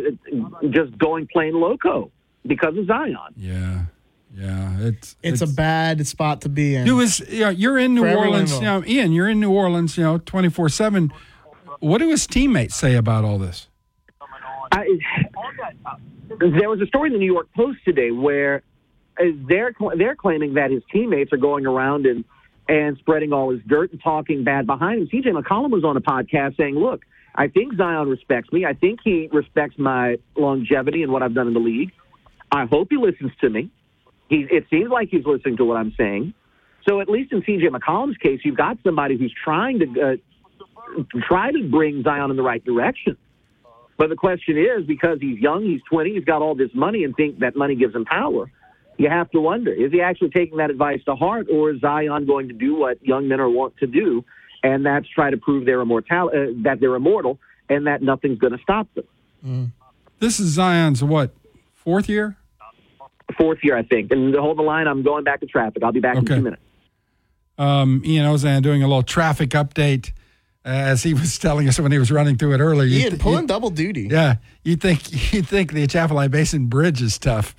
just 0.69 0.97
going 0.97 1.27
plain 1.31 1.53
loco 1.53 2.11
because 2.45 2.77
of 2.77 2.85
Zion. 2.87 3.17
yeah, 3.35 3.85
yeah, 4.35 4.77
it's 4.79 5.15
It's, 5.23 5.41
a 5.41 5.47
bad 5.47 6.05
spot 6.07 6.41
to 6.41 6.49
be 6.49 6.75
in. 6.75 6.85
You 6.85 6.95
was 6.97 7.19
you 7.29 7.41
know, 7.41 7.49
you're 7.49 7.77
in 7.77 7.95
New 7.95 8.01
For 8.01 8.15
Orleans, 8.15 8.53
you 8.53 8.61
know. 8.61 8.83
Ian. 8.85 9.11
You're 9.11 9.29
in 9.29 9.39
New 9.39 9.51
Orleans, 9.51 9.97
you 9.97 10.03
know, 10.03 10.17
twenty 10.17 10.49
four 10.49 10.69
seven. 10.69 11.11
What 11.79 11.99
do 11.99 12.09
his 12.09 12.25
teammates 12.25 12.75
say 12.75 12.95
about 12.95 13.23
all 13.25 13.37
this? 13.37 13.67
I, 14.71 14.87
there 16.39 16.69
was 16.69 16.81
a 16.81 16.85
story 16.87 17.07
in 17.07 17.13
the 17.13 17.19
New 17.19 17.31
York 17.31 17.47
Post 17.55 17.79
today 17.85 18.11
where 18.11 18.63
uh, 19.19 19.25
they're 19.47 19.73
they're 19.97 20.15
claiming 20.15 20.55
that 20.55 20.71
his 20.71 20.83
teammates 20.91 21.31
are 21.31 21.37
going 21.37 21.65
around 21.65 22.05
and 22.05 22.25
and 22.67 22.97
spreading 22.97 23.33
all 23.33 23.51
his 23.51 23.61
dirt 23.67 23.91
and 23.91 24.01
talking 24.01 24.43
bad 24.43 24.65
behind 24.65 25.01
him. 25.01 25.07
CJ 25.07 25.27
McCollum 25.39 25.71
was 25.71 25.83
on 25.83 25.97
a 25.97 26.01
podcast 26.01 26.57
saying, 26.57 26.75
"Look, 26.75 27.05
I 27.35 27.47
think 27.47 27.75
Zion 27.75 28.09
respects 28.09 28.51
me. 28.51 28.65
I 28.65 28.73
think 28.73 28.99
he 29.03 29.29
respects 29.31 29.77
my 29.77 30.17
longevity 30.35 31.03
and 31.03 31.11
what 31.11 31.21
I've 31.21 31.33
done 31.33 31.47
in 31.47 31.53
the 31.53 31.59
league. 31.59 31.91
I 32.51 32.65
hope 32.65 32.87
he 32.89 32.97
listens 32.97 33.31
to 33.41 33.49
me. 33.49 33.69
He, 34.29 34.47
it 34.49 34.65
seems 34.69 34.89
like 34.89 35.09
he's 35.09 35.25
listening 35.25 35.57
to 35.57 35.65
what 35.65 35.77
I'm 35.77 35.93
saying. 35.97 36.33
So 36.87 37.01
at 37.01 37.09
least 37.09 37.31
in 37.31 37.41
CJ 37.41 37.69
McCollum's 37.69 38.17
case, 38.17 38.41
you've 38.43 38.57
got 38.57 38.77
somebody 38.83 39.17
who's 39.17 39.33
trying 39.43 39.79
to 39.79 40.01
uh, 40.01 41.03
try 41.27 41.51
to 41.51 41.69
bring 41.69 42.03
Zion 42.03 42.31
in 42.31 42.37
the 42.37 42.43
right 42.43 42.63
direction." 42.63 43.17
But 43.97 44.09
the 44.09 44.15
question 44.15 44.57
is, 44.57 44.85
because 44.85 45.19
he's 45.21 45.39
young, 45.39 45.63
he's 45.63 45.81
20, 45.89 46.15
he's 46.15 46.25
got 46.25 46.41
all 46.41 46.55
this 46.55 46.71
money 46.73 47.03
and 47.03 47.15
think 47.15 47.39
that 47.39 47.55
money 47.55 47.75
gives 47.75 47.95
him 47.95 48.05
power. 48.05 48.51
You 48.97 49.09
have 49.09 49.29
to 49.31 49.41
wonder, 49.41 49.71
is 49.73 49.91
he 49.91 50.01
actually 50.01 50.29
taking 50.29 50.57
that 50.57 50.69
advice 50.69 51.01
to 51.05 51.15
heart 51.15 51.47
or 51.51 51.71
is 51.71 51.81
Zion 51.81 52.25
going 52.25 52.47
to 52.47 52.53
do 52.53 52.75
what 52.75 53.03
young 53.05 53.27
men 53.27 53.39
are 53.41 53.49
wont 53.49 53.75
to 53.77 53.87
do? 53.87 54.23
And 54.63 54.85
that's 54.85 55.07
try 55.09 55.29
to 55.29 55.37
prove 55.37 55.65
their 55.65 55.81
immortal, 55.81 56.29
uh, 56.29 56.53
that 56.63 56.79
they're 56.79 56.95
immortal 56.95 57.37
and 57.69 57.87
that 57.87 58.01
nothing's 58.01 58.39
going 58.39 58.53
to 58.53 58.59
stop 58.63 58.87
them. 58.95 59.73
This 60.19 60.39
is 60.39 60.47
Zion's 60.53 61.03
what 61.03 61.35
fourth 61.73 62.07
year? 62.09 62.37
Fourth 63.37 63.59
year, 63.63 63.75
I 63.77 63.83
think. 63.83 64.11
And 64.11 64.33
to 64.33 64.41
hold 64.41 64.57
the 64.57 64.61
line. 64.63 64.87
I'm 64.87 65.03
going 65.03 65.23
back 65.23 65.41
to 65.41 65.45
traffic. 65.45 65.83
I'll 65.83 65.91
be 65.91 65.99
back 65.99 66.15
in 66.17 66.23
Okay. 66.23 66.35
two 66.35 66.41
minutes. 66.41 66.61
Um, 67.57 68.01
Ian 68.05 68.25
Auzenne 68.25 68.61
doing 68.61 68.81
a 68.83 68.87
little 68.87 69.03
traffic 69.03 69.49
update 69.51 70.09
uh, 70.65 70.69
as 70.69 71.03
he 71.03 71.13
was 71.13 71.37
telling 71.37 71.67
us 71.67 71.79
when 71.79 71.91
he 71.91 71.97
was 71.99 72.11
running 72.11 72.37
through 72.37 72.53
it 72.53 72.59
earlier. 72.59 72.87
You 72.87 72.99
Ian 72.99 73.09
th- 73.11 73.21
pulling 73.21 73.41
you- 73.41 73.47
double 73.47 73.69
duty. 73.69 74.07
Yeah, 74.11 74.35
you 74.63 74.75
think 74.75 75.11
you 75.33 75.41
think 75.41 75.73
the 75.73 75.83
Atchafalaya 75.83 76.29
Basin 76.29 76.67
Bridge 76.67 77.01
is 77.01 77.17
tough. 77.17 77.55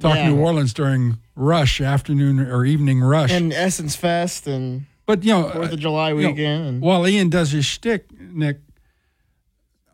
Talk 0.00 0.16
Yeah. 0.16 0.30
New 0.30 0.38
Orleans 0.38 0.72
during 0.72 1.18
rush, 1.36 1.80
afternoon 1.80 2.40
or 2.40 2.64
evening 2.64 3.00
rush. 3.00 3.30
And 3.30 3.52
Essence 3.52 3.94
Fest 3.96 4.46
and 4.46 4.86
but 5.06 5.24
you 5.24 5.32
know, 5.32 5.50
Fourth 5.50 5.72
of 5.72 5.78
July 5.78 6.10
you 6.10 6.22
know, 6.22 6.28
weekend. 6.30 6.66
and- 6.66 6.80
while 6.80 7.06
Ian 7.06 7.28
does 7.30 7.50
his 7.52 7.66
shtick, 7.66 8.06
Nick, 8.18 8.60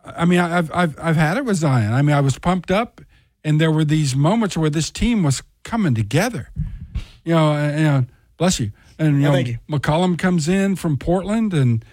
I 0.04 0.24
mean, 0.24 0.38
I- 0.38 0.58
I've 0.58 0.70
I've 0.72 0.98
I've 1.00 1.16
had 1.16 1.36
it 1.36 1.44
with 1.44 1.56
Zion. 1.56 1.92
I 1.92 2.02
mean, 2.02 2.14
I 2.14 2.20
was 2.20 2.38
pumped 2.38 2.70
up, 2.70 3.00
and 3.44 3.60
there 3.60 3.70
were 3.72 3.84
these 3.84 4.14
moments 4.14 4.56
where 4.56 4.70
this 4.70 4.90
team 4.90 5.22
was 5.22 5.42
coming 5.64 5.94
together. 5.94 6.50
You 7.24 7.34
know, 7.34 7.52
and, 7.54 7.78
you 7.78 7.84
know, 7.84 8.06
bless 8.36 8.60
you. 8.60 8.70
And 8.98 9.20
you 9.20 9.28
Oh, 9.28 9.32
know, 9.32 9.38
you. 9.38 9.58
McCollum 9.68 10.16
comes 10.16 10.48
in 10.48 10.76
from 10.76 10.96
Portland, 10.96 11.52
and 11.52 11.84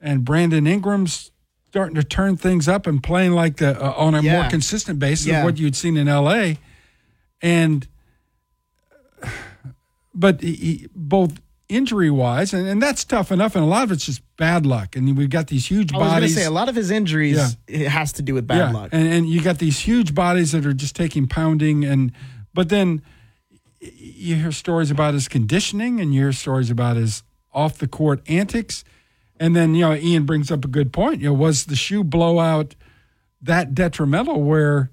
and 0.00 0.24
Brandon 0.24 0.66
Ingram's 0.66 1.32
starting 1.68 1.96
to 1.96 2.04
turn 2.04 2.36
things 2.36 2.68
up 2.68 2.86
and 2.86 3.02
playing 3.02 3.32
like 3.32 3.56
the 3.56 3.82
uh, 3.82 3.92
on 3.96 4.14
a 4.14 4.22
more 4.22 4.44
consistent 4.48 4.98
basis 5.00 5.26
Yeah. 5.26 5.38
of 5.40 5.44
what 5.44 5.58
you'd 5.58 5.74
seen 5.74 5.96
in 5.96 6.06
L.A. 6.08 6.58
And 7.42 7.86
but 10.14 10.40
he, 10.40 10.88
both 10.94 11.40
injury 11.68 12.10
wise, 12.10 12.54
and, 12.54 12.66
and 12.66 12.82
that's 12.82 13.04
tough 13.04 13.30
enough, 13.32 13.54
and 13.54 13.64
a 13.64 13.68
lot 13.68 13.84
of 13.84 13.92
it's 13.92 14.06
just 14.06 14.22
bad 14.36 14.64
luck. 14.64 14.96
And 14.96 15.16
we've 15.16 15.30
got 15.30 15.48
these 15.48 15.66
huge 15.66 15.92
bodies 15.92 16.02
I 16.02 16.04
was 16.04 16.20
going 16.20 16.28
to 16.28 16.34
say 16.34 16.44
a 16.44 16.50
lot 16.50 16.68
of 16.68 16.74
his 16.74 16.90
injuries 16.90 17.36
Yeah. 17.36 17.48
it 17.82 17.88
has 17.88 18.12
to 18.14 18.22
do 18.22 18.34
with 18.34 18.46
bad 18.46 18.56
yeah, 18.56 18.72
luck. 18.72 18.90
And, 18.92 19.06
and 19.06 19.28
you 19.28 19.42
got 19.42 19.58
these 19.58 19.80
huge 19.80 20.14
bodies 20.14 20.52
that 20.52 20.64
are 20.64 20.72
just 20.72 20.96
taking 20.96 21.26
pounding, 21.26 21.84
and 21.84 22.12
but 22.54 22.68
then 22.68 23.02
you 23.80 24.36
hear 24.36 24.52
stories 24.52 24.90
about 24.90 25.14
his 25.14 25.28
conditioning, 25.28 26.00
and 26.00 26.14
you 26.14 26.22
hear 26.22 26.32
stories 26.32 26.70
about 26.70 26.96
his 26.96 27.22
off 27.52 27.78
the 27.78 27.88
court 27.88 28.22
antics, 28.28 28.84
and 29.38 29.54
then 29.54 29.74
you 29.74 29.82
know 29.82 29.94
Ian 29.94 30.24
brings 30.24 30.50
up 30.50 30.64
a 30.64 30.68
good 30.68 30.92
point. 30.92 31.20
You 31.20 31.28
know, 31.28 31.34
was 31.34 31.66
the 31.66 31.76
shoe 31.76 32.04
blowout 32.04 32.74
that 33.42 33.74
detrimental 33.74 34.42
where? 34.42 34.90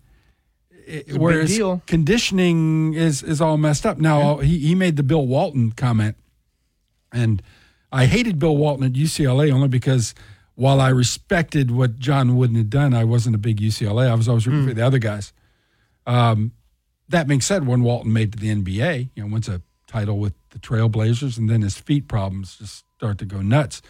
A 0.87 1.17
where 1.17 1.33
big 1.33 1.41
his 1.47 1.57
deal. 1.57 1.81
conditioning 1.87 2.93
is 2.93 3.23
is 3.23 3.41
all 3.41 3.57
messed 3.57 3.85
up. 3.85 3.97
Now 3.97 4.37
he, 4.37 4.59
he 4.59 4.75
made 4.75 4.95
the 4.95 5.03
Bill 5.03 5.25
Walton 5.25 5.71
comment, 5.71 6.15
and 7.11 7.41
I 7.91 8.05
hated 8.05 8.39
Bill 8.39 8.55
Walton 8.57 8.85
at 8.85 8.93
UCLA 8.93 9.51
only 9.51 9.67
because 9.67 10.13
while 10.55 10.79
I 10.79 10.89
respected 10.89 11.71
what 11.71 11.97
John 11.99 12.35
Wooden 12.35 12.55
had 12.55 12.69
done, 12.69 12.93
I 12.93 13.03
wasn't 13.03 13.35
a 13.35 13.39
big 13.39 13.59
UCLA. 13.59 14.09
I 14.09 14.13
was 14.13 14.27
always 14.27 14.45
rooting 14.45 14.67
for 14.67 14.73
the 14.73 14.85
other 14.85 14.99
guys. 14.99 15.33
Um, 16.05 16.51
that 17.09 17.27
being 17.27 17.41
said, 17.41 17.65
when 17.65 17.81
Walton 17.83 18.13
made 18.13 18.33
to 18.33 18.39
the 18.39 18.53
NBA, 18.53 19.09
you 19.15 19.23
know, 19.23 19.31
wins 19.31 19.49
a 19.49 19.61
title 19.87 20.17
with 20.17 20.33
the 20.51 20.59
Trailblazers, 20.59 21.37
and 21.37 21.49
then 21.49 21.61
his 21.61 21.77
feet 21.77 22.07
problems 22.07 22.57
just 22.57 22.85
start 22.97 23.17
to 23.19 23.25
go 23.25 23.41
nuts. 23.41 23.81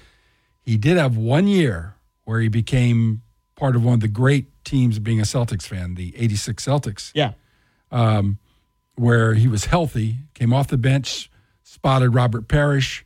He 0.62 0.78
did 0.78 0.98
have 0.98 1.18
one 1.18 1.48
year 1.48 1.96
where 2.24 2.40
he 2.40 2.48
became 2.48 3.22
part 3.56 3.76
of 3.76 3.84
one 3.84 3.96
of 3.96 4.00
the 4.00 4.08
great 4.08 4.48
teams 4.64 5.00
being 5.00 5.20
a 5.20 5.24
Celtics 5.24 5.64
fan, 5.64 5.96
the 5.96 6.14
86 6.18 6.66
Celtics. 6.66 7.12
Yeah. 7.14 7.34
Um, 7.92 8.40
where 8.96 9.34
he 9.34 9.48
was 9.48 9.66
healthy, 9.66 10.18
came 10.34 10.54
off 10.54 10.68
the 10.68 10.78
bench, 10.78 11.30
spotted 11.64 12.14
Robert 12.14 12.48
Parish, 12.48 13.06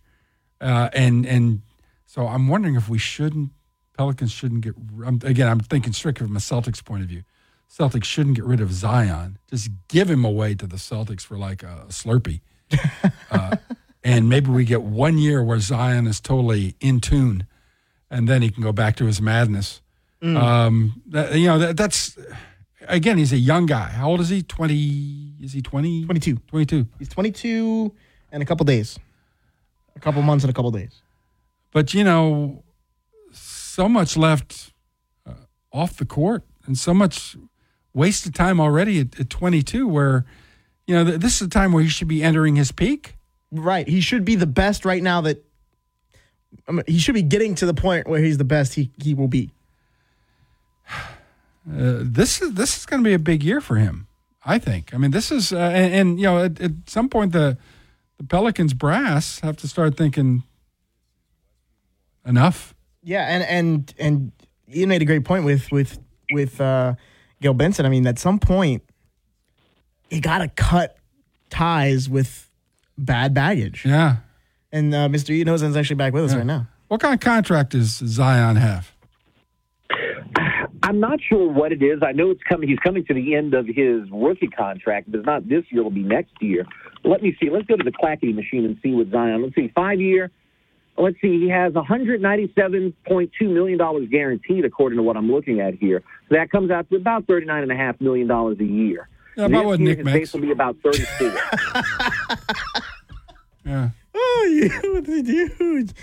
uh, 0.60 0.90
and 0.94 1.26
and 1.26 1.62
so 2.06 2.28
I'm 2.28 2.48
wondering 2.48 2.76
if 2.76 2.90
we 2.90 2.98
shouldn't 2.98 3.52
Pelicans 3.98 4.32
shouldn't 4.32 4.62
get 4.62 4.76
I'm, 5.06 5.20
again. 5.24 5.48
I'm 5.48 5.60
thinking 5.60 5.92
strictly 5.92 6.28
from 6.28 6.38
a 6.38 6.40
Celtics 6.40 6.84
point 6.84 7.04
of 7.04 7.10
view. 7.10 7.24
Celtics 7.70 8.06
shouldn't 8.06 8.36
get 8.36 8.46
rid 8.46 8.62
of 8.62 8.72
Zion. 8.72 9.40
Just 9.50 9.70
give 9.88 10.10
him 10.10 10.24
away 10.24 10.56
to 10.56 10.68
the 10.68 10.78
Celtics 10.78 11.22
for 11.22 11.38
like 11.38 11.64
a 11.64 11.86
Slurpee, 11.90 12.42
uh, 13.32 13.58
and 14.04 14.30
maybe 14.30 14.52
we 14.52 14.64
get 14.64 14.84
one 14.84 15.18
year 15.18 15.44
where 15.44 15.60
Zion 15.60 16.08
is 16.08 16.22
totally 16.22 16.76
in 16.80 17.02
tune, 17.02 17.48
and 18.10 18.30
then 18.30 18.42
he 18.42 18.50
can 18.50 18.64
go 18.64 18.72
back 18.72 18.96
to 18.98 19.06
his 19.06 19.22
madness. 19.22 19.82
Mm. 20.22 20.36
Um, 20.36 21.02
that, 21.08 21.36
you 21.36 21.48
know 21.48 21.60
that, 21.60 21.78
that's 21.78 22.18
again. 22.88 23.18
He's 23.18 23.34
a 23.34 23.38
young 23.38 23.66
guy. 23.66 23.90
How 23.90 24.10
old 24.10 24.20
is 24.20 24.30
he? 24.30 24.42
Twenty? 24.42 25.34
Is 25.42 25.54
he 25.54 25.62
twenty? 25.62 26.06
22. 26.06 26.38
Twenty-two. 26.48 26.88
He's 26.98 27.10
22 27.10 27.94
and 28.32 28.42
a 28.42 28.46
couple 28.46 28.66
days. 28.66 28.98
A 29.96 30.00
couple 30.00 30.22
months 30.22 30.44
and 30.44 30.52
a 30.52 30.54
couple 30.54 30.72
days. 30.72 31.02
But 31.72 31.94
you 31.94 32.04
know, 32.04 32.64
so 33.32 33.88
much 33.88 34.18
left 34.18 34.74
uh, 35.26 35.34
off 35.72 35.98
the 35.98 36.06
court, 36.06 36.44
and 36.66 36.78
so 36.78 36.94
much 36.94 37.38
wasted 37.94 38.34
time 38.34 38.60
already 38.60 39.00
at, 39.02 39.20
at 39.20 39.30
22. 39.30 39.88
Where 39.88 40.26
you 40.88 40.96
know 40.96 41.06
th- 41.06 41.20
this 41.20 41.36
is 41.36 41.48
a 41.48 41.50
time 41.50 41.72
where 41.72 41.84
he 41.84 41.90
should 41.90 42.08
be 42.08 42.24
entering 42.24 42.56
his 42.56 42.72
peak. 42.72 43.16
Right. 43.52 43.88
He 43.88 44.02
should 44.02 44.26
be 44.26 44.36
the 44.36 44.48
best 44.48 44.84
right 44.84 45.02
now 45.02 45.22
that 45.22 45.44
I 46.68 46.72
mean, 46.72 46.84
he 46.88 47.00
should 47.00 47.16
be 47.16 47.22
getting 47.22 47.56
to 47.56 47.66
the 47.66 47.74
point 47.74 48.08
where 48.08 48.22
he's 48.22 48.38
the 48.38 48.44
best 48.44 48.74
he, 48.74 48.92
he 49.02 49.14
will 49.14 49.28
be. 49.28 49.52
Uh, 50.90 52.00
this 52.02 52.42
is 52.42 52.54
this 52.54 52.78
is 52.78 52.86
going 52.86 53.04
to 53.04 53.08
be 53.08 53.14
a 53.14 53.20
big 53.20 53.44
year 53.44 53.60
for 53.62 53.76
him. 53.76 54.08
I 54.46 54.58
think. 54.60 54.94
I 54.94 54.98
mean, 54.98 55.12
this 55.12 55.32
is 55.32 55.52
uh, 55.52 55.58
and, 55.58 55.94
and 55.94 56.20
you 56.20 56.26
know 56.26 56.46
at, 56.46 56.62
at 56.62 56.72
some 56.86 57.10
point 57.10 57.34
the 57.34 57.58
the 58.18 58.24
Pelicans 58.24 58.74
brass 58.74 59.42
have 59.42 59.58
to 59.58 59.68
start 59.68 59.98
thinking 59.98 60.44
enough. 62.26 62.74
Yeah, 63.04 63.26
and 63.28 63.44
and 63.44 63.94
and 64.00 64.32
you 64.68 64.88
made 64.88 65.02
a 65.02 65.06
great 65.06 65.26
point 65.26 65.46
with 65.46 65.72
with 65.72 66.00
with 66.32 66.60
uh, 66.60 66.96
Gayle 67.42 67.54
Benson. 67.54 67.86
I 67.86 67.90
mean, 67.90 68.06
at 68.08 68.20
some 68.20 68.40
point, 68.40 68.84
you 70.10 70.22
got 70.22 70.40
to 70.40 70.48
cut 70.50 70.98
ties 71.50 72.10
with 72.10 72.50
bad 72.98 73.34
baggage. 73.34 73.86
Yeah. 73.86 74.18
And 74.72 74.94
uh, 74.94 75.08
Mr. 75.08 75.30
Ian 75.30 75.48
Hosen's 75.48 75.78
actually 75.78 75.96
back 75.96 76.12
with 76.14 76.26
us 76.26 76.32
Yeah. 76.32 76.38
right 76.40 76.46
now. 76.46 76.68
What 76.90 77.00
kind 77.00 77.14
of 77.14 77.20
contract 77.22 77.72
does 77.72 77.90
Zion 77.98 78.58
have? 78.58 78.94
I'm 80.88 81.02
not 81.02 81.20
sure 81.22 81.52
what 81.52 81.74
it 81.74 81.84
is. 81.84 82.00
I 82.02 82.14
know 82.14 82.32
it's 82.32 82.42
coming. 82.44 82.70
He's 82.70 82.80
coming 82.80 83.04
to 83.06 83.14
the 83.14 83.36
end 83.36 83.54
of 83.54 83.68
his 83.68 84.10
rookie 84.10 84.48
contract, 84.48 85.12
but 85.12 85.18
it's 85.20 85.26
not 85.26 85.48
this 85.50 85.66
year. 85.70 85.82
It'll 85.82 85.92
be 85.92 86.02
next 86.02 86.32
year. 86.40 86.66
Let 87.04 87.22
me 87.22 87.36
see. 87.42 87.50
Let's 87.50 87.66
go 87.66 87.76
to 87.76 87.84
the 87.84 87.92
clackety 87.92 88.32
machine 88.32 88.64
and 88.64 88.78
see 88.82 88.94
what 88.94 89.10
Zion. 89.12 89.44
Let's 89.44 89.56
see. 89.56 89.70
Five 89.76 90.00
year. 90.00 90.32
Let's 90.98 91.18
see. 91.22 91.42
He 91.42 91.50
has 91.50 91.74
197.2 91.74 92.94
million 93.42 93.78
dollars 93.78 94.08
guaranteed, 94.10 94.64
according 94.64 94.98
to 94.98 95.04
what 95.04 95.18
I'm 95.18 95.30
looking 95.30 95.60
at 95.60 95.74
here. 95.76 96.02
So 96.30 96.36
that 96.36 96.50
comes 96.52 96.72
out 96.72 96.90
to 96.90 96.96
about 96.96 97.28
39 97.28 97.64
and 97.64 97.72
a 97.72 97.76
half 97.76 98.00
million 98.00 98.28
dollars 98.28 98.58
a 98.62 98.66
year. 98.66 99.10
Yeah, 99.36 99.46
about 99.46 99.58
this 99.60 99.66
what 99.66 99.80
year, 99.80 99.90
Nick 99.90 99.98
his 99.98 100.06
makes. 100.06 100.18
base 100.20 100.34
will 100.34 100.42
be 100.42 100.52
about 100.52 100.78
34. 100.84 101.34
Yeah. 103.66 103.90
Oh, 104.16 104.48
you 104.50 105.02
dude. 105.24 105.94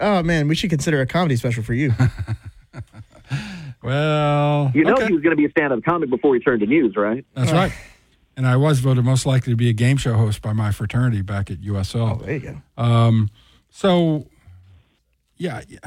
Oh 0.00 0.22
man, 0.24 0.48
we 0.48 0.56
should 0.56 0.70
consider 0.70 1.00
a 1.00 1.06
comedy 1.06 1.36
special 1.36 1.62
for 1.62 1.72
you. 1.72 1.92
Well, 3.86 4.72
you 4.74 4.82
know 4.82 4.94
okay. 4.94 5.06
he 5.06 5.12
was 5.12 5.22
going 5.22 5.30
to 5.30 5.36
be 5.36 5.44
a 5.44 5.50
stand-up 5.50 5.84
comic 5.84 6.10
before 6.10 6.34
he 6.34 6.40
turned 6.40 6.58
to 6.58 6.66
news, 6.66 6.96
right? 6.96 7.24
That's 7.34 7.52
right. 7.52 7.72
And 8.36 8.44
I 8.44 8.56
was 8.56 8.80
voted 8.80 9.04
most 9.04 9.26
likely 9.26 9.52
to 9.52 9.56
be 9.56 9.68
a 9.68 9.72
game 9.72 9.96
show 9.96 10.14
host 10.14 10.42
by 10.42 10.52
my 10.52 10.72
fraternity 10.72 11.22
back 11.22 11.52
at 11.52 11.58
USL. 11.58 12.20
Oh, 12.20 12.24
there 12.24 12.34
you 12.34 12.40
go. 12.76 12.82
Um, 12.82 13.30
so, 13.70 14.26
yeah, 15.36 15.62
yeah. 15.68 15.78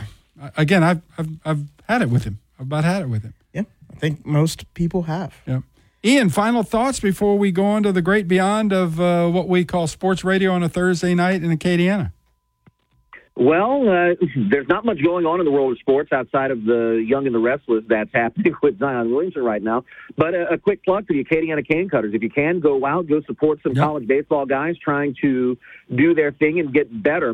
Again, 0.55 0.81
I've, 0.81 1.01
I've 1.17 1.29
I've 1.43 1.63
had 1.89 2.01
it 2.01 2.09
with 2.09 2.23
him. 2.23 2.39
I've 2.57 2.67
about 2.67 2.85
had 2.85 3.01
it 3.01 3.09
with 3.09 3.23
him. 3.23 3.33
Yeah, 3.51 3.63
I 3.91 3.95
think 3.97 4.25
most 4.25 4.73
people 4.73 5.03
have. 5.03 5.35
Yeah. 5.45 5.59
Ian, 6.01 6.29
final 6.29 6.63
thoughts 6.63 7.01
before 7.01 7.37
we 7.37 7.51
go 7.51 7.65
on 7.65 7.83
to 7.83 7.91
the 7.91 8.01
great 8.01 8.29
beyond 8.29 8.71
of 8.71 9.01
uh, 9.01 9.27
what 9.27 9.49
we 9.49 9.65
call 9.65 9.87
sports 9.87 10.23
radio 10.23 10.53
on 10.53 10.63
a 10.63 10.69
Thursday 10.69 11.13
night 11.13 11.43
in 11.43 11.51
Acadiana. 11.51 12.13
Well, 13.39 13.87
uh, 13.87 14.15
there's 14.35 14.67
not 14.67 14.83
much 14.83 15.01
going 15.01 15.25
on 15.25 15.39
in 15.39 15.45
the 15.45 15.51
world 15.51 15.71
of 15.71 15.79
sports 15.79 16.11
outside 16.11 16.51
of 16.51 16.65
the 16.65 17.01
young 17.07 17.25
and 17.25 17.33
the 17.33 17.39
restless 17.39 17.85
that's 17.87 18.09
happening 18.13 18.53
with 18.61 18.79
Zion 18.79 19.09
Williamson 19.09 19.43
right 19.43 19.63
now. 19.63 19.85
But 20.17 20.33
a, 20.33 20.53
a 20.53 20.57
quick 20.57 20.83
plug 20.83 21.07
for 21.07 21.13
the 21.13 21.23
Acadiana 21.23 21.65
Cane 21.65 21.87
Cutters. 21.87 22.13
If 22.13 22.21
you 22.21 22.29
can, 22.29 22.59
go 22.59 22.85
out, 22.85 23.07
go 23.07 23.21
support 23.21 23.61
some 23.63 23.75
college 23.75 24.07
baseball 24.07 24.45
guys 24.45 24.75
trying 24.77 25.15
to 25.21 25.57
do 25.95 26.13
their 26.13 26.33
thing 26.33 26.59
and 26.59 26.73
get 26.73 27.01
better 27.01 27.33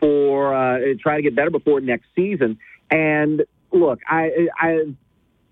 for 0.00 0.54
uh, 0.54 0.78
try 0.98 1.16
to 1.16 1.22
get 1.22 1.36
better 1.36 1.50
before 1.50 1.78
next 1.80 2.06
season. 2.16 2.58
And 2.90 3.42
look, 3.70 4.00
I 4.08 4.48
I 4.58 4.94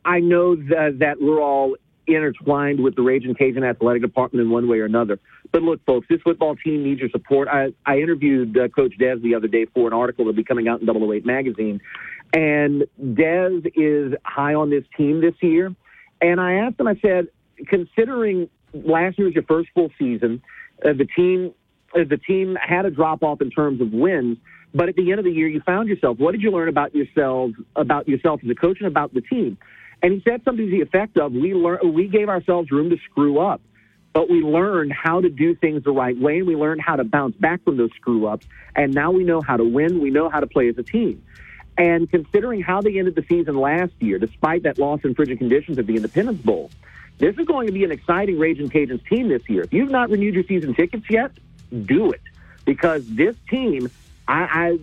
I 0.06 0.20
know 0.20 0.56
that, 0.56 1.00
that 1.00 1.20
we're 1.20 1.42
all 1.42 1.76
intertwined 2.14 2.82
with 2.82 2.96
the 2.96 3.02
Ragin' 3.02 3.34
Cajun 3.34 3.64
athletic 3.64 4.02
department 4.02 4.44
in 4.44 4.50
one 4.50 4.68
way 4.68 4.78
or 4.78 4.84
another. 4.84 5.18
But 5.52 5.62
look, 5.62 5.84
folks, 5.84 6.06
this 6.08 6.20
football 6.22 6.56
team 6.56 6.84
needs 6.84 7.00
your 7.00 7.10
support. 7.10 7.48
I, 7.48 7.72
I 7.86 7.98
interviewed 7.98 8.56
uh, 8.56 8.68
Coach 8.68 8.94
Dez 9.00 9.22
the 9.22 9.34
other 9.34 9.48
day 9.48 9.66
for 9.66 9.86
an 9.86 9.92
article 9.92 10.24
that'll 10.24 10.36
be 10.36 10.44
coming 10.44 10.68
out 10.68 10.80
in 10.80 10.88
008 10.88 11.26
magazine. 11.26 11.80
And 12.32 12.84
Dez 13.00 13.70
is 13.74 14.14
high 14.24 14.54
on 14.54 14.70
this 14.70 14.84
team 14.96 15.20
this 15.20 15.34
year. 15.40 15.74
And 16.20 16.40
I 16.40 16.54
asked 16.54 16.80
him, 16.80 16.88
I 16.88 16.96
said, 17.02 17.28
considering 17.66 18.48
last 18.72 19.18
year 19.18 19.26
was 19.26 19.34
your 19.34 19.44
first 19.44 19.68
full 19.74 19.90
season, 19.98 20.42
uh, 20.84 20.92
the 20.92 21.06
team 21.16 21.52
uh, 21.94 22.04
the 22.08 22.16
team 22.16 22.56
had 22.60 22.86
a 22.86 22.90
drop 22.90 23.22
off 23.22 23.40
in 23.40 23.50
terms 23.50 23.80
of 23.80 23.92
wins. 23.92 24.38
But 24.74 24.88
at 24.88 24.96
the 24.96 25.10
end 25.10 25.18
of 25.18 25.24
the 25.24 25.30
year, 25.30 25.48
you 25.48 25.60
found 25.60 25.88
yourself. 25.88 26.18
What 26.18 26.32
did 26.32 26.40
you 26.40 26.50
learn 26.50 26.68
about 26.68 26.94
yourself, 26.94 27.50
about 27.76 28.08
yourself 28.08 28.40
as 28.42 28.50
a 28.50 28.54
coach, 28.54 28.78
and 28.80 28.86
about 28.86 29.12
the 29.12 29.20
team? 29.20 29.58
And 30.02 30.14
he 30.14 30.20
said 30.20 30.42
something 30.44 30.64
to 30.66 30.70
the 30.70 30.80
effect 30.80 31.16
of, 31.16 31.32
"We 31.32 31.54
learn, 31.54 31.92
we 31.92 32.08
gave 32.08 32.28
ourselves 32.28 32.70
room 32.70 32.90
to 32.90 32.96
screw 33.08 33.38
up. 33.38 33.60
but 34.12 34.28
we 34.28 34.42
learned 34.42 34.92
how 34.92 35.20
to 35.20 35.30
do 35.30 35.54
things 35.54 35.84
the 35.84 35.92
right 35.92 36.16
way, 36.18 36.38
and 36.38 36.46
we 36.46 36.54
learned 36.54 36.82
how 36.82 36.96
to 36.96 37.04
bounce 37.04 37.36
back 37.36 37.62
from 37.64 37.76
those 37.76 37.90
screw 37.92 38.26
ups. 38.26 38.46
And 38.76 38.94
now 38.94 39.10
we 39.10 39.24
know 39.24 39.40
how 39.40 39.56
to 39.56 39.64
win. 39.64 40.00
We 40.00 40.10
know 40.10 40.28
how 40.28 40.40
to 40.40 40.46
play 40.46 40.68
as 40.68 40.76
a 40.78 40.82
team. 40.82 41.22
And 41.78 42.10
considering 42.10 42.60
how 42.60 42.82
they 42.82 42.98
ended 42.98 43.14
the 43.14 43.24
season 43.28 43.56
last 43.56 43.92
year, 44.00 44.18
despite 44.18 44.64
that 44.64 44.78
loss 44.78 45.00
in 45.04 45.14
frigid 45.14 45.38
conditions 45.38 45.78
at 45.78 45.86
the 45.86 45.96
Independence 45.96 46.42
Bowl, 46.42 46.70
this 47.18 47.36
is 47.38 47.46
going 47.46 47.66
to 47.66 47.72
be 47.72 47.84
an 47.84 47.90
exciting 47.90 48.38
Ragin' 48.38 48.68
Cajuns 48.68 49.06
team 49.08 49.28
this 49.28 49.48
year. 49.48 49.62
If 49.62 49.72
you've 49.72 49.90
not 49.90 50.10
renewed 50.10 50.34
your 50.34 50.44
season 50.44 50.74
tickets 50.74 51.06
yet, 51.08 51.30
do 51.86 52.10
it 52.10 52.20
because 52.66 53.06
this 53.08 53.34
team, 53.48 53.90
I, 54.28 54.78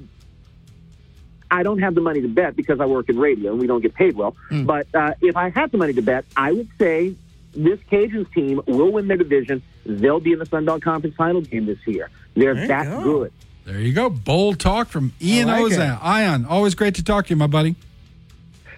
I, 1.51 1.59
I 1.59 1.63
don't 1.63 1.79
have 1.79 1.95
the 1.95 2.01
money 2.01 2.21
to 2.21 2.27
bet 2.27 2.55
because 2.55 2.79
I 2.79 2.85
work 2.85 3.09
in 3.09 3.17
radio 3.19 3.51
and 3.51 3.59
we 3.59 3.67
don't 3.67 3.81
get 3.81 3.93
paid 3.93 4.15
well. 4.15 4.35
But 4.51 4.87
uh, 4.93 5.13
if 5.21 5.35
I 5.37 5.49
had 5.49 5.71
the 5.71 5.77
money 5.77 5.93
to 5.93 6.01
bet, 6.01 6.25
I 6.35 6.51
would 6.51 6.69
say 6.77 7.15
this 7.53 7.79
Cajuns 7.91 8.31
team 8.33 8.61
will 8.67 8.91
win 8.91 9.07
their 9.07 9.17
division. 9.17 9.61
They'll 9.85 10.19
be 10.19 10.33
in 10.33 10.39
the 10.39 10.45
Sun 10.45 10.65
Belt 10.65 10.81
Conference 10.81 11.15
title 11.15 11.41
game 11.41 11.65
this 11.65 11.79
year. 11.87 12.09
They're 12.35 12.53
There 12.55 12.67
that 12.67 12.85
go. 12.85 13.03
good. 13.03 13.33
There 13.65 13.79
you 13.79 13.93
go. 13.93 14.09
Bold 14.09 14.59
talk 14.59 14.87
from 14.89 15.13
Ian 15.21 15.47
like 15.47 15.63
Auzenne. 15.65 15.95
it. 15.97 16.03
Ion, 16.03 16.45
always 16.45 16.75
great 16.75 16.95
to 16.95 17.03
talk 17.03 17.25
to 17.27 17.29
you, 17.31 17.35
my 17.35 17.47
buddy. 17.47 17.75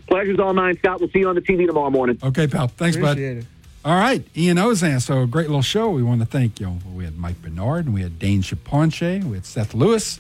Pleasure's 0.08 0.40
all 0.40 0.54
mine, 0.54 0.78
Scott. 0.78 1.00
We'll 1.00 1.10
see 1.10 1.20
you 1.20 1.30
on 1.30 1.36
the 1.36 1.42
TV 1.42 1.66
tomorrow 1.66 1.90
morning. 1.90 2.18
Okay, 2.22 2.48
pal. 2.48 2.68
Thanks, 2.68 2.98
bud. 2.98 3.18
It. 3.18 3.46
All 3.86 3.96
right, 3.96 4.24
Ian 4.36 4.58
Auzenne. 4.58 5.02
So 5.02 5.22
a 5.24 5.28
great 5.28 5.48
little 5.48 5.62
show. 5.62 5.90
We 5.90 6.04
want 6.04 6.20
to 6.20 6.26
thank 6.26 6.60
you. 6.60 6.68
know, 6.68 6.78
we 6.94 7.06
had 7.06 7.18
Mike 7.18 7.42
Bernard, 7.42 7.86
and 7.86 7.94
we 7.96 8.02
had 8.02 8.20
Dane 8.20 8.42
Chaponche, 8.42 9.24
we 9.24 9.38
had 9.38 9.46
Seth 9.46 9.74
Lewis, 9.74 10.20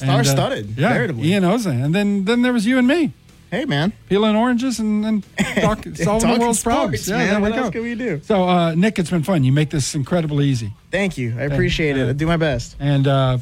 And, 0.00 0.10
uh, 0.10 0.22
Star-studded, 0.22 0.76
yeah, 0.76 0.92
veritably. 0.92 1.28
Ian 1.32 1.44
Auzenne, 1.44 1.84
and 1.84 1.94
then 1.94 2.24
then 2.24 2.42
there 2.42 2.52
was 2.52 2.66
you 2.66 2.78
and 2.78 2.86
me. 2.86 3.12
Hey, 3.50 3.64
man, 3.64 3.92
peeling 4.08 4.34
oranges 4.34 4.80
and, 4.80 5.04
and 5.06 5.24
talk, 5.60 5.84
solving 5.94 6.34
the 6.34 6.40
world's 6.40 6.58
sports, 6.58 6.62
problems. 6.62 7.08
Yeah, 7.08 7.16
man. 7.18 7.36
we 7.42 7.48
What 7.50 7.56
go. 7.56 7.62
else 7.64 7.70
can 7.72 7.82
we 7.82 7.94
do? 7.94 8.20
So, 8.24 8.42
uh, 8.48 8.74
Nick, 8.74 8.98
it's 8.98 9.08
been 9.10 9.22
fun. 9.22 9.44
You 9.44 9.52
make 9.52 9.70
this 9.70 9.94
incredibly 9.94 10.46
easy. 10.46 10.72
Thank 10.90 11.16
you. 11.16 11.34
I 11.38 11.42
appreciate 11.42 11.96
it. 11.96 12.08
I 12.08 12.12
do 12.12 12.26
my 12.26 12.36
best. 12.36 12.74
And 12.80 13.06
uh, 13.06 13.38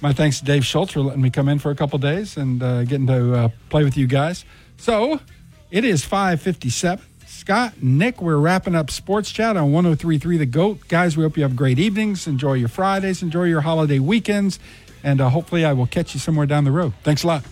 my 0.00 0.12
thanks 0.12 0.40
to 0.40 0.44
Dave 0.44 0.66
Schultz 0.66 0.92
for 0.92 1.00
letting 1.00 1.22
me 1.22 1.30
come 1.30 1.48
in 1.48 1.60
for 1.60 1.70
a 1.70 1.76
couple 1.76 1.98
days 2.00 2.36
and 2.36 2.60
uh, 2.62 2.82
getting 2.82 3.06
to 3.06 3.34
uh, 3.34 3.48
play 3.70 3.84
with 3.84 3.96
you 3.96 4.08
guys. 4.08 4.44
So 4.76 5.20
it 5.70 5.84
is 5.84 6.04
557. 6.04 7.04
Scott, 7.26 7.74
Nick, 7.82 8.20
we're 8.20 8.38
wrapping 8.38 8.74
up 8.74 8.90
Sports 8.90 9.30
Chat 9.30 9.56
on 9.56 9.70
1033 9.70 10.38
The 10.38 10.46
GOAT. 10.46 10.88
Guys, 10.88 11.16
we 11.16 11.22
hope 11.22 11.36
you 11.36 11.42
have 11.44 11.54
great 11.54 11.78
evenings. 11.78 12.26
Enjoy 12.26 12.54
your 12.54 12.68
Fridays. 12.68 13.22
Enjoy 13.22 13.44
your 13.44 13.60
holiday 13.60 13.98
weekends. 13.98 14.58
And 15.04 15.20
uh, 15.20 15.28
hopefully 15.28 15.64
I 15.66 15.74
will 15.74 15.86
catch 15.86 16.14
you 16.14 16.18
somewhere 16.18 16.46
down 16.46 16.64
the 16.64 16.72
road. 16.72 16.94
Thanks 17.02 17.22
a 17.22 17.26
lot. 17.28 17.44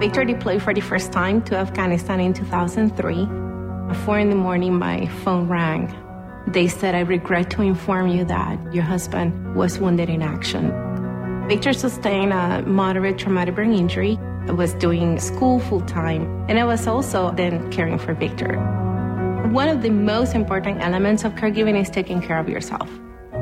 Victor 0.00 0.24
deployed 0.24 0.60
for 0.60 0.74
the 0.74 0.80
first 0.80 1.12
time 1.12 1.40
to 1.42 1.54
Afghanistan 1.54 2.18
in 2.18 2.34
2003. 2.34 3.22
At 3.88 3.96
4 4.04 4.18
in 4.18 4.30
the 4.30 4.34
morning, 4.34 4.76
my 4.76 5.06
phone 5.22 5.46
rang. 5.46 5.94
They 6.48 6.66
said, 6.66 6.96
I 6.96 7.00
regret 7.00 7.50
to 7.50 7.62
inform 7.62 8.08
you 8.08 8.24
that 8.24 8.74
your 8.74 8.82
husband 8.82 9.54
was 9.54 9.78
wounded 9.78 10.10
in 10.10 10.20
action. 10.20 10.91
Victor 11.52 11.74
sustained 11.74 12.32
a 12.32 12.62
moderate 12.62 13.18
traumatic 13.18 13.56
brain 13.56 13.74
injury. 13.74 14.18
I 14.48 14.52
was 14.52 14.72
doing 14.72 15.20
school 15.20 15.60
full 15.60 15.82
time, 15.82 16.46
and 16.48 16.58
I 16.58 16.64
was 16.64 16.86
also 16.86 17.30
then 17.30 17.70
caring 17.70 17.98
for 17.98 18.14
Victor. 18.14 18.56
One 19.50 19.68
of 19.68 19.82
the 19.82 19.90
most 19.90 20.34
important 20.34 20.80
elements 20.80 21.24
of 21.24 21.34
caregiving 21.34 21.78
is 21.78 21.90
taking 21.90 22.22
care 22.22 22.38
of 22.38 22.48
yourself. 22.48 22.88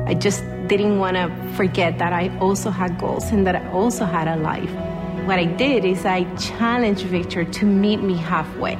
I 0.07 0.13
just 0.13 0.43
didn't 0.67 0.99
want 0.99 1.15
to 1.15 1.31
forget 1.55 1.99
that 1.99 2.11
I 2.11 2.37
also 2.39 2.69
had 2.69 2.99
goals 2.99 3.31
and 3.31 3.47
that 3.47 3.55
I 3.55 3.71
also 3.71 4.03
had 4.03 4.27
a 4.27 4.35
life. 4.35 4.73
What 5.25 5.39
I 5.39 5.45
did 5.45 5.85
is 5.85 6.05
I 6.05 6.25
challenged 6.35 7.05
Victor 7.05 7.45
to 7.45 7.65
meet 7.65 8.01
me 8.03 8.17
halfway. 8.17 8.75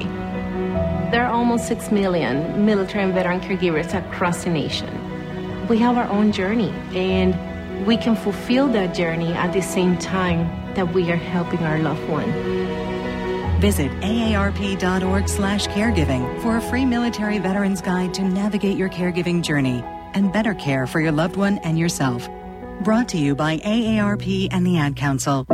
There 1.10 1.24
are 1.24 1.32
almost 1.32 1.68
6 1.68 1.90
million 1.90 2.66
military 2.66 3.02
and 3.02 3.14
veteran 3.14 3.40
caregivers 3.40 3.94
across 3.94 4.44
the 4.44 4.50
nation. 4.50 4.90
We 5.68 5.78
have 5.78 5.96
our 5.96 6.10
own 6.10 6.32
journey, 6.32 6.68
and 6.94 7.32
we 7.86 7.96
can 7.96 8.14
fulfill 8.14 8.68
that 8.68 8.94
journey 8.94 9.32
at 9.32 9.52
the 9.52 9.60
same 9.60 9.98
time 9.98 10.46
that 10.74 10.92
we 10.94 11.10
are 11.10 11.16
helping 11.16 11.60
our 11.60 11.78
loved 11.78 12.08
one. 12.08 12.30
Visit 13.60 13.90
aarp.org 14.00 15.28
slash 15.28 15.66
caregiving 15.68 16.42
for 16.42 16.56
a 16.56 16.60
free 16.60 16.84
military 16.84 17.38
veterans 17.38 17.80
guide 17.80 18.14
to 18.14 18.22
navigate 18.22 18.76
your 18.76 18.88
caregiving 18.88 19.42
journey 19.42 19.84
and 20.14 20.32
better 20.32 20.54
care 20.54 20.86
for 20.86 21.00
your 21.00 21.12
loved 21.12 21.36
one 21.36 21.58
and 21.58 21.78
yourself. 21.78 22.28
Brought 22.82 23.08
to 23.10 23.18
you 23.18 23.34
by 23.34 23.58
AARP 23.58 24.48
and 24.50 24.66
the 24.66 24.78
Ad 24.78 24.96
Council. 24.96 25.46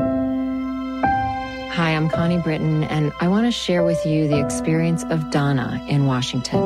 Hi, 1.79 1.91
I'm 1.95 2.09
Connie 2.09 2.39
Britton, 2.39 2.85
and 2.85 3.13
I 3.21 3.29
want 3.29 3.47
to 3.47 3.53
share 3.53 3.85
with 3.85 4.05
you 4.05 4.27
the 4.27 4.43
experience 4.45 5.05
of 5.05 5.31
Donna 5.31 5.85
in 5.89 6.07
Washington. 6.07 6.63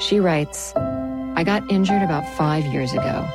She 0.00 0.18
writes 0.18 0.72
I 0.74 1.44
got 1.44 1.70
injured 1.70 2.02
about 2.02 2.26
five 2.36 2.64
years 2.66 2.92
ago. 2.92 3.28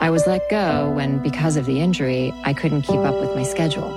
I 0.00 0.10
was 0.10 0.26
let 0.26 0.48
go 0.50 0.90
when, 0.90 1.18
because 1.18 1.56
of 1.56 1.66
the 1.66 1.80
injury, 1.80 2.32
I 2.44 2.54
couldn't 2.54 2.82
keep 2.82 3.00
up 3.00 3.20
with 3.20 3.34
my 3.34 3.42
schedule. 3.42 3.92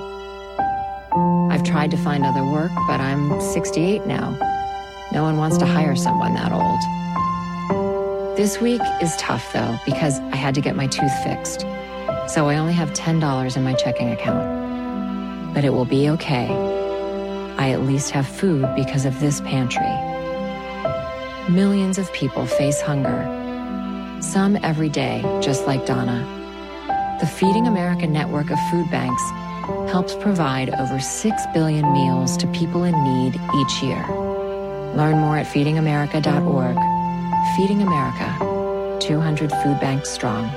I've 1.50 1.64
tried 1.64 1.90
to 1.92 1.96
find 1.96 2.24
other 2.24 2.44
work, 2.44 2.72
but 2.86 3.00
I'm 3.00 3.40
68 3.40 4.06
now. 4.06 4.30
No 5.12 5.22
one 5.22 5.36
wants 5.36 5.58
to 5.58 5.66
hire 5.66 5.96
someone 5.96 6.34
that 6.34 6.52
old. 6.52 8.36
This 8.36 8.60
week 8.60 8.82
is 9.00 9.14
tough, 9.16 9.52
though, 9.52 9.78
because 9.84 10.18
I 10.18 10.36
had 10.36 10.54
to 10.54 10.60
get 10.60 10.74
my 10.76 10.86
tooth 10.86 11.12
fixed. 11.22 11.60
So 12.28 12.48
I 12.48 12.56
only 12.56 12.72
have 12.72 12.92
$10 12.92 13.56
in 13.56 13.62
my 13.62 13.74
checking 13.74 14.10
account 14.10 14.62
but 15.54 15.64
it 15.64 15.70
will 15.70 15.84
be 15.84 16.08
okay. 16.08 16.48
I 17.58 17.70
at 17.70 17.82
least 17.82 18.10
have 18.10 18.26
food 18.26 18.66
because 18.74 19.04
of 19.04 19.20
this 19.20 19.40
pantry. 19.42 19.82
Millions 21.52 21.98
of 21.98 22.12
people 22.12 22.46
face 22.46 22.80
hunger, 22.80 23.22
some 24.22 24.56
every 24.62 24.88
day, 24.88 25.20
just 25.42 25.66
like 25.66 25.84
Donna. 25.86 26.26
The 27.20 27.26
Feeding 27.26 27.66
America 27.66 28.06
network 28.06 28.50
of 28.50 28.58
food 28.70 28.90
banks 28.90 29.22
helps 29.90 30.14
provide 30.14 30.70
over 30.74 30.98
6 30.98 31.42
billion 31.54 31.92
meals 31.92 32.36
to 32.38 32.46
people 32.48 32.84
in 32.84 32.94
need 33.04 33.40
each 33.56 33.82
year. 33.82 34.04
Learn 34.96 35.18
more 35.18 35.36
at 35.36 35.46
feedingamerica.org. 35.46 36.76
Feeding 37.56 37.82
America, 37.82 38.98
200 39.00 39.50
food 39.62 39.80
banks 39.80 40.10
strong. 40.10 40.50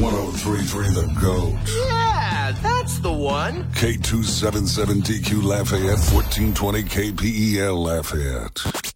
1033 0.00 0.94
The 0.94 1.20
GOAT. 1.20 1.58
Yeah, 1.86 2.52
that's 2.62 2.98
the 2.98 3.12
one. 3.12 3.64
K277DQ 3.72 5.42
Lafayette, 5.42 5.98
1420 5.98 6.82
KPEL 6.84 7.76
Lafayette. 7.76 8.87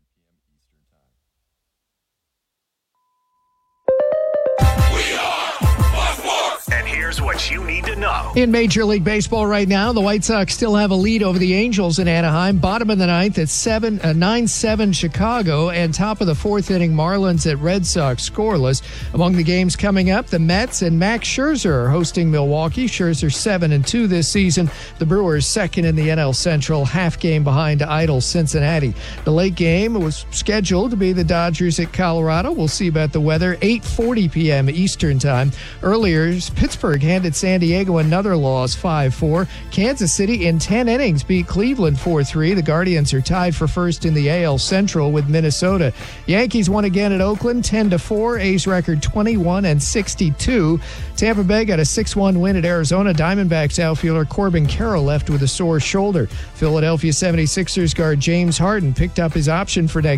In 8.35 8.51
Major 8.51 8.87
League 8.87 9.05
Baseball 9.05 9.47
right 9.47 9.69
now, 9.69 9.93
the 9.93 10.01
White 10.01 10.25
Sox 10.25 10.55
still 10.55 10.75
have 10.75 10.91
a 10.91 10.95
lead 10.95 11.23
over 11.23 11.39
the 11.39 11.53
Angels 11.53 11.99
in 11.99 12.09
Anaheim. 12.09 12.57
Bottom 12.57 12.89
of 12.89 12.97
the 12.97 13.07
ninth 13.07 13.39
at 13.39 13.51
seven, 13.51 14.01
uh, 14.01 14.15
nine 14.15 14.49
seven 14.49 14.95
Chicago, 14.95 15.69
and 15.69 15.93
top 15.93 16.23
of 16.23 16.27
the 16.27 16.35
fourth 16.35 16.71
inning 16.71 16.95
Marlins 16.95 17.51
at 17.51 17.59
Red 17.59 17.85
Sox 17.85 18.27
scoreless. 18.31 18.81
Among 19.13 19.35
the 19.35 19.43
games 19.43 19.77
coming 19.77 20.11
up, 20.11 20.29
the 20.29 20.39
Mets 20.39 20.81
and 20.81 20.99
Max 20.99 21.29
Scherzer 21.29 21.73
are 21.73 21.91
hosting 21.91 22.31
Milwaukee. 22.31 22.87
Scherzer 22.87 23.31
seven 23.31 23.71
and 23.71 23.87
two 23.87 24.07
this 24.07 24.33
season. 24.33 24.71
The 24.99 25.05
Brewers 25.05 25.47
second 25.47 25.85
in 25.85 25.95
the 25.95 26.09
NL 26.09 26.35
Central, 26.35 26.87
half 26.87 27.21
game 27.21 27.45
behind 27.45 27.83
idle 27.83 28.23
Cincinnati. 28.23 28.95
The 29.25 29.31
late 29.31 29.57
game 29.57 29.93
was 29.93 30.25
scheduled 30.31 30.93
to 30.93 30.97
be 30.97 31.13
the 31.13 31.23
Dodgers 31.23 31.79
at 31.81 31.93
Colorado. 31.93 32.53
We'll 32.53 32.67
see 32.67 32.89
about 32.89 33.13
the 33.13 33.21
weather. 33.21 33.57
8:40 33.57 34.33
p.m. 34.33 34.71
Eastern 34.71 35.19
time. 35.19 35.53
Earlier, 35.83 36.33
Pittsburgh 36.57 37.03
handed 37.03 37.35
San 37.35 37.61
Diego 37.61 37.99
another 37.99 38.22
loss 38.31 38.75
5 38.75 39.15
4. 39.15 39.49
Kansas 39.71 40.13
City 40.13 40.47
in 40.47 40.59
10 40.59 40.89
innings 40.89 41.23
beat 41.23 41.47
Cleveland 41.47 41.99
4 41.99 42.23
3. 42.23 42.55
The 42.55 42.63
Guardians 42.63 43.13
are 43.13 43.21
tied 43.21 43.55
for 43.55 43.67
first 43.67 44.05
in 44.05 44.15
the 44.15 44.31
AL 44.31 44.59
Central 44.59 45.11
with 45.11 45.29
Minnesota. 45.29 45.93
Yankees 46.27 46.71
won 46.71 46.85
again 46.85 47.13
at 47.13 47.21
Oakland 47.21 47.65
10 47.65 47.99
4. 47.99 48.39
A's 48.39 48.67
record 48.67 49.03
21 49.03 49.65
and 49.65 49.83
62. 49.83 50.81
Tampa 51.17 51.43
Bay 51.43 51.65
got 51.65 51.81
a 51.81 51.85
6 51.85 52.15
1 52.17 52.41
win 52.41 52.57
at 52.57 52.65
Arizona. 52.65 53.13
Diamondbacks 53.13 53.79
outfielder 53.79 54.25
Corbin 54.25 54.67
Carroll 54.67 55.05
left 55.05 55.29
with 55.31 55.43
a 55.43 55.49
sore 55.49 55.81
shoulder. 55.81 56.27
Philadelphia 56.55 57.11
76ers 57.11 57.95
guard 57.95 58.21
James 58.21 58.59
Harden 58.59 58.95
picked 58.95 59.19
up 59.19 59.33
his 59.33 59.49
option 59.49 59.89
for 59.89 60.01
next 60.01 60.13